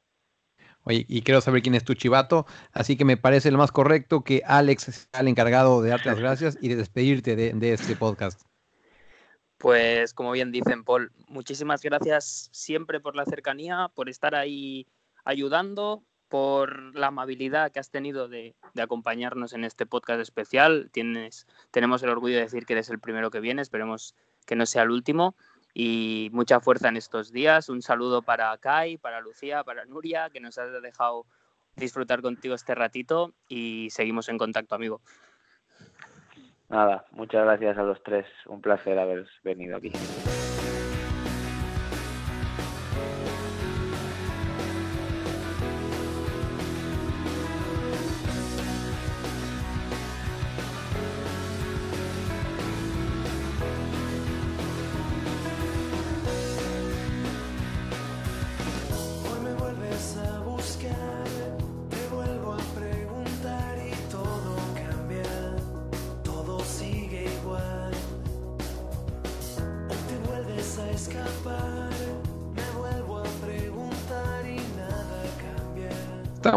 Oye, 0.85 1.05
y 1.09 1.23
quiero 1.23 1.41
saber 1.41 1.63
quién 1.63 1.75
es 1.75 1.85
tu 1.85 1.95
chivato, 1.95 2.47
así 2.73 2.97
que 2.97 3.05
me 3.05 3.17
parece 3.17 3.51
lo 3.51 3.59
más 3.59 3.71
correcto 3.71 4.25
que 4.25 4.43
Alex 4.45 5.09
sea 5.13 5.21
el 5.21 5.29
encargado 5.29 5.81
de 5.81 5.91
darte 5.91 6.09
las 6.09 6.19
gracias 6.19 6.59
y 6.61 6.69
de 6.69 6.77
despedirte 6.77 7.37
de, 7.37 7.53
de 7.53 7.73
este 7.73 7.95
podcast. 7.95 8.41
Pues 9.59 10.13
como 10.13 10.33
bien 10.33 10.51
dicen, 10.51 10.83
Paul, 10.83 11.13
muchísimas 11.29 11.83
gracias 11.83 12.49
siempre 12.53 12.99
por 12.99 13.15
la 13.15 13.25
cercanía, 13.25 13.91
por 13.95 14.09
estar 14.09 14.35
ahí 14.35 14.89
ayudando, 15.25 16.03
por 16.33 16.97
la 16.97 17.09
amabilidad 17.09 17.71
que 17.73 17.79
has 17.79 17.91
tenido 17.91 18.27
de, 18.27 18.55
acompañarnos 18.81 19.53
en 19.53 19.65
este 19.65 19.85
podcast 19.85 20.19
especial. 20.19 20.91
Tenemos 20.91 22.03
el 22.03 22.09
orgullo 22.09 22.37
de 22.37 22.41
decir 22.45 22.65
que 22.65 22.73
eres 22.73 22.89
el 22.89 22.99
primero 22.99 23.31
que 23.31 23.41
viene, 23.41 23.61
esperemos 23.61 24.15
que 24.47 24.57
no 24.57 24.65
sea 24.65 24.85
el 24.85 24.93
último. 24.93 25.35
Y 25.75 26.31
mucha 26.33 26.59
fuerza 26.61 26.89
en 26.89 26.97
estos 26.97 27.33
días. 27.33 27.69
Un 27.69 27.83
saludo 27.83 28.23
para 28.23 28.57
Kai, 28.57 28.97
para 28.97 29.21
Lucía, 29.21 29.63
para 29.63 29.85
Nuria, 29.85 30.31
que 30.31 30.41
nos 30.41 30.57
has 30.57 30.81
dejado 30.81 31.27
disfrutar 31.77 32.23
contigo 32.23 32.55
este 32.55 32.75
ratito 32.75 33.35
y 33.47 33.89
seguimos 33.91 34.31
en 34.31 34.39
contacto, 34.39 34.75
amigo. 34.75 35.03
Nada, 36.71 37.05
muchas 37.11 37.45
gracias 37.45 37.77
a 37.77 37.83
los 37.83 38.03
tres, 38.03 38.25
un 38.47 38.63
placer 38.63 38.99
haber 38.99 39.29
venido 39.45 39.77
aquí. 39.77 39.93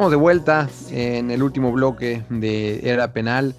De 0.10 0.16
vuelta 0.16 0.70
en 0.92 1.32
el 1.32 1.42
último 1.42 1.72
bloque 1.72 2.24
de 2.30 2.82
Era 2.90 3.12
Penal. 3.14 3.56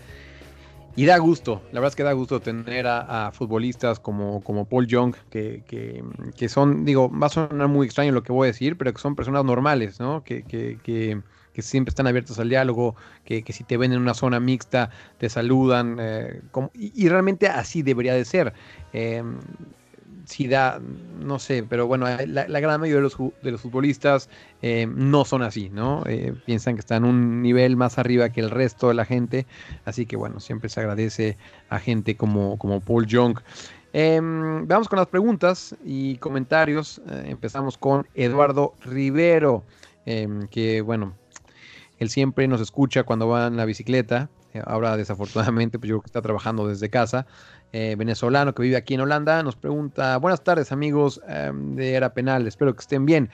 Y 0.94 1.04
da 1.04 1.18
gusto, 1.18 1.60
la 1.72 1.80
verdad 1.80 1.90
es 1.90 1.96
que 1.96 2.02
da 2.04 2.12
gusto 2.14 2.40
tener 2.40 2.86
a, 2.86 3.30
futbolistas 3.32 4.00
como, 4.00 4.42
como 4.42 4.64
Paul 4.64 4.86
Young, 4.86 5.14
que, 5.28 5.62
que, 5.68 6.02
que 6.36 6.48
son, 6.48 6.86
digo, 6.86 7.10
va 7.10 7.26
a 7.26 7.30
sonar 7.30 7.68
muy 7.68 7.84
extraño 7.86 8.12
lo 8.12 8.22
que 8.22 8.32
voy 8.32 8.46
a 8.46 8.52
decir, 8.52 8.78
pero 8.78 8.94
que 8.94 9.00
son 9.00 9.14
personas 9.14 9.44
normales, 9.44 10.00
¿no? 10.00 10.24
Que, 10.24 10.42
que, 10.44 10.78
que, 10.82 11.20
que 11.52 11.62
siempre 11.62 11.90
están 11.90 12.06
abiertos 12.06 12.38
al 12.38 12.48
diálogo, 12.48 12.96
que, 13.24 13.44
que 13.44 13.52
si 13.52 13.62
te 13.64 13.76
ven 13.76 13.92
en 13.92 14.00
una 14.00 14.14
zona 14.14 14.40
mixta, 14.40 14.88
te 15.18 15.28
saludan, 15.28 15.98
eh, 16.00 16.40
como- 16.50 16.70
y, 16.72 16.92
y 17.04 17.08
realmente 17.10 17.48
así 17.48 17.82
debería 17.82 18.14
de 18.14 18.24
ser. 18.24 18.54
Eh, 18.94 19.22
sí 20.26 20.48
da, 20.48 20.80
no 21.20 21.38
sé, 21.38 21.62
pero 21.62 21.86
bueno, 21.86 22.06
la, 22.26 22.60
gran 22.60 22.80
mayoría 22.80 22.96
de 22.96 23.02
los, 23.02 23.16
de 23.42 23.50
los 23.52 23.60
futbolistas 23.60 24.28
eh, 24.60 24.86
no 24.92 25.24
son 25.24 25.42
así, 25.42 25.70
¿no? 25.70 26.02
Eh, 26.06 26.34
piensan 26.44 26.74
que 26.74 26.80
están 26.80 27.04
un 27.04 27.42
nivel 27.42 27.76
más 27.76 27.98
arriba 27.98 28.28
que 28.30 28.40
el 28.40 28.50
resto 28.50 28.88
de 28.88 28.94
la 28.94 29.04
gente, 29.04 29.46
así 29.84 30.04
que 30.04 30.16
bueno, 30.16 30.40
siempre 30.40 30.68
se 30.68 30.80
agradece 30.80 31.38
a 31.70 31.78
gente 31.78 32.16
como, 32.16 32.58
como 32.58 32.80
Paul 32.80 33.06
Young. 33.06 33.38
Em, 33.92 34.66
vamos 34.66 34.88
con 34.88 34.98
las 34.98 35.06
preguntas 35.06 35.74
y 35.84 36.18
comentarios. 36.18 37.00
Eh, 37.08 37.26
empezamos 37.28 37.78
con 37.78 38.06
Eduardo 38.14 38.74
Rivero, 38.84 39.64
em, 40.04 40.48
que 40.48 40.82
bueno, 40.82 41.14
él 41.98 42.10
siempre 42.10 42.48
nos 42.48 42.60
escucha 42.60 43.04
cuando 43.04 43.28
va 43.28 43.46
en 43.46 43.56
la 43.56 43.64
bicicleta. 43.64 44.28
Ahora, 44.64 44.96
desafortunadamente, 44.96 45.78
pues 45.78 45.88
yo 45.88 45.96
creo 45.96 46.02
que 46.02 46.06
está 46.08 46.22
trabajando 46.22 46.66
desde 46.66 46.88
casa. 46.90 47.26
Eh, 47.72 47.94
venezolano 47.98 48.54
que 48.54 48.62
vive 48.62 48.76
aquí 48.76 48.94
en 48.94 49.00
Holanda 49.00 49.42
nos 49.42 49.56
pregunta: 49.56 50.16
Buenas 50.18 50.42
tardes, 50.42 50.72
amigos 50.72 51.20
em, 51.28 51.74
de 51.74 51.94
Era 51.94 52.14
Penal. 52.14 52.46
Espero 52.46 52.74
que 52.74 52.80
estén 52.80 53.04
bien. 53.06 53.30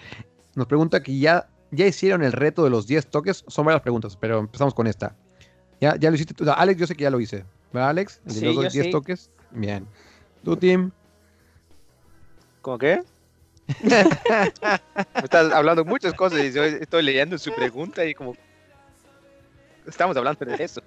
Nos 0.55 0.67
pregunta 0.67 1.03
que 1.03 1.19
ya, 1.19 1.49
ya 1.71 1.87
hicieron 1.87 2.23
el 2.23 2.33
reto 2.33 2.65
de 2.65 2.71
los 2.71 2.87
10 2.87 3.07
toques. 3.09 3.45
Son 3.47 3.65
varias 3.65 3.83
preguntas, 3.83 4.17
pero 4.17 4.39
empezamos 4.41 4.75
con 4.75 4.87
esta. 4.87 5.15
¿Ya, 5.81 5.97
ya 5.97 6.11
lo 6.11 6.15
hiciste 6.17 6.35
tú? 6.35 6.45
No, 6.45 6.53
Alex, 6.53 6.81
yo 6.81 6.87
sé 6.87 6.95
que 6.95 7.05
ya 7.05 7.11
lo 7.11 7.21
hice. 7.21 7.45
¿Verdad, 7.73 7.91
Alex? 7.91 8.21
¿El 8.27 8.35
de 8.35 8.41
Sí, 8.41 8.47
los 8.47 8.55
yo 8.57 8.63
10 8.71 8.73
sí. 8.73 8.91
toques? 8.91 9.31
Bien. 9.51 9.87
¿Tú, 10.45 10.57
Tim? 10.57 10.91
¿Cómo 12.61 12.79
qué? 12.79 13.03
Estás 15.23 15.53
hablando 15.53 15.85
muchas 15.85 16.15
cosas 16.15 16.41
y 16.41 16.53
yo 16.53 16.65
estoy 16.65 17.03
leyendo 17.03 17.39
su 17.39 17.53
pregunta 17.55 18.05
y 18.05 18.15
como... 18.15 18.35
Estamos 19.87 20.17
hablando 20.17 20.45
de 20.45 20.63
eso. 20.63 20.83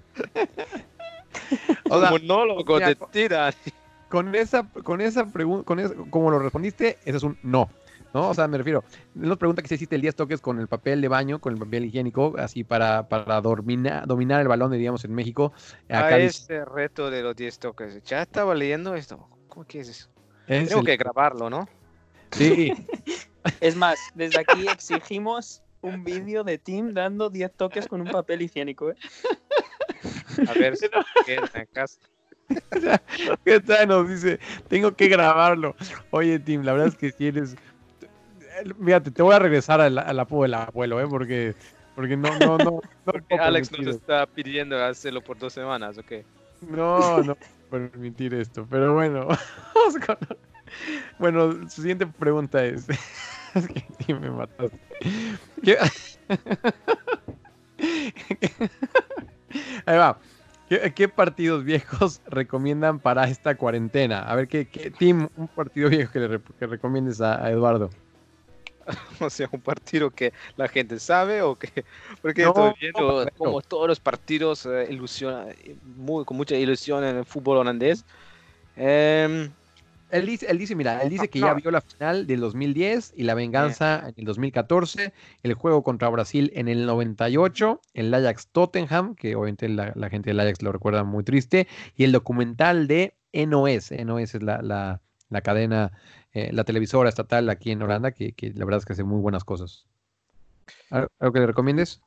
O 1.90 2.00
sea, 2.00 2.12
un 2.12 2.22
monólogo 2.22 2.80
tira. 3.12 3.54
con 4.10 4.34
esa, 4.36 4.68
con 4.84 5.02
esa 5.02 5.28
pregunta, 5.28 5.66
con 5.66 5.80
eso, 5.80 5.94
como 6.10 6.32
lo 6.32 6.40
respondiste, 6.40 6.98
eso 7.06 7.18
es 7.18 7.24
un 7.24 7.38
no. 7.44 7.70
¿No? 8.14 8.30
O 8.30 8.34
sea, 8.34 8.48
me 8.48 8.58
refiero, 8.58 8.82
nos 9.14 9.38
pregunta 9.38 9.62
que 9.62 9.68
si 9.68 9.76
hiciste 9.76 9.96
el 9.96 10.02
10 10.02 10.16
toques 10.16 10.40
con 10.40 10.58
el 10.62 10.70
papel 10.70 11.02
de 11.02 11.10
baño, 11.10 11.40
con 11.42 11.52
el 11.52 11.60
papel 11.60 11.84
higiénico, 11.84 12.34
así 12.38 12.64
para, 12.64 13.10
para 13.10 13.42
dominar, 13.42 14.08
dominar 14.08 14.40
el 14.40 14.48
balón, 14.48 14.72
diríamos, 14.72 15.04
en 15.04 15.14
México. 15.14 15.52
A 15.90 16.00
Acá 16.06 16.16
dice- 16.16 16.40
este 16.40 16.64
reto 16.64 17.12
de 17.12 17.22
los 17.22 17.36
10 17.36 17.60
toques. 17.60 18.02
Ya 18.04 18.22
estaba 18.22 18.56
leyendo 18.56 18.96
esto. 18.96 19.28
¿Cómo 19.50 19.66
que 19.66 19.82
es 19.82 19.90
eso? 19.90 20.10
es 20.48 20.70
Tengo 20.70 20.80
el- 20.80 20.86
que 20.88 20.96
grabarlo, 20.96 21.50
¿no? 21.50 21.68
Sí, 22.32 22.72
Es 23.60 23.76
más, 23.76 24.00
desde 24.16 24.40
aquí 24.40 24.66
exigimos 24.70 25.62
un 25.82 26.04
vídeo 26.06 26.46
de 26.46 26.58
Tim 26.58 26.94
dando 26.94 27.30
10 27.30 27.52
toques 27.54 27.86
con 27.86 28.00
un 28.00 28.08
papel 28.08 28.42
higiénico. 28.44 28.92
¿eh? 28.92 28.96
A 30.48 30.54
ver 30.54 30.76
si 30.78 30.88
queda 31.26 31.50
en 31.54 31.68
casa. 31.74 32.00
¿Qué 33.46 33.60
tal? 33.60 33.88
Nos 33.88 34.08
dice, 34.10 34.40
tengo 34.68 34.96
que 34.96 35.08
grabarlo. 35.08 35.76
Oye, 36.12 36.38
Tim, 36.40 36.64
la 36.64 36.74
verdad 36.74 36.90
es 36.90 36.96
que 36.96 37.12
si 37.12 37.28
eres. 37.28 37.56
Fíjate, 38.84 39.12
te 39.12 39.22
voy 39.22 39.36
a 39.36 39.40
regresar 39.40 39.82
al, 39.82 39.98
al 39.98 40.20
apodo 40.20 40.44
del 40.44 40.54
abuelo, 40.54 41.02
¿eh? 41.02 41.08
Porque, 41.10 41.56
porque 41.96 42.16
no, 42.16 42.30
no, 42.40 42.58
no. 42.58 42.82
Porque 43.04 43.36
Alex 43.36 43.72
nos 43.72 43.96
está 43.96 44.26
pidiendo 44.28 44.82
hacerlo 44.84 45.22
por 45.22 45.38
dos 45.38 45.54
semanas, 45.54 45.98
¿ok? 45.98 46.12
No, 46.62 47.22
no 47.24 47.38
permitir 47.70 48.34
esto. 48.34 48.66
Pero 48.70 48.94
bueno, 48.94 49.28
vamos 49.76 49.98
con. 50.06 50.18
Bueno, 51.20 51.70
su 51.70 51.82
siguiente 51.82 52.06
pregunta 52.08 52.64
es. 52.64 52.88
Es 53.56 53.70
que 53.70 53.86
Tim 54.06 54.20
me 54.20 54.30
mataste. 54.30 54.78
¿Qué- 55.64 55.78
Ahí 59.86 59.98
va. 59.98 60.20
¿Qué, 60.70 60.94
qué 60.96 61.08
partidos 61.08 61.64
viejos 61.64 62.22
recomiendan 62.28 63.00
para 63.00 63.26
esta 63.28 63.56
cuarentena? 63.56 64.22
A 64.24 64.36
ver, 64.36 64.48
¿qué, 64.48 64.68
qué 64.68 64.90
Tim, 64.92 65.28
un 65.36 65.48
partido 65.48 65.90
viejo 65.90 66.12
que 66.12 66.20
le 66.20 66.28
re- 66.28 66.42
que 66.58 66.66
recomiendes 66.66 67.22
a, 67.22 67.44
a 67.44 67.52
Eduardo? 67.52 67.90
O 69.20 69.30
sea, 69.30 69.48
un 69.52 69.62
partido 69.62 70.12
que 70.12 70.32
la 70.58 70.68
gente 70.68 71.00
sabe 71.00 71.42
o 71.42 71.56
que... 71.56 71.86
Porque 72.22 72.44
No, 72.44 72.50
estoy 72.50 72.74
viendo 72.80 73.22
claro. 73.22 73.32
como 73.38 73.62
todos 73.62 73.88
los 73.88 74.00
partidos 74.00 74.66
eh, 74.66 74.88
ilusiona- 74.92 75.48
muy, 75.84 76.24
con 76.26 76.38
mucha 76.38 76.56
ilusión 76.56 77.04
en 77.04 77.16
el 77.18 77.26
fútbol 77.26 77.58
holandés. 77.58 78.06
Em, 78.76 79.52
Él 80.12 80.26
dice, 80.28 80.46
él 80.50 80.58
dice, 80.58 80.76
mira, 80.76 81.02
él 81.02 81.10
dice 81.10 81.28
que 81.30 81.40
ya 81.40 81.54
vio 81.56 81.72
la 81.72 81.82
final 81.82 82.28
del 82.28 82.40
2010 82.40 83.14
y 83.18 83.24
la 83.24 83.34
venganza 83.34 84.04
en 84.10 84.14
el 84.18 84.26
2014, 84.26 85.14
el 85.44 85.54
juego 85.56 85.84
contra 85.84 86.08
Brasil 86.10 86.52
en 86.56 86.68
el 86.68 86.86
98, 86.86 87.82
el 87.94 88.14
Ajax 88.14 88.48
Tottenham, 88.52 89.16
que 89.16 89.36
obviamente 89.36 89.68
la, 89.68 89.92
la 89.96 90.10
gente 90.10 90.30
del 90.30 90.40
Ajax 90.40 90.62
lo 90.62 90.72
recuerda 90.72 91.04
muy 91.04 91.24
triste, 91.24 91.68
y 91.96 92.04
el 92.04 92.12
documental 92.12 92.88
de 92.88 93.16
NOS, 93.34 93.92
NOS 93.92 94.36
es 94.36 94.44
la, 94.44 94.62
la- 94.62 95.02
la 95.30 95.42
cadena, 95.42 95.92
eh, 96.34 96.52
la 96.54 96.64
televisora 96.66 97.10
estatal 97.10 97.50
aquí 97.50 97.72
en 97.72 97.82
Holanda, 97.82 98.12
que, 98.12 98.34
que 98.34 98.54
la 98.54 98.64
verdad 98.64 98.78
es 98.78 98.86
que 98.86 98.94
hace 98.94 99.04
muy 99.04 99.20
buenas 99.20 99.44
cosas. 99.44 99.86
¿Algo, 100.92 101.10
algo 101.20 101.34
que 101.34 101.40
le 101.40 101.48
recomiendes? 101.48 102.00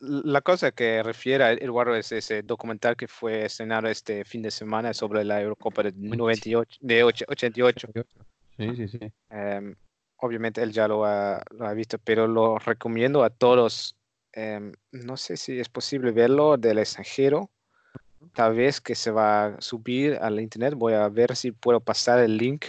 La 0.00 0.40
cosa 0.42 0.70
que 0.72 1.02
refiere 1.02 1.62
Eduardo 1.64 1.94
es 1.94 2.12
ese 2.12 2.42
documental 2.42 2.96
que 2.96 3.08
fue 3.08 3.44
estrenado 3.44 3.88
este 3.88 4.24
fin 4.24 4.42
de 4.42 4.50
semana 4.50 4.94
sobre 4.94 5.24
la 5.24 5.40
Eurocopa 5.40 5.82
de, 5.82 5.92
98, 5.92 6.78
de 6.80 7.04
och- 7.04 7.24
88. 7.28 7.88
Sí, 8.56 8.76
sí, 8.76 8.88
sí. 8.88 8.98
Em, 9.30 9.74
obviamente 10.16 10.62
él 10.62 10.72
ya 10.72 10.88
lo 10.88 11.04
ha, 11.04 11.42
lo 11.50 11.66
ha 11.66 11.72
visto, 11.74 11.98
pero 11.98 12.26
lo 12.26 12.58
recomiendo 12.58 13.24
a 13.24 13.30
todos. 13.30 13.96
Em, 14.32 14.72
no 14.92 15.16
sé 15.16 15.36
si 15.36 15.58
es 15.58 15.68
posible 15.68 16.12
verlo 16.12 16.56
del 16.56 16.78
extranjero. 16.78 17.50
Tal 18.34 18.54
vez 18.54 18.80
que 18.80 18.94
se 18.94 19.10
va 19.10 19.46
a 19.46 19.60
subir 19.60 20.18
al 20.20 20.40
internet. 20.40 20.74
Voy 20.74 20.92
a 20.94 21.08
ver 21.08 21.34
si 21.36 21.52
puedo 21.52 21.80
pasar 21.80 22.18
el 22.20 22.36
link 22.36 22.66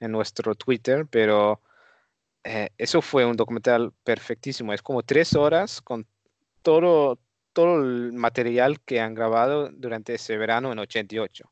en 0.00 0.12
nuestro 0.12 0.54
Twitter, 0.54 1.06
pero 1.08 1.60
eh, 2.44 2.70
eso 2.78 3.00
fue 3.02 3.24
un 3.24 3.36
documental 3.36 3.92
perfectísimo. 4.04 4.72
Es 4.72 4.82
como 4.82 5.02
tres 5.02 5.34
horas 5.34 5.80
con 5.80 6.06
todo, 6.64 7.20
todo 7.52 7.76
el 7.84 8.12
material 8.14 8.80
que 8.80 8.98
han 9.00 9.14
grabado 9.14 9.70
durante 9.70 10.14
ese 10.14 10.36
verano 10.36 10.72
en 10.72 10.80
88. 10.80 11.44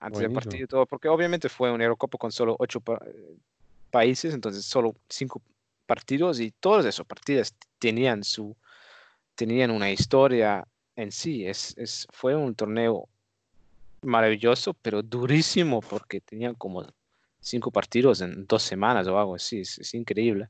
Antes 0.00 0.18
del 0.20 0.28
Buenísimo. 0.28 0.34
partido 0.50 0.64
y 0.64 0.66
todo, 0.66 0.86
porque 0.86 1.08
obviamente 1.08 1.48
fue 1.48 1.70
un 1.70 1.80
Eurocopa 1.80 2.18
con 2.18 2.32
solo 2.32 2.56
ocho 2.58 2.80
pa- 2.80 3.00
países, 3.90 4.34
entonces 4.34 4.64
solo 4.66 4.94
cinco 5.08 5.40
partidos 5.86 6.40
y 6.40 6.50
todos 6.50 6.84
esos 6.84 7.06
partidos 7.06 7.54
tenían 7.78 8.24
su 8.24 8.56
tenían 9.34 9.70
una 9.70 9.90
historia 9.90 10.66
en 10.96 11.12
sí. 11.12 11.46
Es, 11.46 11.76
es, 11.78 12.06
fue 12.12 12.34
un 12.34 12.54
torneo 12.54 13.08
maravilloso, 14.02 14.74
pero 14.74 15.02
durísimo 15.02 15.80
porque 15.80 16.20
tenían 16.20 16.54
como 16.54 16.84
cinco 17.40 17.70
partidos 17.70 18.20
en 18.20 18.44
dos 18.46 18.62
semanas 18.62 19.06
o 19.06 19.16
algo 19.18 19.36
así. 19.36 19.60
Es, 19.60 19.78
es 19.78 19.94
increíble. 19.94 20.48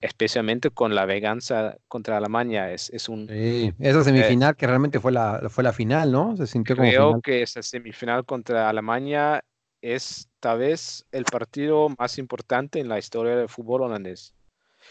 Especialmente 0.00 0.70
con 0.70 0.94
la 0.94 1.06
venganza 1.06 1.76
contra 1.88 2.16
Alemania. 2.18 2.70
Es, 2.72 2.90
es 2.90 3.08
un, 3.08 3.26
Sí, 3.28 3.72
esa 3.78 4.04
semifinal 4.04 4.54
que 4.56 4.66
realmente 4.66 5.00
fue 5.00 5.12
la, 5.12 5.42
fue 5.48 5.64
la 5.64 5.72
final, 5.72 6.12
¿no? 6.12 6.36
Se 6.36 6.46
sintió 6.46 6.76
como 6.76 6.88
Creo 6.88 7.08
final. 7.10 7.22
que 7.22 7.42
esa 7.42 7.62
semifinal 7.62 8.24
contra 8.24 8.68
Alemania 8.68 9.42
es 9.80 10.28
tal 10.40 10.58
vez 10.58 11.04
el 11.12 11.24
partido 11.24 11.88
más 11.98 12.18
importante 12.18 12.80
en 12.80 12.88
la 12.88 12.98
historia 12.98 13.36
del 13.36 13.48
fútbol 13.48 13.82
holandés. 13.82 14.34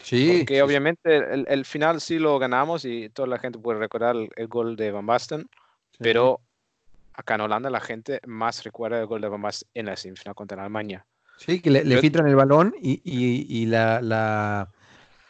Sí, 0.02 0.38
Porque 0.38 0.54
sí, 0.56 0.60
obviamente 0.60 1.16
el, 1.16 1.46
el 1.48 1.64
final 1.64 2.00
sí 2.00 2.18
lo 2.18 2.38
ganamos 2.38 2.84
y 2.84 3.08
toda 3.10 3.28
la 3.28 3.38
gente 3.38 3.58
puede 3.58 3.78
recordar 3.78 4.16
el, 4.16 4.28
el 4.36 4.48
gol 4.48 4.76
de 4.76 4.90
Van 4.90 5.06
Basten, 5.06 5.42
sí. 5.42 5.98
pero 5.98 6.40
acá 7.14 7.36
en 7.36 7.42
Holanda 7.42 7.70
la 7.70 7.80
gente 7.80 8.20
más 8.26 8.64
recuerda 8.64 9.00
el 9.00 9.06
gol 9.06 9.20
de 9.20 9.28
Van 9.28 9.42
Basten 9.42 9.68
en 9.74 9.86
la 9.86 9.96
semifinal 9.96 10.34
contra 10.34 10.60
Alemania. 10.60 11.06
Sí, 11.38 11.60
que 11.60 11.70
le, 11.70 11.84
le 11.84 11.98
filtran 11.98 12.26
el 12.26 12.34
balón 12.36 12.74
y, 12.80 13.00
y- 13.04 13.46
y 13.62 13.66
la, 13.66 14.00
la, 14.00 14.70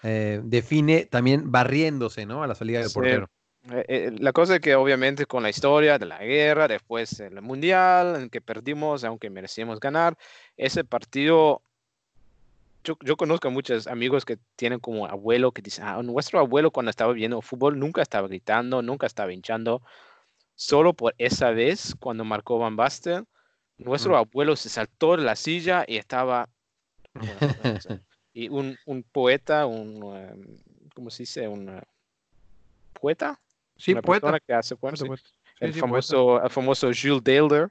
eh, 0.06 0.40
define 0.44 1.04
también 1.06 1.50
barriéndose, 1.50 2.26
¿no? 2.26 2.42
A 2.42 2.46
la 2.46 2.54
salida 2.54 2.78
del 2.78 2.88
Sí. 2.88 2.94
portero. 2.94 3.28
Eh, 3.72 3.84
eh, 3.88 4.10
la 4.16 4.32
cosa 4.32 4.54
es 4.54 4.60
que 4.60 4.76
obviamente 4.76 5.26
con 5.26 5.42
la 5.42 5.50
historia 5.50 5.98
de 5.98 6.06
la 6.06 6.18
guerra, 6.18 6.68
después 6.68 7.18
el 7.18 7.42
mundial 7.42 8.14
en 8.22 8.30
que 8.30 8.40
perdimos, 8.40 9.02
aunque 9.02 9.28
merecíamos 9.28 9.80
ganar, 9.80 10.16
ese 10.56 10.84
partido, 10.84 11.62
yo, 12.84 12.96
yo 13.00 13.16
conozco 13.16 13.48
a 13.48 13.50
muchos 13.50 13.88
amigos 13.88 14.24
que 14.24 14.38
tienen 14.54 14.78
como 14.78 15.06
abuelo 15.06 15.50
que 15.50 15.62
dicen, 15.62 15.84
ah, 15.84 16.00
nuestro 16.04 16.38
abuelo 16.38 16.70
cuando 16.70 16.90
estaba 16.90 17.12
viendo 17.12 17.42
fútbol 17.42 17.76
nunca 17.76 18.02
estaba 18.02 18.28
gritando, 18.28 18.82
nunca 18.82 19.08
estaba 19.08 19.32
hinchando, 19.32 19.82
solo 20.54 20.94
por 20.94 21.16
esa 21.18 21.50
vez 21.50 21.96
cuando 21.98 22.24
marcó 22.24 22.58
Van 22.58 22.76
Basten, 22.76 23.26
nuestro 23.78 24.12
Mm. 24.12 24.18
abuelo 24.18 24.54
se 24.54 24.68
saltó 24.68 25.16
de 25.16 25.24
la 25.24 25.34
silla 25.34 25.84
y 25.88 25.96
estaba... 25.96 26.48
o 27.14 27.80
sea, 27.80 28.00
y 28.38 28.50
un, 28.50 28.76
un 28.84 29.02
poeta, 29.02 29.64
un, 29.64 29.98
eh, 30.14 30.58
¿cómo 30.94 31.08
se 31.08 31.22
dice? 31.22 31.48
Un 31.48 31.80
poeta 33.00 33.40
Sí, 33.78 33.92
una 33.92 34.02
poeta. 34.02 34.26
persona 34.26 34.40
que 34.40 34.52
hace 34.52 34.76
poemas, 34.76 35.00
Poeta, 35.00 35.16
sí. 35.16 35.22
poeta. 35.22 35.38
Sí, 35.58 35.64
el, 35.64 35.72
sí, 35.72 35.80
poeta. 35.80 35.80
famoso, 35.80 36.42
el 36.44 36.50
famoso 36.50 36.86
Jules 36.88 37.24
Deelder, 37.24 37.70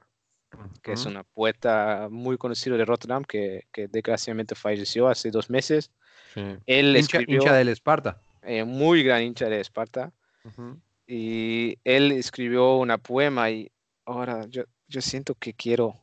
que 0.82 0.92
es 0.92 1.00
Ujú. 1.02 1.10
una 1.10 1.22
poeta 1.22 2.08
muy 2.10 2.36
conocido 2.36 2.76
de 2.76 2.84
Rotterdam, 2.84 3.22
que, 3.24 3.66
que 3.72 3.86
desgraciadamente 3.86 4.56
falleció 4.56 5.06
hace 5.08 5.30
dos 5.30 5.48
meses. 5.50 5.90
Sí. 6.34 6.40
Él 6.66 6.96
Hincha, 6.96 7.18
escribió, 7.18 7.42
hincha 7.42 7.54
del 7.54 7.68
Esparta. 7.68 8.20
eh, 8.42 8.64
muy 8.64 9.04
gran 9.04 9.22
hincha 9.22 9.48
de 9.48 9.60
Esparta, 9.60 10.12
Ujú. 10.44 10.80
y 11.06 11.78
él 11.84 12.10
escribió 12.10 12.76
una 12.78 12.98
poema 12.98 13.50
y 13.50 13.70
ahora 14.04 14.46
yo, 14.48 14.64
yo 14.88 15.00
siento 15.00 15.36
que 15.36 15.54
quiero 15.54 15.94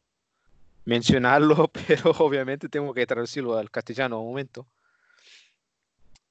mencionarlo, 0.86 1.70
pero 1.88 2.12
obviamente 2.20 2.70
tengo 2.70 2.94
que 2.94 3.06
traducirlo 3.06 3.58
al 3.58 3.70
castellano 3.72 4.20
un 4.22 4.28
momento. 4.30 4.68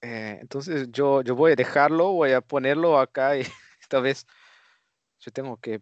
Eh, 0.00 0.38
entonces 0.40 0.90
yo, 0.90 1.22
yo 1.22 1.36
voy 1.36 1.53
a 1.53 1.57
dejarlo, 1.57 2.12
voy 2.12 2.32
a 2.32 2.40
ponerlo 2.40 2.98
acá 2.98 3.36
y 3.36 3.40
esta 3.80 4.00
vez 4.00 4.26
yo 5.20 5.30
tengo 5.30 5.57
que 5.59 5.80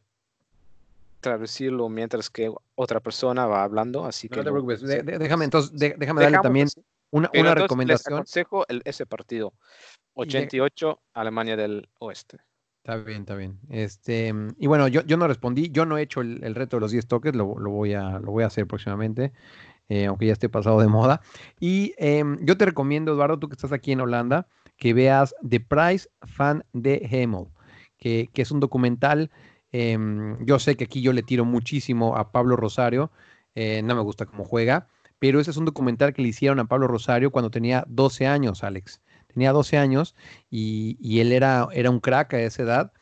traducirlo 1.20 1.88
mientras 1.88 2.30
que 2.30 2.52
otra 2.74 3.00
persona 3.00 3.46
va 3.46 3.62
hablando, 3.62 4.04
así 4.06 4.28
que 4.28 4.36
No 4.36 4.42
te 4.42 4.48
lo- 4.50 4.54
preocupes. 4.54 4.80
de- 4.82 5.02
de- 5.02 5.18
déjame 5.18 5.44
entonces, 5.46 5.72
de- 5.78 5.94
déjame 5.98 6.20
darle 6.22 6.32
Dejamos 6.38 6.42
también 6.44 6.68
una, 7.10 7.28
una 7.32 7.38
entonces 7.38 7.54
les 7.54 7.62
recomendación. 7.62 8.14
aconsejo 8.14 8.66
el- 8.68 8.82
ese 8.84 9.06
partido. 9.06 9.52
88, 10.14 11.00
Alemania 11.14 11.56
del 11.56 11.88
Oeste. 11.98 12.38
Está 12.82 12.96
bien, 12.96 13.20
está 13.20 13.34
bien. 13.34 13.58
Este, 13.68 14.32
mm, 14.32 14.54
y 14.58 14.66
bueno, 14.66 14.88
yo, 14.88 15.02
yo 15.02 15.16
no 15.18 15.28
respondí, 15.28 15.70
yo 15.70 15.84
no 15.84 15.98
he 15.98 16.02
hecho 16.02 16.22
el, 16.22 16.54
reto 16.54 16.76
de 16.76 16.80
los 16.80 16.92
10 16.92 17.06
toques, 17.06 17.34
lo, 17.36 17.58
lo 17.58 17.70
voy 17.70 17.92
a, 17.92 18.18
lo 18.18 18.32
voy 18.32 18.42
a 18.42 18.46
hacer 18.46 18.66
próximamente, 18.66 19.32
eh, 19.90 20.06
aunque 20.06 20.26
ya 20.26 20.32
esté 20.32 20.48
pasado 20.48 20.80
de 20.80 20.88
moda. 20.88 21.20
Y 21.60 21.94
em, 21.98 22.38
yo 22.44 22.56
te 22.56 22.64
recomiendo, 22.64 23.12
Eduardo, 23.12 23.38
tú 23.38 23.48
que 23.48 23.54
estás 23.54 23.72
aquí 23.72 23.92
en 23.92 24.00
Holanda, 24.00 24.48
que 24.78 24.94
veas 24.94 25.34
The 25.46 25.60
Price 25.60 26.08
Fan 26.22 26.64
de 26.72 27.06
Hemel, 27.10 27.48
que, 27.98 28.30
que 28.32 28.42
es 28.42 28.50
un 28.50 28.60
documental. 28.60 29.30
em, 29.72 30.44
yo 30.46 30.58
sé 30.58 30.76
que 30.76 30.84
aquí 30.84 31.02
yo 31.02 31.12
le 31.12 31.22
tiro 31.22 31.44
muchísimo 31.44 32.16
a 32.16 32.32
Pablo 32.32 32.56
Rosario, 32.56 33.10
eh, 33.54 33.82
no 33.82 33.94
me 33.94 34.02
gusta 34.02 34.26
cómo 34.26 34.44
juega, 34.44 34.88
pero 35.18 35.38
ese 35.38 35.50
es 35.50 35.56
un 35.58 35.66
documental 35.66 36.14
que 36.14 36.22
le 36.22 36.28
hicieron 36.28 36.58
a 36.60 36.64
Pablo 36.64 36.88
Rosario 36.88 37.30
cuando 37.30 37.50
tenía 37.50 37.84
12 37.88 38.26
años, 38.26 38.64
Alex. 38.64 39.02
Tenía 39.32 39.52
12 39.52 39.78
años 39.78 40.14
y, 40.50 41.20
él 41.20 41.32
era, 41.32 41.68
era 41.72 41.90
un 41.90 42.00
crack 42.00 42.34
a 42.34 42.40
esa 42.40 42.62
edad. 42.62 42.92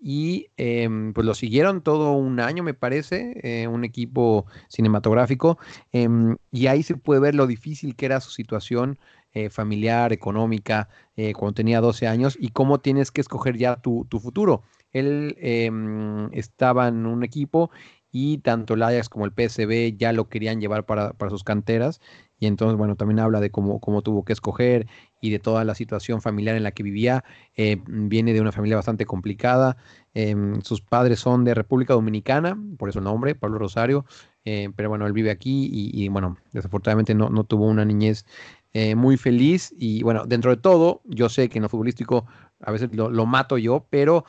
Y 0.00 0.46
em, 0.56 1.12
pues 1.12 1.26
lo 1.26 1.34
siguieron 1.34 1.82
todo 1.82 2.12
un 2.12 2.38
año, 2.38 2.62
me 2.62 2.72
parece, 2.74 3.32
eh, 3.42 3.66
un 3.66 3.84
equipo 3.84 4.46
cinematográfico, 4.68 5.58
em, 5.90 6.36
y 6.52 6.68
ahí 6.68 6.84
se 6.84 6.96
puede 6.96 7.20
ver 7.20 7.34
lo 7.34 7.48
difícil 7.48 7.96
que 7.96 8.06
era 8.06 8.20
su 8.20 8.30
situación 8.30 8.98
eh, 9.32 9.50
familiar, 9.50 10.12
económica, 10.12 10.88
eh, 11.16 11.32
cuando 11.34 11.54
tenía 11.54 11.80
12 11.80 12.06
años, 12.06 12.36
y 12.40 12.50
cómo 12.50 12.80
tienes 12.80 13.10
que 13.10 13.20
escoger 13.20 13.56
ya 13.58 13.76
tu, 13.76 14.06
tu 14.08 14.20
futuro. 14.20 14.62
Él 14.92 15.36
em, 15.40 16.32
estaba 16.32 16.88
en 16.88 17.04
un 17.06 17.24
equipo 17.24 17.70
y 18.10 18.38
tanto 18.38 18.74
el 18.74 18.82
Ajax 18.82 19.08
como 19.08 19.26
el 19.26 19.32
PSV 19.32 19.96
ya 19.96 20.12
lo 20.12 20.28
querían 20.28 20.60
llevar 20.60 20.86
para, 20.86 21.12
para 21.12 21.30
sus 21.30 21.44
canteras, 21.44 22.00
y 22.40 22.46
entonces, 22.46 22.76
bueno, 22.76 22.96
también 22.96 23.18
habla 23.18 23.40
de 23.40 23.50
cómo, 23.50 23.80
cómo 23.80 24.02
tuvo 24.02 24.24
que 24.24 24.32
escoger 24.32 24.86
y 25.20 25.30
de 25.30 25.38
toda 25.38 25.64
la 25.64 25.74
situación 25.74 26.22
familiar 26.22 26.56
en 26.56 26.62
la 26.62 26.70
que 26.70 26.82
vivía. 26.82 27.24
Eh, 27.56 27.82
viene 27.86 28.32
de 28.32 28.40
una 28.40 28.52
familia 28.52 28.76
bastante 28.76 29.06
complicada. 29.06 29.76
em, 30.14 30.60
sus 30.62 30.80
padres 30.80 31.20
son 31.20 31.44
de 31.44 31.54
República 31.54 31.94
Dominicana, 31.94 32.56
por 32.78 32.88
eso 32.88 32.98
el 33.00 33.04
nombre, 33.04 33.34
Pablo 33.34 33.58
Rosario. 33.58 34.04
eh, 34.44 34.70
pero 34.76 34.88
bueno, 34.88 35.06
él 35.06 35.12
vive 35.12 35.30
aquí 35.30 35.68
y, 35.70 36.08
bueno, 36.08 36.38
desafortunadamente 36.52 37.14
no, 37.14 37.28
no 37.28 37.44
tuvo 37.44 37.66
una 37.66 37.84
niñez 37.84 38.24
eh, 38.72 38.94
muy 38.94 39.16
feliz. 39.16 39.74
Y 39.76 40.02
bueno, 40.02 40.24
dentro 40.26 40.50
de 40.50 40.56
todo, 40.56 41.02
yo 41.04 41.28
sé 41.28 41.48
que 41.48 41.58
en 41.58 41.64
lo 41.64 41.68
futbolístico 41.68 42.26
a 42.60 42.72
veces 42.72 42.94
lo, 42.94 43.10
lo 43.10 43.26
mato 43.26 43.58
yo, 43.58 43.86
pero 43.90 44.24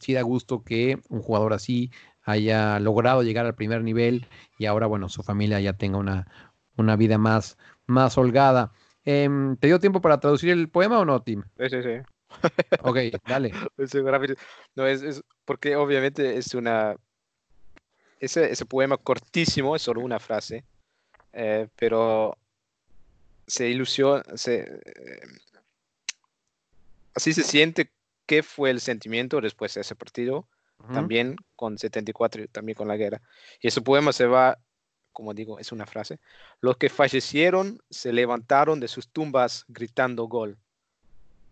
sí 0.00 0.12
da 0.14 0.22
gusto 0.22 0.64
que 0.64 0.98
un 1.10 1.20
jugador 1.20 1.52
así 1.52 1.90
haya 2.24 2.80
logrado 2.80 3.22
llegar 3.22 3.46
al 3.46 3.54
primer 3.54 3.82
nivel 3.82 4.26
y 4.58 4.66
ahora, 4.66 4.86
bueno, 4.86 5.08
su 5.08 5.22
familia 5.22 5.60
ya 5.60 5.74
tenga 5.74 5.98
una, 5.98 6.26
una 6.76 6.96
vida 6.96 7.18
más, 7.18 7.56
más 7.86 8.16
holgada. 8.18 8.72
Em, 9.04 9.56
¿Te 9.56 9.66
dio 9.66 9.78
tiempo 9.78 10.00
para 10.00 10.20
traducir 10.20 10.50
el 10.50 10.68
poema 10.68 10.98
o 10.98 11.04
no, 11.04 11.22
Tim? 11.22 11.42
Sí, 11.58 11.68
sí, 11.70 11.82
sí. 11.82 12.00
Ok, 12.82 12.98
dale. 13.26 13.52
No, 14.76 14.86
es, 14.86 15.02
es 15.02 15.22
porque 15.44 15.76
obviamente 15.76 16.36
es 16.36 16.54
una... 16.54 16.96
Ese, 18.18 18.50
ese 18.50 18.64
poema 18.64 18.96
cortísimo, 18.96 19.76
es 19.76 19.82
solo 19.82 20.00
una 20.00 20.18
frase, 20.18 20.64
eh, 21.32 21.68
pero 21.76 22.36
se 23.46 23.68
ilusiona, 23.68 24.22
se, 24.34 24.60
eh, 24.60 25.20
así 27.14 27.32
se 27.32 27.42
siente 27.42 27.92
qué 28.26 28.42
fue 28.42 28.70
el 28.70 28.80
sentimiento 28.80 29.40
después 29.40 29.74
de 29.74 29.82
ese 29.82 29.94
partido, 29.94 30.48
Ujú. 30.78 30.92
también 30.92 31.36
con 31.56 31.78
74, 31.78 32.44
y 32.44 32.48
también 32.48 32.76
con 32.76 32.88
la 32.88 32.96
guerra. 32.96 33.20
Y 33.60 33.68
ese 33.68 33.82
poema 33.82 34.12
se 34.12 34.26
va, 34.26 34.58
como 35.14 35.32
digo, 35.32 35.58
es 35.58 35.72
una 35.72 35.86
frase, 35.86 36.18
los 36.60 36.76
que 36.76 36.90
fallecieron 36.90 37.80
se 37.88 38.12
levantaron 38.12 38.80
de 38.80 38.88
sus 38.88 39.08
tumbas 39.08 39.64
gritando 39.68 40.24
gol. 40.24 40.58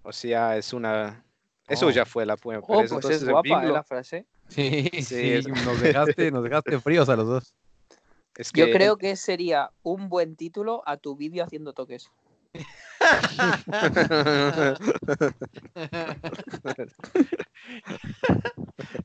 O 0.02 0.12
sea, 0.12 0.58
es 0.58 0.74
una... 0.74 1.24
Eso 1.68 1.86
Oh. 1.86 1.90
ya 1.90 2.04
fue 2.04 2.26
la 2.26 2.36
poema. 2.36 2.62
Oh, 2.68 2.80
pues 2.80 2.92
entonces 2.92 3.22
es 3.22 3.28
guapa 3.28 3.64
¿eh? 3.64 3.68
la 3.68 3.82
frase. 3.84 4.26
Sí, 4.48 4.90
Sí, 4.92 5.02
sí, 5.02 5.32
es- 5.32 5.48
nos 5.48 5.80
dejaste, 5.80 6.30
nos 6.30 6.44
dejaste 6.44 6.78
fríos 6.80 7.08
a 7.08 7.16
los 7.16 7.26
dos. 7.26 7.54
es 8.36 8.52
Yo 8.52 8.66
que- 8.66 8.72
creo 8.72 8.98
que 8.98 9.16
sería 9.16 9.70
un 9.82 10.10
buen 10.10 10.36
título 10.36 10.82
a 10.84 10.98
tu 10.98 11.16
vídeo 11.16 11.42
haciendo 11.44 11.72
toques. 11.72 12.10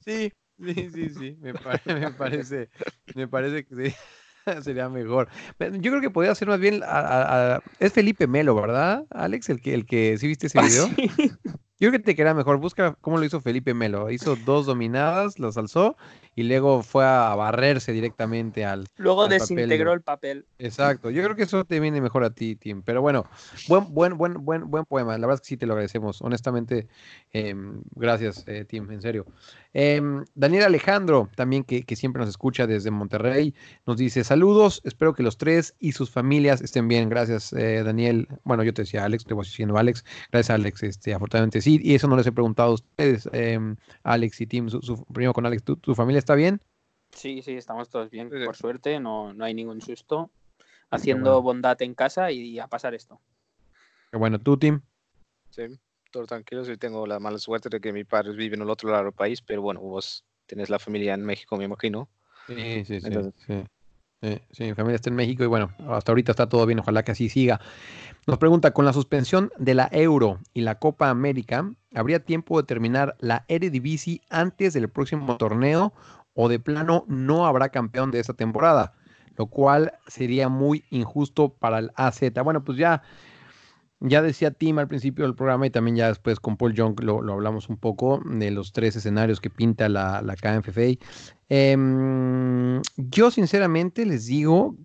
Sí, 0.03 0.31
sí, 0.59 0.89
sí, 0.93 1.09
sí, 1.09 1.37
me, 1.39 1.53
pare- 1.53 1.81
me 1.93 2.11
parece, 2.11 2.69
me 3.15 3.27
parece 3.27 3.65
que 3.65 3.89
sí, 3.89 3.95
sería 4.61 4.89
mejor. 4.89 5.27
Yo 5.59 5.91
creo 5.91 6.01
que 6.01 6.09
podría 6.09 6.35
ser 6.35 6.47
más 6.47 6.59
bien, 6.59 6.83
a- 6.83 6.87
a- 6.87 7.55
a- 7.55 7.61
es 7.79 7.93
Felipe 7.93 8.27
Melo, 8.27 8.55
¿verdad, 8.55 9.05
Alex? 9.09 9.49
El 9.49 9.61
que, 9.61 9.73
el 9.73 9.85
que, 9.85 10.17
¿sí 10.17 10.27
viste 10.27 10.47
ese 10.47 10.59
video? 10.61 10.89
Yo 11.79 11.89
creo 11.89 11.91
que 11.91 11.99
te 11.99 12.15
queda 12.15 12.33
mejor, 12.33 12.57
busca 12.57 12.95
cómo 13.01 13.17
lo 13.17 13.25
hizo 13.25 13.39
Felipe 13.39 13.73
Melo. 13.73 14.09
Hizo 14.09 14.35
dos 14.35 14.65
dominadas, 14.65 15.37
los 15.37 15.57
alzó 15.57 15.95
y 16.37 16.43
luego 16.43 16.83
fue 16.83 17.03
a 17.03 17.33
barrerse 17.35 17.91
directamente 17.91 18.63
al, 18.63 18.85
Luego 18.95 19.23
Al 19.23 19.29
papel, 19.29 19.39
desintegró 19.39 19.75
digo. 19.89 19.93
el 19.93 20.01
papel. 20.01 20.45
Exacto, 20.59 21.09
yo 21.09 21.23
creo 21.23 21.35
que 21.35 21.43
eso 21.43 21.65
te 21.65 21.79
viene 21.79 21.99
mejor 21.99 22.23
a 22.23 22.29
ti, 22.29 22.55
Tim. 22.55 22.83
Pero 22.83 23.01
bueno, 23.01 23.25
buen, 23.67 23.91
buen, 23.93 24.17
buen, 24.17 24.45
buen, 24.45 24.69
buen 24.69 24.85
poema. 24.85 25.17
La 25.17 25.25
verdad 25.25 25.35
es 25.35 25.41
que 25.41 25.47
sí 25.47 25.57
te 25.57 25.65
lo 25.65 25.73
agradecemos. 25.73 26.21
Honestamente, 26.21 26.87
em, 27.33 27.81
gracias, 27.95 28.43
eh, 28.47 28.65
Tim, 28.65 28.89
en 28.91 29.01
serio. 29.01 29.25
Em, 29.73 30.23
Daniel 30.35 30.63
Alejandro, 30.63 31.29
también 31.35 31.63
que, 31.63 31.83
que 31.83 31.95
siempre 31.95 32.19
nos 32.21 32.29
escucha 32.29 32.65
desde 32.67 32.89
Monterrey, 32.91 33.53
nos 33.85 33.97
dice 33.97 34.23
saludos. 34.23 34.81
Espero 34.83 35.13
que 35.13 35.23
los 35.23 35.37
tres 35.37 35.75
y 35.79 35.91
sus 35.91 36.09
familias 36.09 36.61
estén 36.61 36.87
bien. 36.87 37.09
Gracias, 37.09 37.51
eh, 37.53 37.83
Daniel. 37.83 38.27
Bueno, 38.43 38.63
yo 38.63 38.73
te 38.73 38.83
decía 38.83 39.03
Alex, 39.05 39.25
te 39.25 39.33
voy 39.33 39.43
diciendo 39.45 39.77
Alex. 39.77 40.05
Gracias, 40.31 40.51
Alex. 40.51 40.83
Este, 40.83 41.13
afortunadamente 41.13 41.61
sí. 41.61 41.79
Y 41.83 41.95
eso 41.95 42.07
no 42.07 42.15
les 42.15 42.25
he 42.27 42.31
preguntado 42.31 42.69
a 42.71 42.73
ustedes, 42.75 43.27
em, 43.33 43.75
Alex 44.03 44.39
y 44.41 44.47
Tim. 44.47 44.69
Su, 44.69 44.81
su- 44.81 45.03
primero 45.05 45.33
con 45.33 45.45
Alex, 45.45 45.63
¿tu, 45.63 45.75
tu 45.77 45.95
familia 45.95 46.19
está 46.27 46.35
bien? 46.35 46.59
Sí, 47.11 47.41
sí, 47.41 47.53
estamos 47.53 47.87
todos 47.87 48.09
bien, 48.11 48.29
Sí, 48.29 48.43
por 48.43 48.57
suerte, 48.57 48.99
no, 48.99 49.33
no 49.33 49.45
hay 49.45 49.53
ningún 49.53 49.79
susto. 49.81 50.29
Haciendo 50.89 51.31
bueno. 51.31 51.41
bondad 51.41 51.81
en 51.81 51.93
casa 51.95 52.31
y 52.31 52.59
a 52.59 52.67
pasar 52.67 52.93
esto. 52.93 53.21
Qué 54.11 54.17
bueno, 54.17 54.37
tú, 54.37 54.57
Tim. 54.57 54.81
Sí, 55.51 55.63
todo 56.11 56.25
tranquilo. 56.25 56.63
Yo 56.65 56.77
tengo 56.77 57.07
la 57.07 57.19
mala 57.19 57.37
suerte 57.37 57.69
de 57.69 57.79
que 57.79 57.93
mi 57.93 58.03
padre 58.03 58.33
vive 58.33 58.55
en 58.57 58.61
el 58.61 58.69
otro 58.69 58.89
lado 58.91 59.05
del 59.05 59.13
país, 59.13 59.41
pero 59.41 59.61
bueno, 59.61 59.79
vos 59.79 60.25
tenés 60.45 60.69
la 60.69 60.79
familia 60.79 61.13
en 61.13 61.23
México, 61.23 61.55
me 61.55 61.63
imagino. 61.63 62.09
Sí, 62.47 62.83
sí, 62.85 62.99
sí, 62.99 63.07
Entonces- 63.07 63.33
sí. 63.47 63.63
Sí, 64.21 64.63
mi 64.63 64.73
familia 64.73 64.95
está 64.95 65.11
en 65.11 65.15
México 65.15 65.43
y 65.43 65.47
bueno, 65.47 65.71
hasta 65.89 66.11
ahorita 66.11 66.31
está 66.31 66.49
todo 66.49 66.65
bien, 66.65 66.79
ojalá 66.79 67.03
que 67.03 67.11
así 67.11 67.29
siga. 67.29 67.61
Nos 68.25 68.39
pregunta, 68.39 68.71
con 68.71 68.83
la 68.83 68.91
suspensión 68.91 69.51
de 69.59 69.75
la 69.75 69.89
Euro 69.91 70.39
y 70.55 70.61
la 70.61 70.79
Copa 70.79 71.09
América, 71.09 71.69
¿habría 71.93 72.25
tiempo 72.25 72.59
de 72.59 72.65
terminar 72.65 73.15
la 73.19 73.45
Eredivisie 73.47 74.21
antes 74.29 74.73
del 74.73 74.89
próximo 74.89 75.37
torneo 75.37 75.93
o 76.33 76.49
de 76.49 76.59
plano 76.59 77.05
no 77.07 77.45
habrá 77.45 77.69
campeón 77.69 78.09
de 78.09 78.19
esta 78.19 78.33
temporada? 78.33 78.93
Lo 79.35 79.45
cual 79.45 79.93
sería 80.07 80.49
muy 80.49 80.83
injusto 80.89 81.49
para 81.49 81.77
el 81.77 81.91
AZ. 81.95 82.21
Bueno, 82.43 82.63
pues 82.63 82.79
ya, 82.79 83.03
ya 83.99 84.21
decía 84.21 84.51
Tim 84.51 84.79
al 84.79 84.87
principio 84.87 85.25
del 85.25 85.35
programa 85.35 85.65
y 85.67 85.69
también 85.71 85.95
ya 85.97 86.07
después 86.07 86.39
con 86.39 86.57
Paul 86.57 86.73
Young 86.73 86.99
lo, 87.01 87.21
lo 87.21 87.33
hablamos 87.33 87.69
un 87.69 87.77
poco 87.77 88.21
de 88.25 88.51
los 88.51 88.71
tres 88.71 88.95
escenarios 88.95 89.41
que 89.41 89.49
pinta 89.49 89.89
la, 89.89 90.21
la. 90.21 90.35
Em, 91.49 92.81
yo 92.97 93.31
sinceramente 93.31 94.05
les 94.05 94.25
digo, 94.27 94.75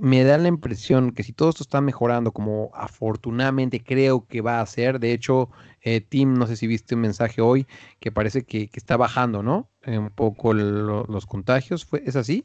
me 0.00 0.24
da 0.24 0.38
la 0.38 0.48
impresión 0.48 1.12
que 1.12 1.22
si 1.22 1.32
todo 1.32 1.50
esto 1.50 1.62
está 1.62 1.80
mejorando 1.80 2.32
como 2.32 2.70
afortunadamente 2.74 3.82
creo 3.82 4.26
que 4.26 4.40
va 4.40 4.60
a 4.60 4.66
ser, 4.66 4.98
de 4.98 5.12
hecho, 5.12 5.50
eh, 5.82 6.00
Tim, 6.00 6.34
no 6.34 6.46
sé 6.46 6.56
si 6.56 6.66
viste 6.66 6.94
un 6.94 7.02
mensaje 7.02 7.40
hoy 7.40 7.66
que 8.00 8.10
parece 8.10 8.44
que, 8.44 8.68
que 8.68 8.78
está 8.78 8.96
bajando, 8.96 9.42
¿no? 9.42 9.68
Eh, 9.82 9.98
un 9.98 10.10
poco 10.10 10.52
lo- 10.54 11.04
los 11.04 11.26
contagios, 11.26 11.84
¿fue, 11.84 12.02
¿es 12.04 12.16
así? 12.16 12.44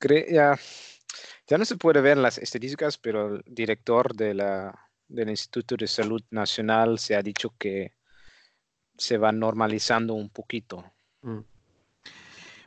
Cre- 0.00 0.26
ya, 0.32 0.58
ya 1.46 1.58
no 1.58 1.64
se 1.64 1.76
puede 1.76 2.00
ver 2.00 2.16
en 2.16 2.22
las 2.22 2.38
estadísticas, 2.38 2.98
pero 2.98 3.36
el 3.36 3.42
director 3.46 4.14
de 4.14 4.34
la, 4.34 4.90
del 5.08 5.30
Instituto 5.30 5.76
de 5.76 5.86
Salud 5.86 6.22
Nacional 6.30 6.98
se 6.98 7.16
ha 7.16 7.22
dicho 7.22 7.54
que 7.58 7.92
se 8.96 9.18
va 9.18 9.32
normalizando 9.32 10.14
un 10.14 10.30
poquito. 10.30 10.84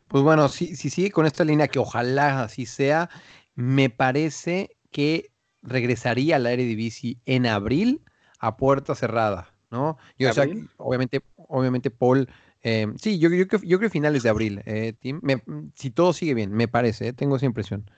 Pues 0.07 0.23
bueno, 0.23 0.47
si, 0.49 0.75
si 0.75 0.89
sigue 0.89 1.11
con 1.11 1.25
esta 1.25 1.43
línea, 1.43 1.67
que 1.67 1.79
ojalá 1.79 2.43
así 2.43 2.65
sea, 2.65 3.09
me 3.55 3.89
parece 3.89 4.77
que 4.91 5.31
regresaría 5.61 6.35
a 6.35 6.39
la 6.39 6.51
Eredivisie 6.51 7.17
en 7.25 7.45
abril 7.47 8.01
a 8.39 8.57
puerta 8.57 8.95
cerrada, 8.95 9.53
¿no? 9.71 9.97
Yo, 10.17 10.29
o 10.29 10.33
sea, 10.33 10.45
obviamente, 10.77 11.21
obviamente 11.35 11.89
Paul, 11.89 12.29
eh, 12.67 12.87
sí, 12.97 13.19
yo, 13.19 13.29
yo, 13.29 13.47
creo- 13.47 13.61
yo 13.61 13.77
creo 13.77 13.91
finales 13.91 14.23
de 14.23 14.29
abril, 14.29 14.61
eh, 14.65 14.93
Tim, 14.99 15.19
me- 15.21 15.43
si 15.75 15.91
todo 15.91 16.13
sigue 16.13 16.33
bien, 16.33 16.51
me 16.51 16.67
parece, 16.67 17.09
eh, 17.09 17.13
tengo 17.13 17.35
esa 17.35 17.45
impresión. 17.45 17.89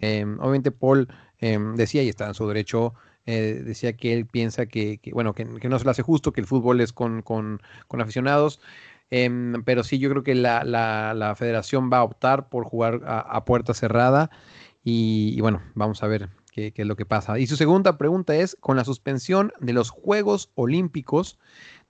Eh, 0.00 0.26
obviamente 0.40 0.72
Paul 0.72 1.06
eh, 1.40 1.56
decía, 1.76 2.02
y 2.02 2.08
está 2.08 2.26
en 2.26 2.34
su 2.34 2.46
derecho, 2.48 2.92
eh, 3.24 3.62
decía 3.64 3.92
que 3.96 4.12
él 4.12 4.26
piensa 4.26 4.66
que, 4.66 4.98
bueno, 5.12 5.32
que, 5.32 5.44
no 5.44 5.78
se 5.78 5.84
le 5.84 5.90
hace 5.92 6.02
justo, 6.02 6.32
que 6.32 6.40
el 6.40 6.46
fútbol 6.48 6.80
es 6.80 6.92
con, 6.92 7.22
con, 7.22 7.62
con 7.86 8.00
aficionados, 8.00 8.60
Em, 9.08 9.62
pero 9.62 9.84
sí, 9.84 9.98
yo 10.00 10.10
creo 10.10 10.24
que 10.24 10.34
la, 10.34 10.64
la- 10.64 11.14
la 11.14 11.36
federación 11.36 11.90
va 11.92 11.98
a 11.98 12.02
optar 12.02 12.48
por 12.48 12.64
jugar 12.64 13.02
a, 13.06 13.44
puerta 13.44 13.72
cerrada 13.72 14.30
y, 14.82 15.40
bueno, 15.40 15.62
vamos 15.74 16.02
a 16.02 16.08
ver 16.08 16.28
qué 16.50 16.72
es 16.74 16.86
lo 16.86 16.96
que 16.96 17.06
pasa. 17.06 17.38
Y 17.38 17.46
su 17.46 17.54
segunda 17.56 17.98
pregunta 17.98 18.34
es, 18.34 18.56
con 18.58 18.76
la 18.76 18.84
suspensión 18.84 19.52
de 19.60 19.74
los 19.74 19.90
Juegos 19.90 20.50
Olímpicos, 20.56 21.38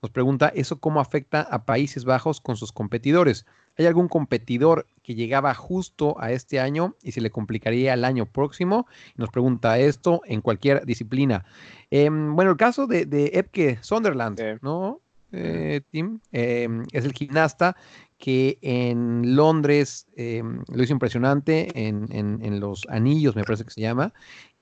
nos 0.03 0.11
pregunta, 0.11 0.49
¿eso 0.55 0.79
cómo 0.79 1.01
afecta 1.01 1.41
a 1.41 1.65
Países 1.65 2.05
Bajos 2.05 2.41
con 2.41 2.57
sus 2.57 2.71
competidores? 2.73 3.47
¿Hay 3.79 3.87
algún 3.87 4.09
competidor 4.09 4.87
que 5.03 5.15
llegaba 5.15 5.53
justo 5.55 6.17
a 6.21 6.33
este 6.33 6.61
año 6.61 6.95
y 7.03 7.13
se 7.13 7.21
le 7.21 7.31
complicaría 7.31 7.93
el 7.95 8.05
año 8.05 8.27
próximo? 8.27 8.87
Nos 9.17 9.31
pregunta 9.31 9.79
esto 9.79 10.21
en 10.27 10.41
cualquier 10.41 10.85
disciplina. 10.87 11.45
Em, 11.91 12.35
bueno, 12.35 12.51
el 12.53 12.57
caso 12.57 12.87
de, 12.87 13.07
de 13.07 13.31
Epke 13.35 13.79
Sunderland, 13.83 14.39
Sí. 14.39 14.59
¿no? 14.63 15.01
Eh, 15.33 15.81
Tim, 15.91 16.21
em, 16.33 16.85
es 16.93 17.05
el 17.05 17.13
gimnasta 17.13 17.77
que 18.17 18.59
en 18.63 19.37
Londres 19.37 20.07
em, 20.17 20.63
lo 20.73 20.83
hizo 20.83 20.93
impresionante 20.93 21.87
en, 21.87 22.07
en- 22.11 22.39
en 22.43 22.61
los 22.61 22.87
anillos, 22.89 23.37
me 23.37 23.45
parece 23.45 23.65
que 23.65 23.71
se 23.73 23.81
llama, 23.83 24.15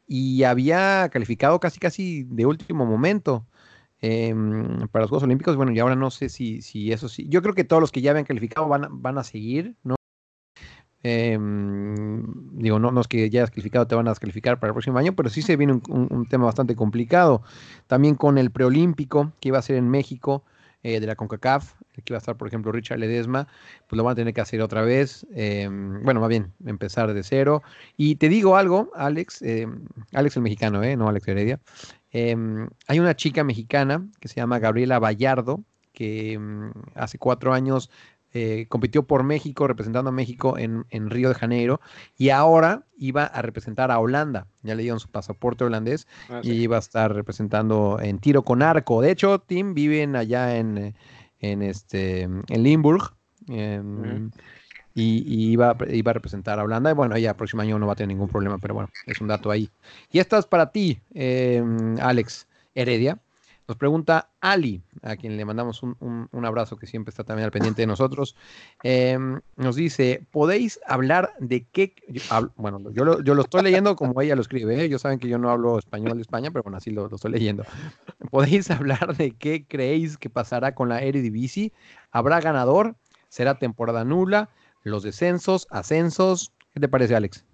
y 0.09 0.43
había 0.43 1.09
calificado 1.13 1.61
casi 1.61 1.79
casi 1.79 2.25
de 2.25 2.47
último 2.47 2.85
momento. 2.87 3.47
Em, 4.07 4.87
para 4.89 5.05
los 5.05 5.11
Juegos 5.11 5.23
Olímpicos. 5.23 5.57
Bueno, 5.57 5.73
y 5.73 5.79
ahora 5.79 5.97
no 5.97 6.11
sé 6.11 6.29
si, 6.29 6.61
si 6.61 6.93
eso 6.93 7.09
sí. 7.09 7.27
Yo 7.31 7.41
creo 7.41 7.55
que 7.55 7.65
todos 7.65 7.81
los 7.81 7.91
que 7.91 8.03
ya 8.03 8.11
habían 8.11 8.27
calificado 8.27 8.69
van, 8.69 8.87
van 8.91 9.17
a 9.17 9.25
seguir, 9.25 9.77
¿no? 9.83 9.97
Em, 11.03 12.23
digo, 12.59 12.79
no, 12.79 12.91
no 12.91 13.01
es 13.01 13.09
que 13.09 13.29
ya 13.31 13.41
hayas 13.41 13.51
calificado, 13.51 13.87
te 13.87 13.95
van 13.95 14.07
a 14.09 14.11
descalificar 14.11 14.59
para 14.59 14.71
el 14.71 14.75
próximo 14.75 14.99
año, 14.99 15.15
pero 15.15 15.31
sí 15.31 15.41
se 15.43 15.57
viene 15.57 15.81
un, 15.89 16.27
tema 16.29 16.45
bastante 16.45 16.77
complicado. 16.77 17.43
También 17.87 18.15
con 18.15 18.37
el 18.37 18.51
preolímpico 18.51 19.33
que 19.41 19.49
iba 19.49 19.59
a 19.59 19.63
ser 19.63 19.77
en 19.77 19.89
México, 19.89 20.45
eh, 20.83 21.01
de 21.01 21.07
la 21.07 21.17
CONCACAF, 21.17 21.75
que 21.95 22.03
iba 22.09 22.17
a 22.17 22.19
estar, 22.19 22.37
por 22.37 22.49
ejemplo, 22.49 22.73
Richard 22.73 22.99
Ledesma, 22.99 23.49
pues 23.89 23.97
lo 23.97 24.05
van 24.05 24.13
a 24.13 24.17
tener 24.17 24.35
que 24.35 24.41
hacer 24.43 24.61
otra 24.61 24.83
vez. 24.83 25.27
em, 25.35 26.03
bueno, 26.03 26.21
más 26.21 26.29
bien, 26.29 26.53
empezar 26.67 27.13
de 27.15 27.23
cero. 27.23 27.63
Y 27.97 28.17
te 28.17 28.29
digo 28.29 28.57
algo, 28.57 28.91
Alex, 28.95 29.43
Alex 30.13 30.37
el 30.37 30.43
mexicano, 30.43 30.83
¿eh? 30.83 30.97
No 30.97 31.09
Alex 31.09 31.29
Heredia. 31.29 31.61
Em, 32.15 32.69
hay 32.87 33.01
una 33.01 33.17
chica 33.17 33.43
mexicana 33.43 34.07
que 34.21 34.29
se 34.29 34.37
llama 34.37 34.61
Gabriela 34.61 35.01
Vallardo, 35.01 35.65
que 35.93 36.35
em, 36.35 36.73
hace 36.95 37.19
cuatro 37.19 37.53
años 37.53 37.91
eh, 38.33 38.67
compitió 38.69 39.03
por 39.03 39.25
México, 39.25 39.67
representando 39.67 40.11
a 40.11 40.13
México 40.13 40.57
en, 40.57 40.87
en 40.91 41.11
Río 41.11 41.29
de 41.29 41.35
Janeiro, 41.35 41.81
y 42.17 42.31
ahora 42.31 42.85
iba 42.97 43.25
a 43.25 43.43
representar 43.43 43.91
a 43.91 43.99
Holanda. 43.99 44.47
Ya 44.63 44.77
le 44.77 44.83
dieron 44.83 45.01
su 45.01 45.09
pasaporte 45.09 45.65
holandés 45.65 46.07
Ah, 46.29 46.41
y 46.45 46.53
iba 46.53 46.77
a 46.77 46.79
estar 46.79 47.13
representando 47.13 47.99
en 48.01 48.21
tiro 48.21 48.43
con 48.43 48.63
arco. 48.63 49.03
De 49.03 49.11
hecho, 49.11 49.41
Tim 49.41 49.75
viven 49.75 50.15
allá 50.15 50.57
en, 50.57 50.95
en 51.41 51.63
este 51.63 52.23
en 52.23 52.63
Limburg. 52.63 53.13
Y, 54.95 55.51
iba, 55.53 55.77
iba 55.91 56.11
a 56.11 56.15
representar 56.15 56.59
a 56.59 56.65
Holanda. 56.65 56.91
Y 56.91 56.95
bueno, 56.95 57.17
ya 57.19 57.31
el 57.31 57.37
próximo 57.37 57.63
año 57.63 57.79
no 57.79 57.87
va 57.87 57.95
a 57.95 57.97
tener 57.97 58.09
ningún 58.09 58.29
problema, 58.29 58.59
pero 58.59 58.75
bueno, 58.75 58.91
es 59.07 59.21
un 59.21 59.29
dato 59.29 59.51
ahí. 59.51 59.69
Y 60.11 60.21
esta 60.21 60.39
es 60.39 60.47
para 60.47 60.71
ti, 60.71 61.01
em, 61.13 61.99
Alex 62.01 62.47
Heredia. 62.75 63.19
Nos 63.67 63.79
pregunta 63.79 64.29
Ali, 64.43 64.83
a 65.03 65.17
quien 65.17 65.39
le 65.39 65.45
mandamos 65.47 65.83
un, 65.83 65.97
un- 66.31 66.45
abrazo 66.45 66.77
que 66.77 66.87
siempre 66.87 67.09
está 67.09 67.25
también 67.25 67.47
al 67.47 67.51
pendiente 67.51 67.81
de 67.81 67.87
nosotros. 67.87 68.37
Em, 68.83 69.41
nos 69.57 69.75
dice, 69.75 70.27
¿podéis 70.31 70.79
hablar 70.87 71.33
de 71.39 71.65
qué? 71.73 71.95
yo 72.09 72.21
bueno, 72.57 72.79
yo 72.91 73.07
lo, 73.07 73.23
yo 73.23 73.35
lo 73.35 73.41
estoy 73.41 73.63
leyendo 73.63 73.97
como 73.97 74.21
ella 74.21 74.37
lo 74.37 74.43
escribe. 74.43 74.77
¿eh? 74.77 74.85
Ellos 74.85 75.01
saben 75.01 75.19
que 75.19 75.29
yo 75.29 75.39
no 75.39 75.49
hablo 75.51 75.79
español 75.79 76.17
de 76.17 76.23
España, 76.23 76.51
pero 76.51 76.63
bueno, 76.63 76.77
así 76.77 76.91
lo, 76.91 77.09
lo 77.09 77.17
estoy 77.17 77.33
leyendo. 77.33 77.65
¿Podéis 78.31 78.71
hablar 78.71 79.17
de 79.17 79.31
qué 79.31 79.65
creéis 79.67 80.19
que 80.19 80.29
pasará 80.29 80.75
con 80.75 80.91
la 80.91 81.01
Eredivisie? 81.01 81.73
¿Habrá 82.11 82.41
ganador? 82.41 82.97
¿Será 83.31 83.59
temporada 83.59 84.05
nula? 84.05 84.51
¿Los 84.85 85.03
descensos? 85.03 85.67
¿Ascensos? 85.71 86.53
¿Qué 86.75 86.79
te 86.79 86.89
parece, 86.89 87.17
Alex? 87.17 87.45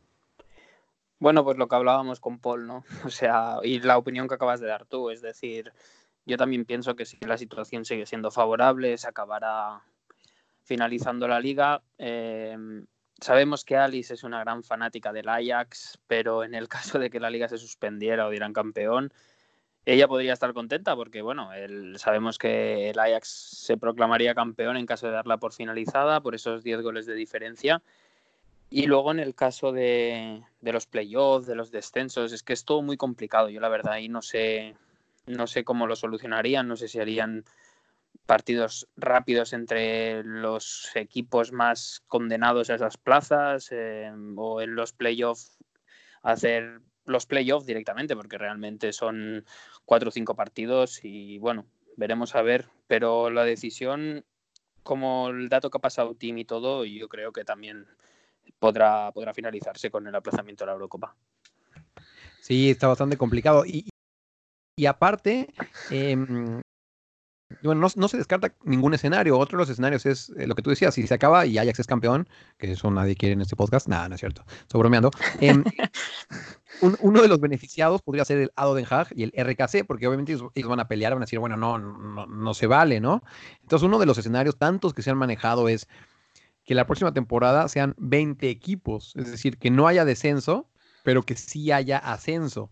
Bueno, 1.20 1.44
pues 1.44 1.56
lo 1.58 1.68
que 1.68 1.76
hablábamos 1.76 2.18
con 2.18 2.40
Paul, 2.40 2.66
¿no? 2.66 2.84
O 3.04 3.10
sea, 3.10 3.58
y 3.62 3.78
la 3.80 3.96
opinión 3.96 4.26
que 4.26 4.34
acabas 4.34 4.60
de 4.60 4.66
dar 4.66 4.84
tú, 4.84 5.10
es 5.10 5.22
decir, 5.22 5.72
yo 6.26 6.36
también 6.36 6.64
pienso 6.64 6.96
que 6.96 7.06
si 7.06 7.18
la 7.20 7.38
situación 7.38 7.84
sigue 7.84 8.04
siendo 8.04 8.32
favorable, 8.32 8.98
se 8.98 9.08
acabará 9.08 9.80
finalizando 10.64 11.28
la 11.28 11.38
liga. 11.38 11.82
Eh, 11.98 12.56
sabemos 13.20 13.64
que 13.64 13.76
Alice 13.76 14.12
es 14.12 14.24
una 14.24 14.40
gran 14.40 14.64
fanática 14.64 15.12
del 15.12 15.28
Ajax, 15.28 16.00
pero 16.08 16.42
en 16.42 16.54
el 16.54 16.68
caso 16.68 16.98
de 16.98 17.10
que 17.10 17.20
la 17.20 17.30
liga 17.30 17.48
se 17.48 17.58
suspendiera 17.58 18.26
o 18.26 18.30
dieran 18.30 18.52
campeón, 18.52 19.12
ella 19.86 20.06
podría 20.08 20.32
estar 20.32 20.52
contenta 20.52 20.94
porque, 20.94 21.22
bueno, 21.22 21.52
el- 21.52 21.98
sabemos 21.98 22.38
que 22.38 22.90
el 22.90 22.98
Ajax 22.98 23.28
se 23.28 23.76
proclamaría 23.76 24.34
campeón 24.34 24.76
en 24.76 24.86
caso 24.86 25.06
de 25.06 25.12
darla 25.12 25.38
por 25.38 25.52
finalizada, 25.52 26.20
por 26.20 26.34
esos 26.34 26.62
10 26.62 26.80
goles 26.82 27.06
de 27.06 27.14
diferencia. 27.14 27.82
Y 28.68 28.86
luego 28.86 29.10
en 29.10 29.18
el 29.18 29.34
caso 29.34 29.72
de, 29.72 30.42
de 30.60 30.72
los 30.72 30.86
playoffs, 30.86 31.46
de 31.46 31.56
los 31.56 31.70
descensos, 31.72 32.32
es 32.32 32.42
que 32.42 32.52
es 32.52 32.64
todo 32.64 32.82
muy 32.82 32.96
complicado. 32.96 33.48
Yo 33.48 33.60
la 33.60 33.68
verdad 33.68 33.94
ahí 33.94 34.08
no 34.08 34.22
sé, 34.22 34.76
no 35.26 35.46
sé 35.48 35.64
cómo 35.64 35.86
lo 35.88 35.96
solucionarían, 35.96 36.68
no 36.68 36.76
sé 36.76 36.86
si 36.86 37.00
harían 37.00 37.44
partidos 38.26 38.86
rápidos 38.96 39.52
entre 39.52 40.22
los 40.22 40.90
equipos 40.94 41.50
más 41.50 42.02
condenados 42.06 42.70
a 42.70 42.76
esas 42.76 42.96
plazas 42.96 43.70
eh, 43.72 44.12
o 44.36 44.60
en 44.60 44.76
los 44.76 44.92
playoffs 44.92 45.58
hacer 46.22 46.80
los 47.10 47.26
playoffs 47.26 47.66
directamente 47.66 48.16
porque 48.16 48.38
realmente 48.38 48.92
son 48.92 49.44
cuatro 49.84 50.08
o 50.08 50.12
cinco 50.12 50.34
partidos 50.34 51.00
y 51.04 51.38
bueno, 51.38 51.66
veremos 51.96 52.34
a 52.34 52.42
ver, 52.42 52.68
pero 52.86 53.30
la 53.30 53.44
decisión 53.44 54.24
como 54.82 55.28
el 55.28 55.48
dato 55.48 55.70
que 55.70 55.78
ha 55.78 55.80
pasado 55.80 56.14
Team 56.14 56.38
y 56.38 56.44
todo, 56.44 56.84
yo 56.84 57.08
creo 57.08 57.32
que 57.32 57.44
también 57.44 57.86
podrá, 58.58 59.12
podrá 59.12 59.34
finalizarse 59.34 59.90
con 59.90 60.06
el 60.06 60.14
aplazamiento 60.14 60.64
de 60.64 60.66
la 60.66 60.72
Eurocopa. 60.72 61.14
Sí, 62.40 62.70
está 62.70 62.88
bastante 62.88 63.16
complicado. 63.16 63.64
Y, 63.66 63.88
y 64.76 64.86
aparte, 64.86 65.52
em, 65.90 66.60
bueno, 67.62 67.80
no, 67.80 67.88
no 67.94 68.08
se 68.08 68.16
descarta 68.16 68.54
ningún 68.64 68.94
escenario. 68.94 69.38
Otro 69.38 69.58
de 69.58 69.62
los 69.62 69.70
escenarios 69.70 70.06
es 70.06 70.30
eh, 70.30 70.46
lo 70.46 70.54
que 70.54 70.62
tú 70.62 70.70
decías, 70.70 70.94
si 70.94 71.06
se 71.06 71.14
acaba 71.14 71.46
y 71.46 71.58
Ajax 71.58 71.80
es 71.80 71.86
campeón, 71.86 72.28
que 72.58 72.72
eso 72.72 72.90
nadie 72.90 73.16
quiere 73.16 73.34
en 73.34 73.42
este 73.42 73.56
podcast, 73.56 73.88
nada, 73.88 74.08
no 74.08 74.14
es 74.14 74.20
cierto, 74.20 74.44
estoy 74.60 74.78
bromeando. 74.78 75.10
Em, 75.40 75.64
un- 76.82 76.96
uno 77.00 77.22
de 77.22 77.28
los 77.28 77.40
beneficiados 77.40 78.02
podría 78.02 78.24
ser 78.24 78.38
el 78.38 78.52
ADO 78.56 78.74
Den 78.74 78.86
Haag 78.88 79.08
y 79.14 79.22
el 79.24 79.32
RKC, 79.34 79.84
porque 79.84 80.06
obviamente 80.06 80.32
ellos, 80.32 80.68
van 80.68 80.80
a 80.80 80.88
pelear, 80.88 81.12
van 81.12 81.22
a 81.22 81.26
decir, 81.26 81.38
bueno, 81.38 81.56
no, 81.56 81.78
no, 81.78 82.26
no 82.26 82.54
se 82.54 82.66
vale, 82.66 83.00
¿no? 83.00 83.22
Entonces, 83.62 83.86
uno 83.86 83.98
de 83.98 84.06
los 84.06 84.18
escenarios 84.18 84.56
tantos 84.56 84.94
que 84.94 85.02
se 85.02 85.10
han 85.10 85.18
manejado 85.18 85.68
es 85.68 85.88
que 86.64 86.74
la 86.74 86.86
próxima 86.86 87.12
temporada 87.12 87.68
sean 87.68 87.94
20 87.98 88.48
equipos, 88.50 89.14
es 89.16 89.30
decir, 89.30 89.58
que 89.58 89.70
no 89.70 89.86
haya 89.88 90.04
descenso, 90.04 90.68
pero 91.02 91.22
que 91.22 91.34
sí 91.36 91.72
haya 91.72 91.98
ascenso. 91.98 92.70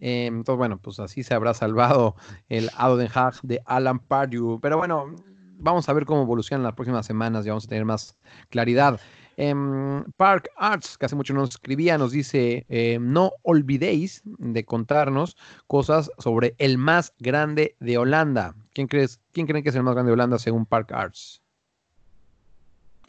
Eh, 0.00 0.26
entonces, 0.26 0.58
bueno, 0.58 0.78
pues 0.78 1.00
así 1.00 1.22
se 1.24 1.34
habrá 1.34 1.54
salvado 1.54 2.14
el 2.48 2.70
Ado 2.76 2.96
Den 2.96 3.10
Haag 3.12 3.40
de 3.42 3.60
Alan 3.66 3.98
Pardew. 3.98 4.60
Pero 4.60 4.78
bueno, 4.78 5.14
vamos 5.58 5.88
a 5.88 5.92
ver 5.92 6.04
cómo 6.04 6.22
evolucionan 6.22 6.62
las 6.62 6.74
próximas 6.74 7.04
semanas 7.04 7.44
y 7.44 7.48
vamos 7.48 7.64
a 7.64 7.68
tener 7.68 7.84
más 7.84 8.16
claridad. 8.48 9.00
Em, 9.40 10.02
Park 10.16 10.50
Arts, 10.56 10.98
que 10.98 11.06
hace 11.06 11.14
mucho 11.14 11.32
nos 11.32 11.50
escribía, 11.50 11.96
nos 11.96 12.10
dice, 12.10 12.66
eh, 12.68 12.98
no 13.00 13.34
olvidéis 13.42 14.20
de 14.24 14.64
contarnos 14.64 15.36
cosas 15.68 16.10
sobre 16.18 16.56
el 16.58 16.76
más 16.76 17.14
grande 17.20 17.76
de 17.78 17.98
Holanda. 17.98 18.56
¿Quién, 18.72 18.88
crees, 18.88 19.20
¿Quién 19.30 19.46
creen 19.46 19.62
que 19.62 19.68
es 19.68 19.76
el 19.76 19.84
más 19.84 19.94
grande 19.94 20.10
de 20.10 20.14
Holanda 20.14 20.40
según 20.40 20.66
Park 20.66 20.90
Arts? 20.90 21.40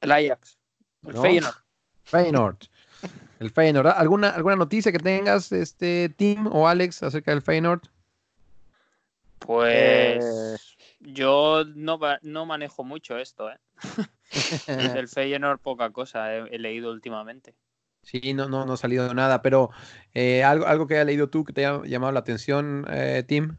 El 0.01 0.11
Ajax, 0.11 0.59
el 1.07 1.15
¿No? 1.15 1.21
Feyenoord. 1.23 1.55
Feyenoord. 2.03 2.57
El 3.39 3.49
Feyenoord. 3.49 3.88
¿Alguna, 3.88 4.30
¿Alguna 4.30 4.55
noticia 4.55 4.91
que 4.91 4.99
tengas, 4.99 5.51
este 5.51 6.09
Tim 6.09 6.45
o 6.45 6.67
Alex, 6.67 7.01
acerca 7.01 7.32
del 7.32 7.41
Feyenoord? 7.41 7.82
Pues. 9.39 10.68
Yo 11.00 11.64
no, 11.76 12.00
no 12.22 12.45
manejo 12.45 12.84
mucho 12.84 13.18
esto, 13.18 13.50
¿eh? 13.50 13.60
Del 14.68 15.08
Feyenoord 15.08 15.60
poca 15.60 15.89
cosa 15.91 16.36
he, 16.36 16.56
he 16.56 16.60
leído 16.60 16.91
últimamente. 16.91 17.56
Sí, 18.04 18.34
no, 18.34 18.47
no, 18.47 18.66
no 18.66 18.74
ha 18.74 18.78
salido 18.78 19.14
nada, 19.14 19.41
pero 19.41 19.72
eh, 20.14 20.43
algo, 20.43 20.66
algo 20.66 20.88
que 20.88 20.95
haya 20.95 21.06
leído 21.06 21.30
tú 21.30 21.43
que 21.43 21.54
te 21.54 21.66
haya 21.66 21.82
llamado 21.86 22.12
la 22.14 22.20
atención, 22.20 22.86
eh, 22.89 23.24
Tim. 23.28 23.58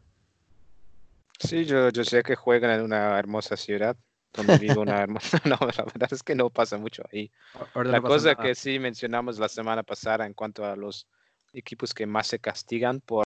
Sí, 1.39 1.65
yo, 1.65 1.89
yo 1.89 2.03
sé 2.03 2.23
que 2.23 2.35
juegan 2.35 2.71
en 2.71 2.81
una 2.81 3.17
hermosa 3.17 3.57
ciudad 3.57 3.95
donde 4.33 4.57
vive 4.57 4.77
una 4.77 5.01
hermosa... 5.01 5.39
No, 5.45 5.57
la 5.59 5.83
verdad 5.83 6.09
es 6.11 6.23
que 6.23 6.35
no 6.35 6.49
pasa 6.49 6.77
mucho 6.77 7.03
ahí. 7.11 7.31
La 7.75 8.01
cosa 8.01 8.33
nada. 8.33 8.43
que 8.43 8.55
sí 8.55 8.79
mencionamos 8.79 9.39
la 9.39 9.49
semana 9.49 9.83
pasada 9.83 10.25
en 10.25 10.33
cuanto 10.33 10.65
a 10.65 10.75
los 10.75 11.07
equipos 11.53 11.93
que 11.93 12.05
más 12.05 12.27
se 12.27 12.39
castigan 12.39 13.01
por, 13.01 13.25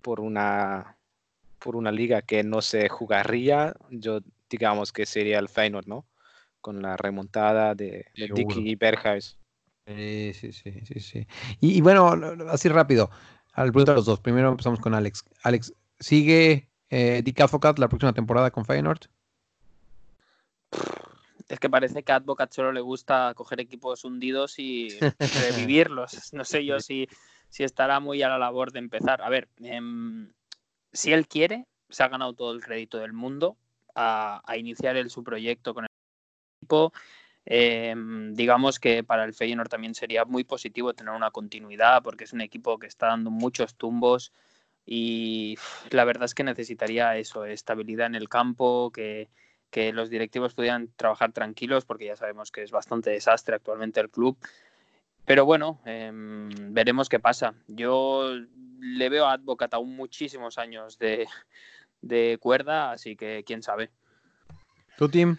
por, 0.00 0.20
una, 0.20 0.96
por 1.62 1.76
una 1.76 1.92
liga 1.92 2.22
que 2.22 2.42
no 2.42 2.60
se 2.62 2.88
jugaría, 2.88 3.74
yo 3.90 4.20
digamos 4.50 4.92
que 4.92 5.06
sería 5.06 5.38
el 5.38 5.48
Feyenoord, 5.48 5.86
¿no? 5.86 6.06
Con 6.60 6.82
la 6.82 6.96
remontada 6.96 7.74
de, 7.74 8.06
de. 8.14 8.28
Dicky 8.34 8.70
y 8.70 8.74
Berghuis. 8.74 9.38
Sí, 9.86 10.32
sí, 10.34 10.52
sí, 10.52 10.72
sí, 10.84 11.00
sí. 11.00 11.26
Y, 11.60 11.78
y 11.78 11.80
bueno, 11.80 12.12
así 12.48 12.68
rápido, 12.68 13.10
al 13.52 13.72
punto 13.72 13.92
de 13.92 13.96
los 13.96 14.06
dos. 14.06 14.20
Primero 14.20 14.50
empezamos 14.50 14.80
con 14.80 14.94
Alex. 14.94 15.24
Alex, 15.42 15.74
¿sigue 15.98 16.68
eh, 16.90 17.22
Dick 17.24 17.40
Advocat 17.40 17.78
la 17.78 17.88
próxima 17.88 18.12
temporada 18.12 18.50
con 18.50 18.64
Feyenoord? 18.64 19.06
Es 21.48 21.58
que 21.58 21.68
parece 21.68 22.02
que 22.02 22.12
a 22.12 22.16
Advocat 22.16 22.52
solo 22.52 22.72
le 22.72 22.80
gusta 22.80 23.32
coger 23.34 23.60
equipos 23.60 24.04
hundidos 24.04 24.58
y 24.58 24.88
revivirlos. 25.18 26.32
No 26.32 26.44
sé 26.44 26.64
yo 26.64 26.80
si, 26.80 27.08
si 27.48 27.64
estará 27.64 28.00
muy 28.00 28.22
a 28.22 28.28
la 28.28 28.38
labor 28.38 28.72
de 28.72 28.78
empezar. 28.78 29.20
A 29.22 29.28
ver, 29.28 29.48
em, 29.58 30.32
si 30.92 31.12
él 31.12 31.26
quiere, 31.26 31.66
se 31.88 32.02
ha 32.02 32.08
ganado 32.08 32.34
todo 32.34 32.52
el 32.52 32.62
crédito 32.62 32.98
del 32.98 33.12
mundo 33.12 33.56
a, 33.94 34.42
iniciar 34.56 34.96
él 34.96 35.10
su 35.10 35.22
proyecto 35.24 35.74
con 35.74 35.84
el 35.84 35.90
equipo. 36.60 36.92
Em, 37.44 38.34
digamos 38.34 38.78
que 38.78 39.02
para 39.02 39.24
el 39.24 39.34
Feyenoord 39.34 39.68
también 39.68 39.94
sería 39.94 40.24
muy 40.24 40.44
positivo 40.44 40.94
tener 40.94 41.12
una 41.12 41.32
continuidad 41.32 42.02
porque 42.02 42.24
es 42.24 42.32
un 42.32 42.40
equipo 42.40 42.78
que 42.78 42.86
está 42.86 43.08
dando 43.08 43.30
muchos 43.30 43.74
tumbos 43.74 44.32
y 44.86 45.58
la 45.90 46.04
verdad 46.04 46.24
es 46.24 46.34
que 46.34 46.44
necesitaría 46.44 47.16
eso, 47.16 47.44
estabilidad 47.44 48.06
en 48.06 48.14
el 48.14 48.28
campo, 48.28 48.92
que 48.92 49.28
los 49.92 50.10
directivos 50.10 50.54
pudieran 50.54 50.88
trabajar 50.96 51.32
tranquilos 51.32 51.84
porque 51.84 52.06
ya 52.06 52.16
sabemos 52.16 52.52
que 52.52 52.62
es 52.62 52.70
bastante 52.70 53.10
desastre 53.10 53.56
actualmente 53.56 54.00
el 54.00 54.10
club. 54.10 54.38
Pero 55.24 55.44
bueno, 55.44 55.80
em, 55.84 56.48
veremos 56.72 57.08
qué 57.08 57.20
pasa. 57.20 57.54
Yo 57.68 58.28
le 58.80 59.08
veo 59.08 59.26
a 59.26 59.32
Advocat 59.32 59.72
aún 59.74 59.94
muchísimos 59.94 60.58
años 60.58 60.98
de, 60.98 61.26
de 62.00 62.38
cuerda, 62.40 62.92
así 62.92 63.16
que 63.16 63.44
quién 63.46 63.62
sabe. 63.62 63.90
¿Tu 64.96 65.08
team? 65.08 65.38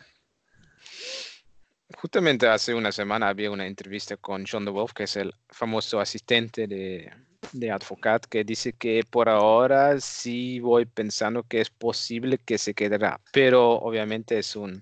Justamente 1.96 2.48
hace 2.48 2.74
una 2.74 2.92
semana 2.92 3.30
había 3.30 3.52
una 3.52 3.68
entrevista 3.68 4.18
con 4.18 4.46
John 4.50 4.66
DeWolf, 4.66 4.94
que 4.94 5.04
es 5.04 5.16
el 5.16 5.34
famoso 5.50 6.00
asistente 6.00 6.68
de, 6.68 7.12
de 7.52 7.72
Advocat, 7.72 8.26
que 8.26 8.44
dice 8.44 8.74
que 8.74 9.04
por 9.10 9.30
ahora 9.30 10.00
sí 10.00 10.60
voy 10.60 10.86
pensando 10.86 11.44
que 11.44 11.62
es 11.62 11.70
posible 11.70 12.40
que 12.40 12.58
se 12.58 12.74
quedará, 12.74 13.20
pero 13.32 13.74
obviamente 13.74 14.40
es 14.40 14.56
un 14.56 14.82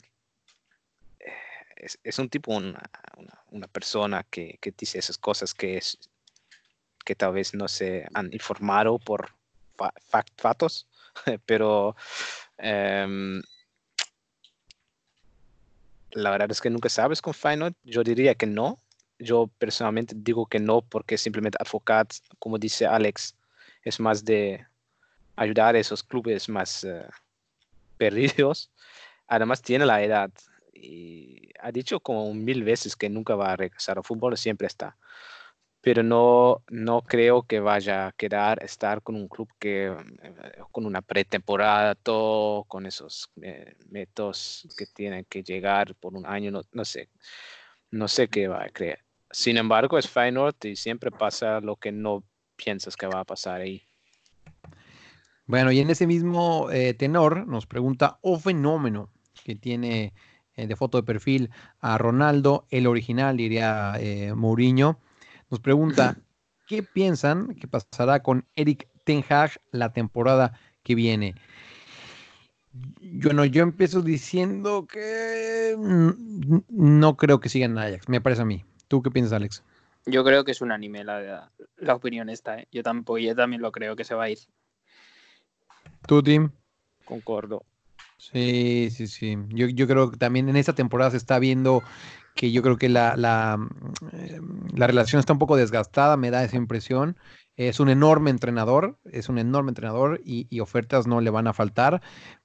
es, 1.82 2.20
un 2.20 2.30
tipo, 2.30 2.56
una, 2.56 2.82
una, 3.50 3.68
persona 3.68 4.24
que, 4.30 4.58
que 4.62 4.72
dice 4.72 5.00
esas 5.00 5.18
cosas 5.18 5.54
que 5.54 5.78
es 5.78 5.98
que 7.04 7.16
tal 7.16 7.34
vez 7.34 7.54
no 7.54 7.68
se 7.68 8.08
han 8.14 8.32
informado 8.32 9.00
por 9.00 9.32
fa- 9.76 9.94
fact- 10.12 10.34
fatos, 10.38 10.88
pero 11.46 11.96
em, 12.58 13.42
la 16.12 16.30
verdad 16.30 16.52
es 16.52 16.62
que 16.62 16.70
nunca 16.70 16.90
sabes 16.90 17.22
con 17.22 17.34
Feyenoord. 17.34 17.74
Yo 17.84 18.04
diría 18.04 18.36
que 18.36 18.46
no. 18.46 18.80
Yo 19.18 19.48
personalmente 19.58 20.14
digo 20.18 20.46
que 20.46 20.60
no 20.60 20.82
porque 20.82 21.18
simplemente 21.18 21.58
Advocat, 21.60 22.14
como 22.40 22.58
dice 22.58 22.86
Alex, 22.86 23.36
es 23.84 24.00
más 24.00 24.24
de 24.26 24.66
ayudar 25.36 25.76
a 25.76 25.80
esos 25.80 26.04
clubes 26.04 26.50
más 26.50 26.84
eh, 26.84 27.08
perdidos. 27.98 28.72
Además 29.28 29.62
tiene 29.62 29.86
la 29.86 30.04
edad 30.04 30.32
y 30.82 31.52
ha 31.60 31.72
dicho 31.72 32.00
como 32.00 32.34
mil 32.34 32.64
veces 32.64 32.96
que 32.96 33.10
nunca 33.10 33.36
va 33.36 33.54
a 33.54 33.56
regresar 33.56 33.98
al 33.98 34.04
fútbol, 34.04 34.38
siempre 34.38 34.68
está. 34.68 34.98
Pero 35.82 36.04
no, 36.04 36.64
no 36.70 37.02
creo 37.02 37.44
que 37.44 37.60
vaya 37.60 38.08
a 38.08 38.12
quedar, 38.12 38.64
estar 38.64 39.02
con 39.02 39.16
un 39.16 39.28
club 39.28 39.50
que 39.60 39.88
eh, 39.88 39.96
con 40.72 40.86
una 40.86 41.02
pretemporada, 41.02 41.96
todo, 41.96 42.66
con 42.66 42.86
esos 42.86 43.32
eh, 43.42 43.76
que 44.78 44.86
tienen 44.94 45.26
que 45.26 45.44
llegar 45.44 45.96
por 45.96 46.16
un 46.16 46.26
año, 46.26 46.52
no, 46.52 46.62
no 46.72 46.86
sé, 46.86 47.10
no 47.90 48.08
sé 48.08 48.28
qué 48.28 48.48
va 48.48 48.64
a 48.64 48.70
creer. 48.70 49.00
Sin 49.32 49.58
embargo, 49.58 49.98
es 49.98 50.10
Feyenoord 50.10 50.66
y 50.66 50.76
siempre 50.76 51.10
pasa 51.10 51.62
lo 51.62 51.78
que 51.78 51.92
no 51.92 52.24
piensas 52.56 52.96
que 52.96 53.08
va 53.08 53.22
a 53.22 53.26
pasar 53.26 53.62
ahí. 53.62 53.84
Bueno, 55.46 55.72
y 55.72 55.80
en 55.80 55.90
ese 55.90 56.06
mismo 56.06 56.70
eh, 56.72 56.94
tenor 56.94 57.48
nos 57.48 57.66
pregunta 57.66 58.20
O 58.22 58.40
Fenómeno, 58.40 59.10
que 59.44 59.56
tiene 59.56 60.14
de 60.68 60.76
foto 60.76 60.98
de 60.98 61.04
perfil 61.04 61.50
a 61.80 61.98
Ronaldo, 61.98 62.66
el 62.70 62.88
original, 62.88 63.38
diría 63.38 63.94
eh, 64.00 64.34
Mourinho. 64.34 65.00
Nos 65.50 65.60
pregunta, 65.60 66.18
¿qué 66.68 66.84
piensan 66.84 67.56
que 67.56 67.68
pasará 67.68 68.22
con 68.24 68.46
Eric 68.56 68.88
Ten 69.04 69.24
Hag 69.30 69.52
la 69.72 69.94
temporada 69.94 70.54
que 70.84 70.96
viene? 70.96 71.36
Yo 73.02 73.34
no, 73.34 73.44
yo 73.44 73.64
empiezo 73.64 74.02
diciendo 74.02 74.88
que 74.88 75.76
no 76.70 77.18
creo 77.18 77.40
que 77.40 77.50
sigan 77.50 77.72
en 77.72 77.78
Ajax, 77.80 78.08
me 78.08 78.22
parece 78.22 78.44
a 78.44 78.46
mí. 78.46 78.64
¿Tú 78.88 79.02
qué 79.02 79.12
piensas, 79.12 79.34
Alex? 79.34 79.64
Yo 80.06 80.24
creo 80.24 80.44
que 80.44 80.52
es 80.52 80.62
unánime 80.62 81.04
la, 81.04 81.52
la 81.78 81.96
opinión 81.96 82.30
esta, 82.30 82.60
¿eh? 82.60 82.68
Yo 82.72 82.82
tampoco, 82.82 83.20
yo 83.20 83.36
también 83.36 83.62
lo 83.62 83.72
creo 83.72 83.96
que 83.96 84.04
se 84.04 84.16
va 84.16 84.24
a 84.24 84.30
ir. 84.30 84.40
¿Tú, 86.08 86.24
Tim? 86.24 86.50
Concordo. 87.06 87.64
Sí, 88.22 88.90
sí, 88.92 89.08
sí. 89.08 89.36
Yo, 89.50 89.66
yo 89.68 89.88
creo 89.88 90.12
que 90.12 90.18
también 90.18 90.48
en 90.48 90.56
esta 90.56 90.74
temporada 90.74 91.10
se 91.10 91.18
está 91.18 91.40
viendo 91.40 91.82
que 92.36 92.52
yo 92.52 92.62
creo 92.62 92.78
que 92.78 92.88
la, 92.88 93.18
la, 93.18 93.58
eh, 94.14 94.40
la 94.76 94.86
relación 94.86 95.20
está 95.20 95.34
un 95.34 95.40
poco 95.40 95.58
desgastada, 95.58 96.18
me 96.18 96.30
da 96.30 96.44
esa 96.44 96.56
impresión. 96.56 97.18
Es 97.56 97.80
un 97.80 97.90
enorme 97.90 98.30
entrenador, 98.30 99.00
es 99.06 99.28
un 99.28 99.40
enorme 99.40 99.72
entrenador 99.72 100.22
y, 100.24 100.60
ofertas 100.60 101.08
no 101.08 101.20
le 101.20 101.32
van 101.32 101.48
a 101.48 101.54
faltar, 101.54 102.02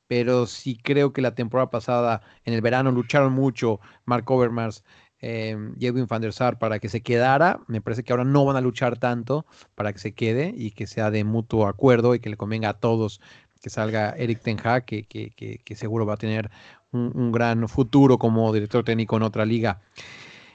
pero 0.06 0.46
sí 0.46 0.78
creo 0.82 1.12
que 1.12 1.20
la 1.20 1.34
temporada 1.34 1.68
pasada, 1.70 2.22
en 2.46 2.54
el 2.54 2.62
verano, 2.62 2.90
lucharon 2.90 3.34
mucho 3.34 3.78
Mark 4.06 4.30
Overmars 4.30 4.82
eh, 5.20 5.56
Edwin 5.80 6.06
van 6.06 6.22
der 6.22 6.32
Sar 6.32 6.58
para 6.58 6.78
que 6.78 6.88
se 6.88 7.02
quedara. 7.02 7.60
Me 7.68 7.80
parece 7.80 8.02
que 8.04 8.12
ahora 8.12 8.24
no 8.24 8.44
van 8.44 8.56
a 8.56 8.60
luchar 8.60 8.98
tanto 8.98 9.46
para 9.74 9.92
que 9.92 9.98
se 9.98 10.14
quede 10.14 10.54
y 10.56 10.72
que 10.72 10.86
sea 10.86 11.10
de 11.10 11.24
mutuo 11.24 11.66
acuerdo 11.66 12.14
y 12.14 12.20
que 12.20 12.30
le 12.30 12.36
convenga 12.36 12.70
a 12.70 12.78
todos 12.80 13.20
que 13.60 13.70
salga 13.70 14.10
Eric 14.16 14.40
Ten 14.42 14.58
que, 14.86 15.04
que, 15.04 15.30
que, 15.64 15.76
seguro 15.76 16.06
va 16.06 16.14
a 16.14 16.18
tener 16.18 16.50
un, 16.92 17.12
un, 17.14 17.32
gran 17.32 17.68
futuro 17.68 18.18
como 18.18 18.52
director 18.52 18.84
técnico 18.84 19.16
en 19.16 19.22
otra 19.22 19.44
liga. 19.44 19.80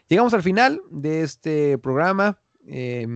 Llegamos 0.08 0.34
al 0.34 0.44
final 0.44 0.82
de 0.90 1.22
este 1.22 1.78
programa 1.78 2.38
eh, 2.68 3.08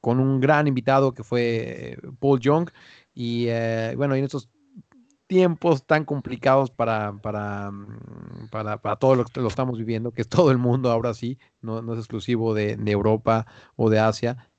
con 0.00 0.20
un 0.20 0.40
gran 0.40 0.66
invitado 0.66 1.14
que 1.14 1.24
fue 1.24 1.98
Paul 2.20 2.40
Young. 2.40 2.70
Y 3.14 3.46
eh, 3.48 3.94
bueno, 3.96 4.14
en 4.14 4.24
estos 4.24 4.48
tiempos 5.26 5.86
tan 5.86 6.04
complicados 6.04 6.70
para, 6.70 7.14
para, 7.22 7.72
para, 8.50 8.80
para 8.80 8.96
todo 8.96 9.16
lo 9.16 9.24
que 9.24 9.40
lo 9.40 9.48
estamos 9.48 9.78
viviendo, 9.78 10.10
que 10.10 10.22
es 10.22 10.28
todo 10.28 10.50
el 10.50 10.58
mundo 10.58 10.90
ahora 10.90 11.14
sí, 11.14 11.38
no, 11.60 11.82
no 11.82 11.94
es 11.94 12.00
exclusivo 12.00 12.54
de, 12.54 12.76
Europa 12.86 13.46
o 13.76 13.88
de 13.88 13.98
Asia, 13.98 14.50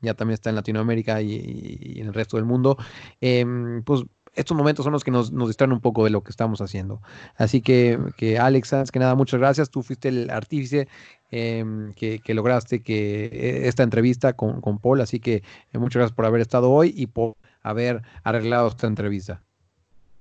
ya 0.00 0.14
también 0.14 0.34
está 0.34 0.50
en 0.50 0.56
Latinoamérica 0.56 1.20
y, 1.22 1.96
en 1.96 2.06
el 2.06 2.14
resto 2.14 2.36
del 2.36 2.46
mundo, 2.46 2.76
eh, 3.20 3.44
pues 3.84 4.04
estos 4.34 4.56
momentos 4.56 4.84
son 4.84 4.92
los 4.92 5.02
que 5.02 5.10
nos, 5.10 5.32
nos, 5.32 5.48
distraen 5.48 5.72
un 5.72 5.80
poco 5.80 6.04
de 6.04 6.10
lo 6.10 6.22
que 6.22 6.30
estamos 6.30 6.60
haciendo. 6.60 7.02
Así 7.36 7.60
que, 7.60 7.98
que 8.16 8.38
Alex, 8.38 8.72
antes 8.72 8.92
que 8.92 9.00
nada, 9.00 9.14
muchas 9.16 9.40
gracias. 9.40 9.70
Tú 9.70 9.82
fuiste 9.82 10.08
el 10.08 10.30
artífice 10.30 10.86
eh, 11.30 11.64
que, 11.96 12.20
que, 12.20 12.34
lograste 12.34 12.82
que 12.82 13.66
esta 13.66 13.82
entrevista 13.82 14.34
con, 14.34 14.60
con 14.60 14.78
Paul, 14.78 15.00
así 15.00 15.18
que 15.18 15.42
eh, 15.72 15.78
muchas 15.78 16.00
gracias 16.00 16.14
por 16.14 16.26
haber 16.26 16.40
estado 16.40 16.70
hoy 16.70 16.92
y 16.96 17.08
por 17.08 17.36
haber 17.62 18.02
arreglado 18.22 18.68
esta 18.68 18.86
entrevista. 18.86 19.42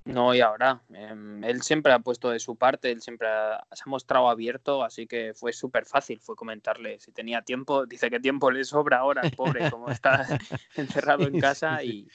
No, 0.08 0.34
y 0.34 0.40
ahora, 0.40 0.82
eh, 0.94 1.42
él 1.44 1.62
siempre 1.62 1.92
ha 1.92 2.00
puesto 2.00 2.30
de 2.30 2.40
su 2.40 2.56
parte, 2.56 2.92
él 2.92 3.02
siempre 3.02 3.28
ha, 3.28 3.66
se 3.74 3.84
ha 3.86 3.90
mostrado 3.90 4.30
abierto, 4.30 4.84
así 4.84 5.06
que 5.06 5.34
fue 5.34 5.52
súper 5.52 5.86
fácil, 5.86 6.20
fue 6.22 6.36
comentarle 6.36 6.98
si 7.00 7.12
tenía 7.12 7.42
tiempo, 7.42 7.86
dice 7.86 8.10
que 8.10 8.20
tiempo 8.20 8.50
le 8.50 8.64
sobra 8.64 9.00
ahora, 9.00 9.22
pobre, 9.36 9.70
como 9.70 9.90
está 9.90 10.26
encerrado 10.76 11.28
en 11.28 11.40
casa 11.40 11.84
y, 11.84 12.08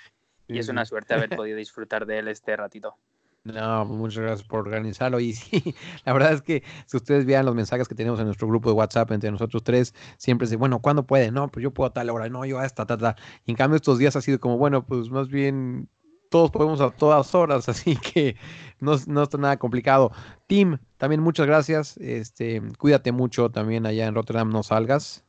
y 0.48 0.58
es 0.58 0.68
una 0.68 0.86
suerte 0.86 1.14
haber 1.14 1.28
podido 1.36 1.58
disfrutar 1.58 2.06
de 2.06 2.20
él 2.20 2.28
este 2.28 2.56
ratito. 2.56 2.96
No, 3.44 3.84
muchas 3.84 4.22
gracias 4.22 4.48
por 4.48 4.60
organizarlo. 4.60 5.18
Y 5.18 5.32
sí, 5.32 5.74
la 6.04 6.12
verdad 6.12 6.32
es 6.32 6.42
que 6.42 6.62
si 6.86 6.96
ustedes 6.96 7.26
vean 7.26 7.44
los 7.44 7.54
mensajes 7.54 7.88
que 7.88 7.94
tenemos 7.94 8.20
en 8.20 8.26
nuestro 8.26 8.46
grupo 8.46 8.70
de 8.70 8.76
WhatsApp 8.76 9.10
entre 9.10 9.32
nosotros 9.32 9.64
tres, 9.64 9.94
siempre 10.16 10.46
es 10.46 10.56
bueno, 10.56 10.80
¿cuándo 10.80 11.06
puede? 11.06 11.32
No, 11.32 11.48
pues 11.48 11.62
yo 11.62 11.72
puedo 11.72 11.88
a 11.90 11.92
tal 11.92 12.08
hora, 12.10 12.28
no, 12.28 12.44
yo 12.44 12.60
a 12.60 12.64
esta, 12.64 12.86
ta, 12.86 12.96
ta. 12.96 13.16
Y 13.44 13.50
en 13.50 13.56
cambio 13.56 13.76
estos 13.76 13.98
días 13.98 14.14
ha 14.14 14.20
sido 14.20 14.38
como, 14.38 14.58
bueno, 14.58 14.86
pues 14.86 15.10
más 15.10 15.28
bien 15.28 15.88
todos 16.32 16.50
podemos 16.50 16.80
a 16.80 16.90
todas 16.90 17.32
horas, 17.36 17.68
así 17.68 17.94
que 17.94 18.34
no, 18.80 18.96
no 19.06 19.22
está 19.22 19.38
nada 19.38 19.56
complicado. 19.58 20.10
Tim, 20.48 20.78
también 20.96 21.20
muchas 21.20 21.46
gracias. 21.46 21.96
Este, 21.98 22.60
cuídate 22.78 23.12
mucho 23.12 23.50
también 23.50 23.86
allá 23.86 24.06
en 24.06 24.14
Rotterdam, 24.16 24.50
no 24.50 24.64
salgas. 24.64 25.22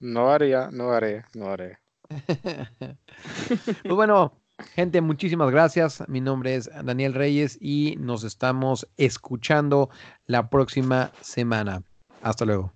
No 0.00 0.30
haré, 0.30 0.54
no 0.72 0.90
haré, 0.90 1.24
no 1.34 1.48
haré. 1.48 1.78
pues 3.48 3.94
bueno, 3.94 4.32
gente, 4.74 5.00
muchísimas 5.00 5.50
gracias. 5.50 6.02
Mi 6.08 6.20
nombre 6.20 6.56
es 6.56 6.70
Daniel 6.84 7.14
Reyes 7.14 7.58
y 7.60 7.96
nos 7.98 8.24
estamos 8.24 8.88
escuchando 8.96 9.90
la 10.26 10.48
próxima 10.48 11.12
semana. 11.20 11.82
Hasta 12.22 12.44
luego. 12.44 12.75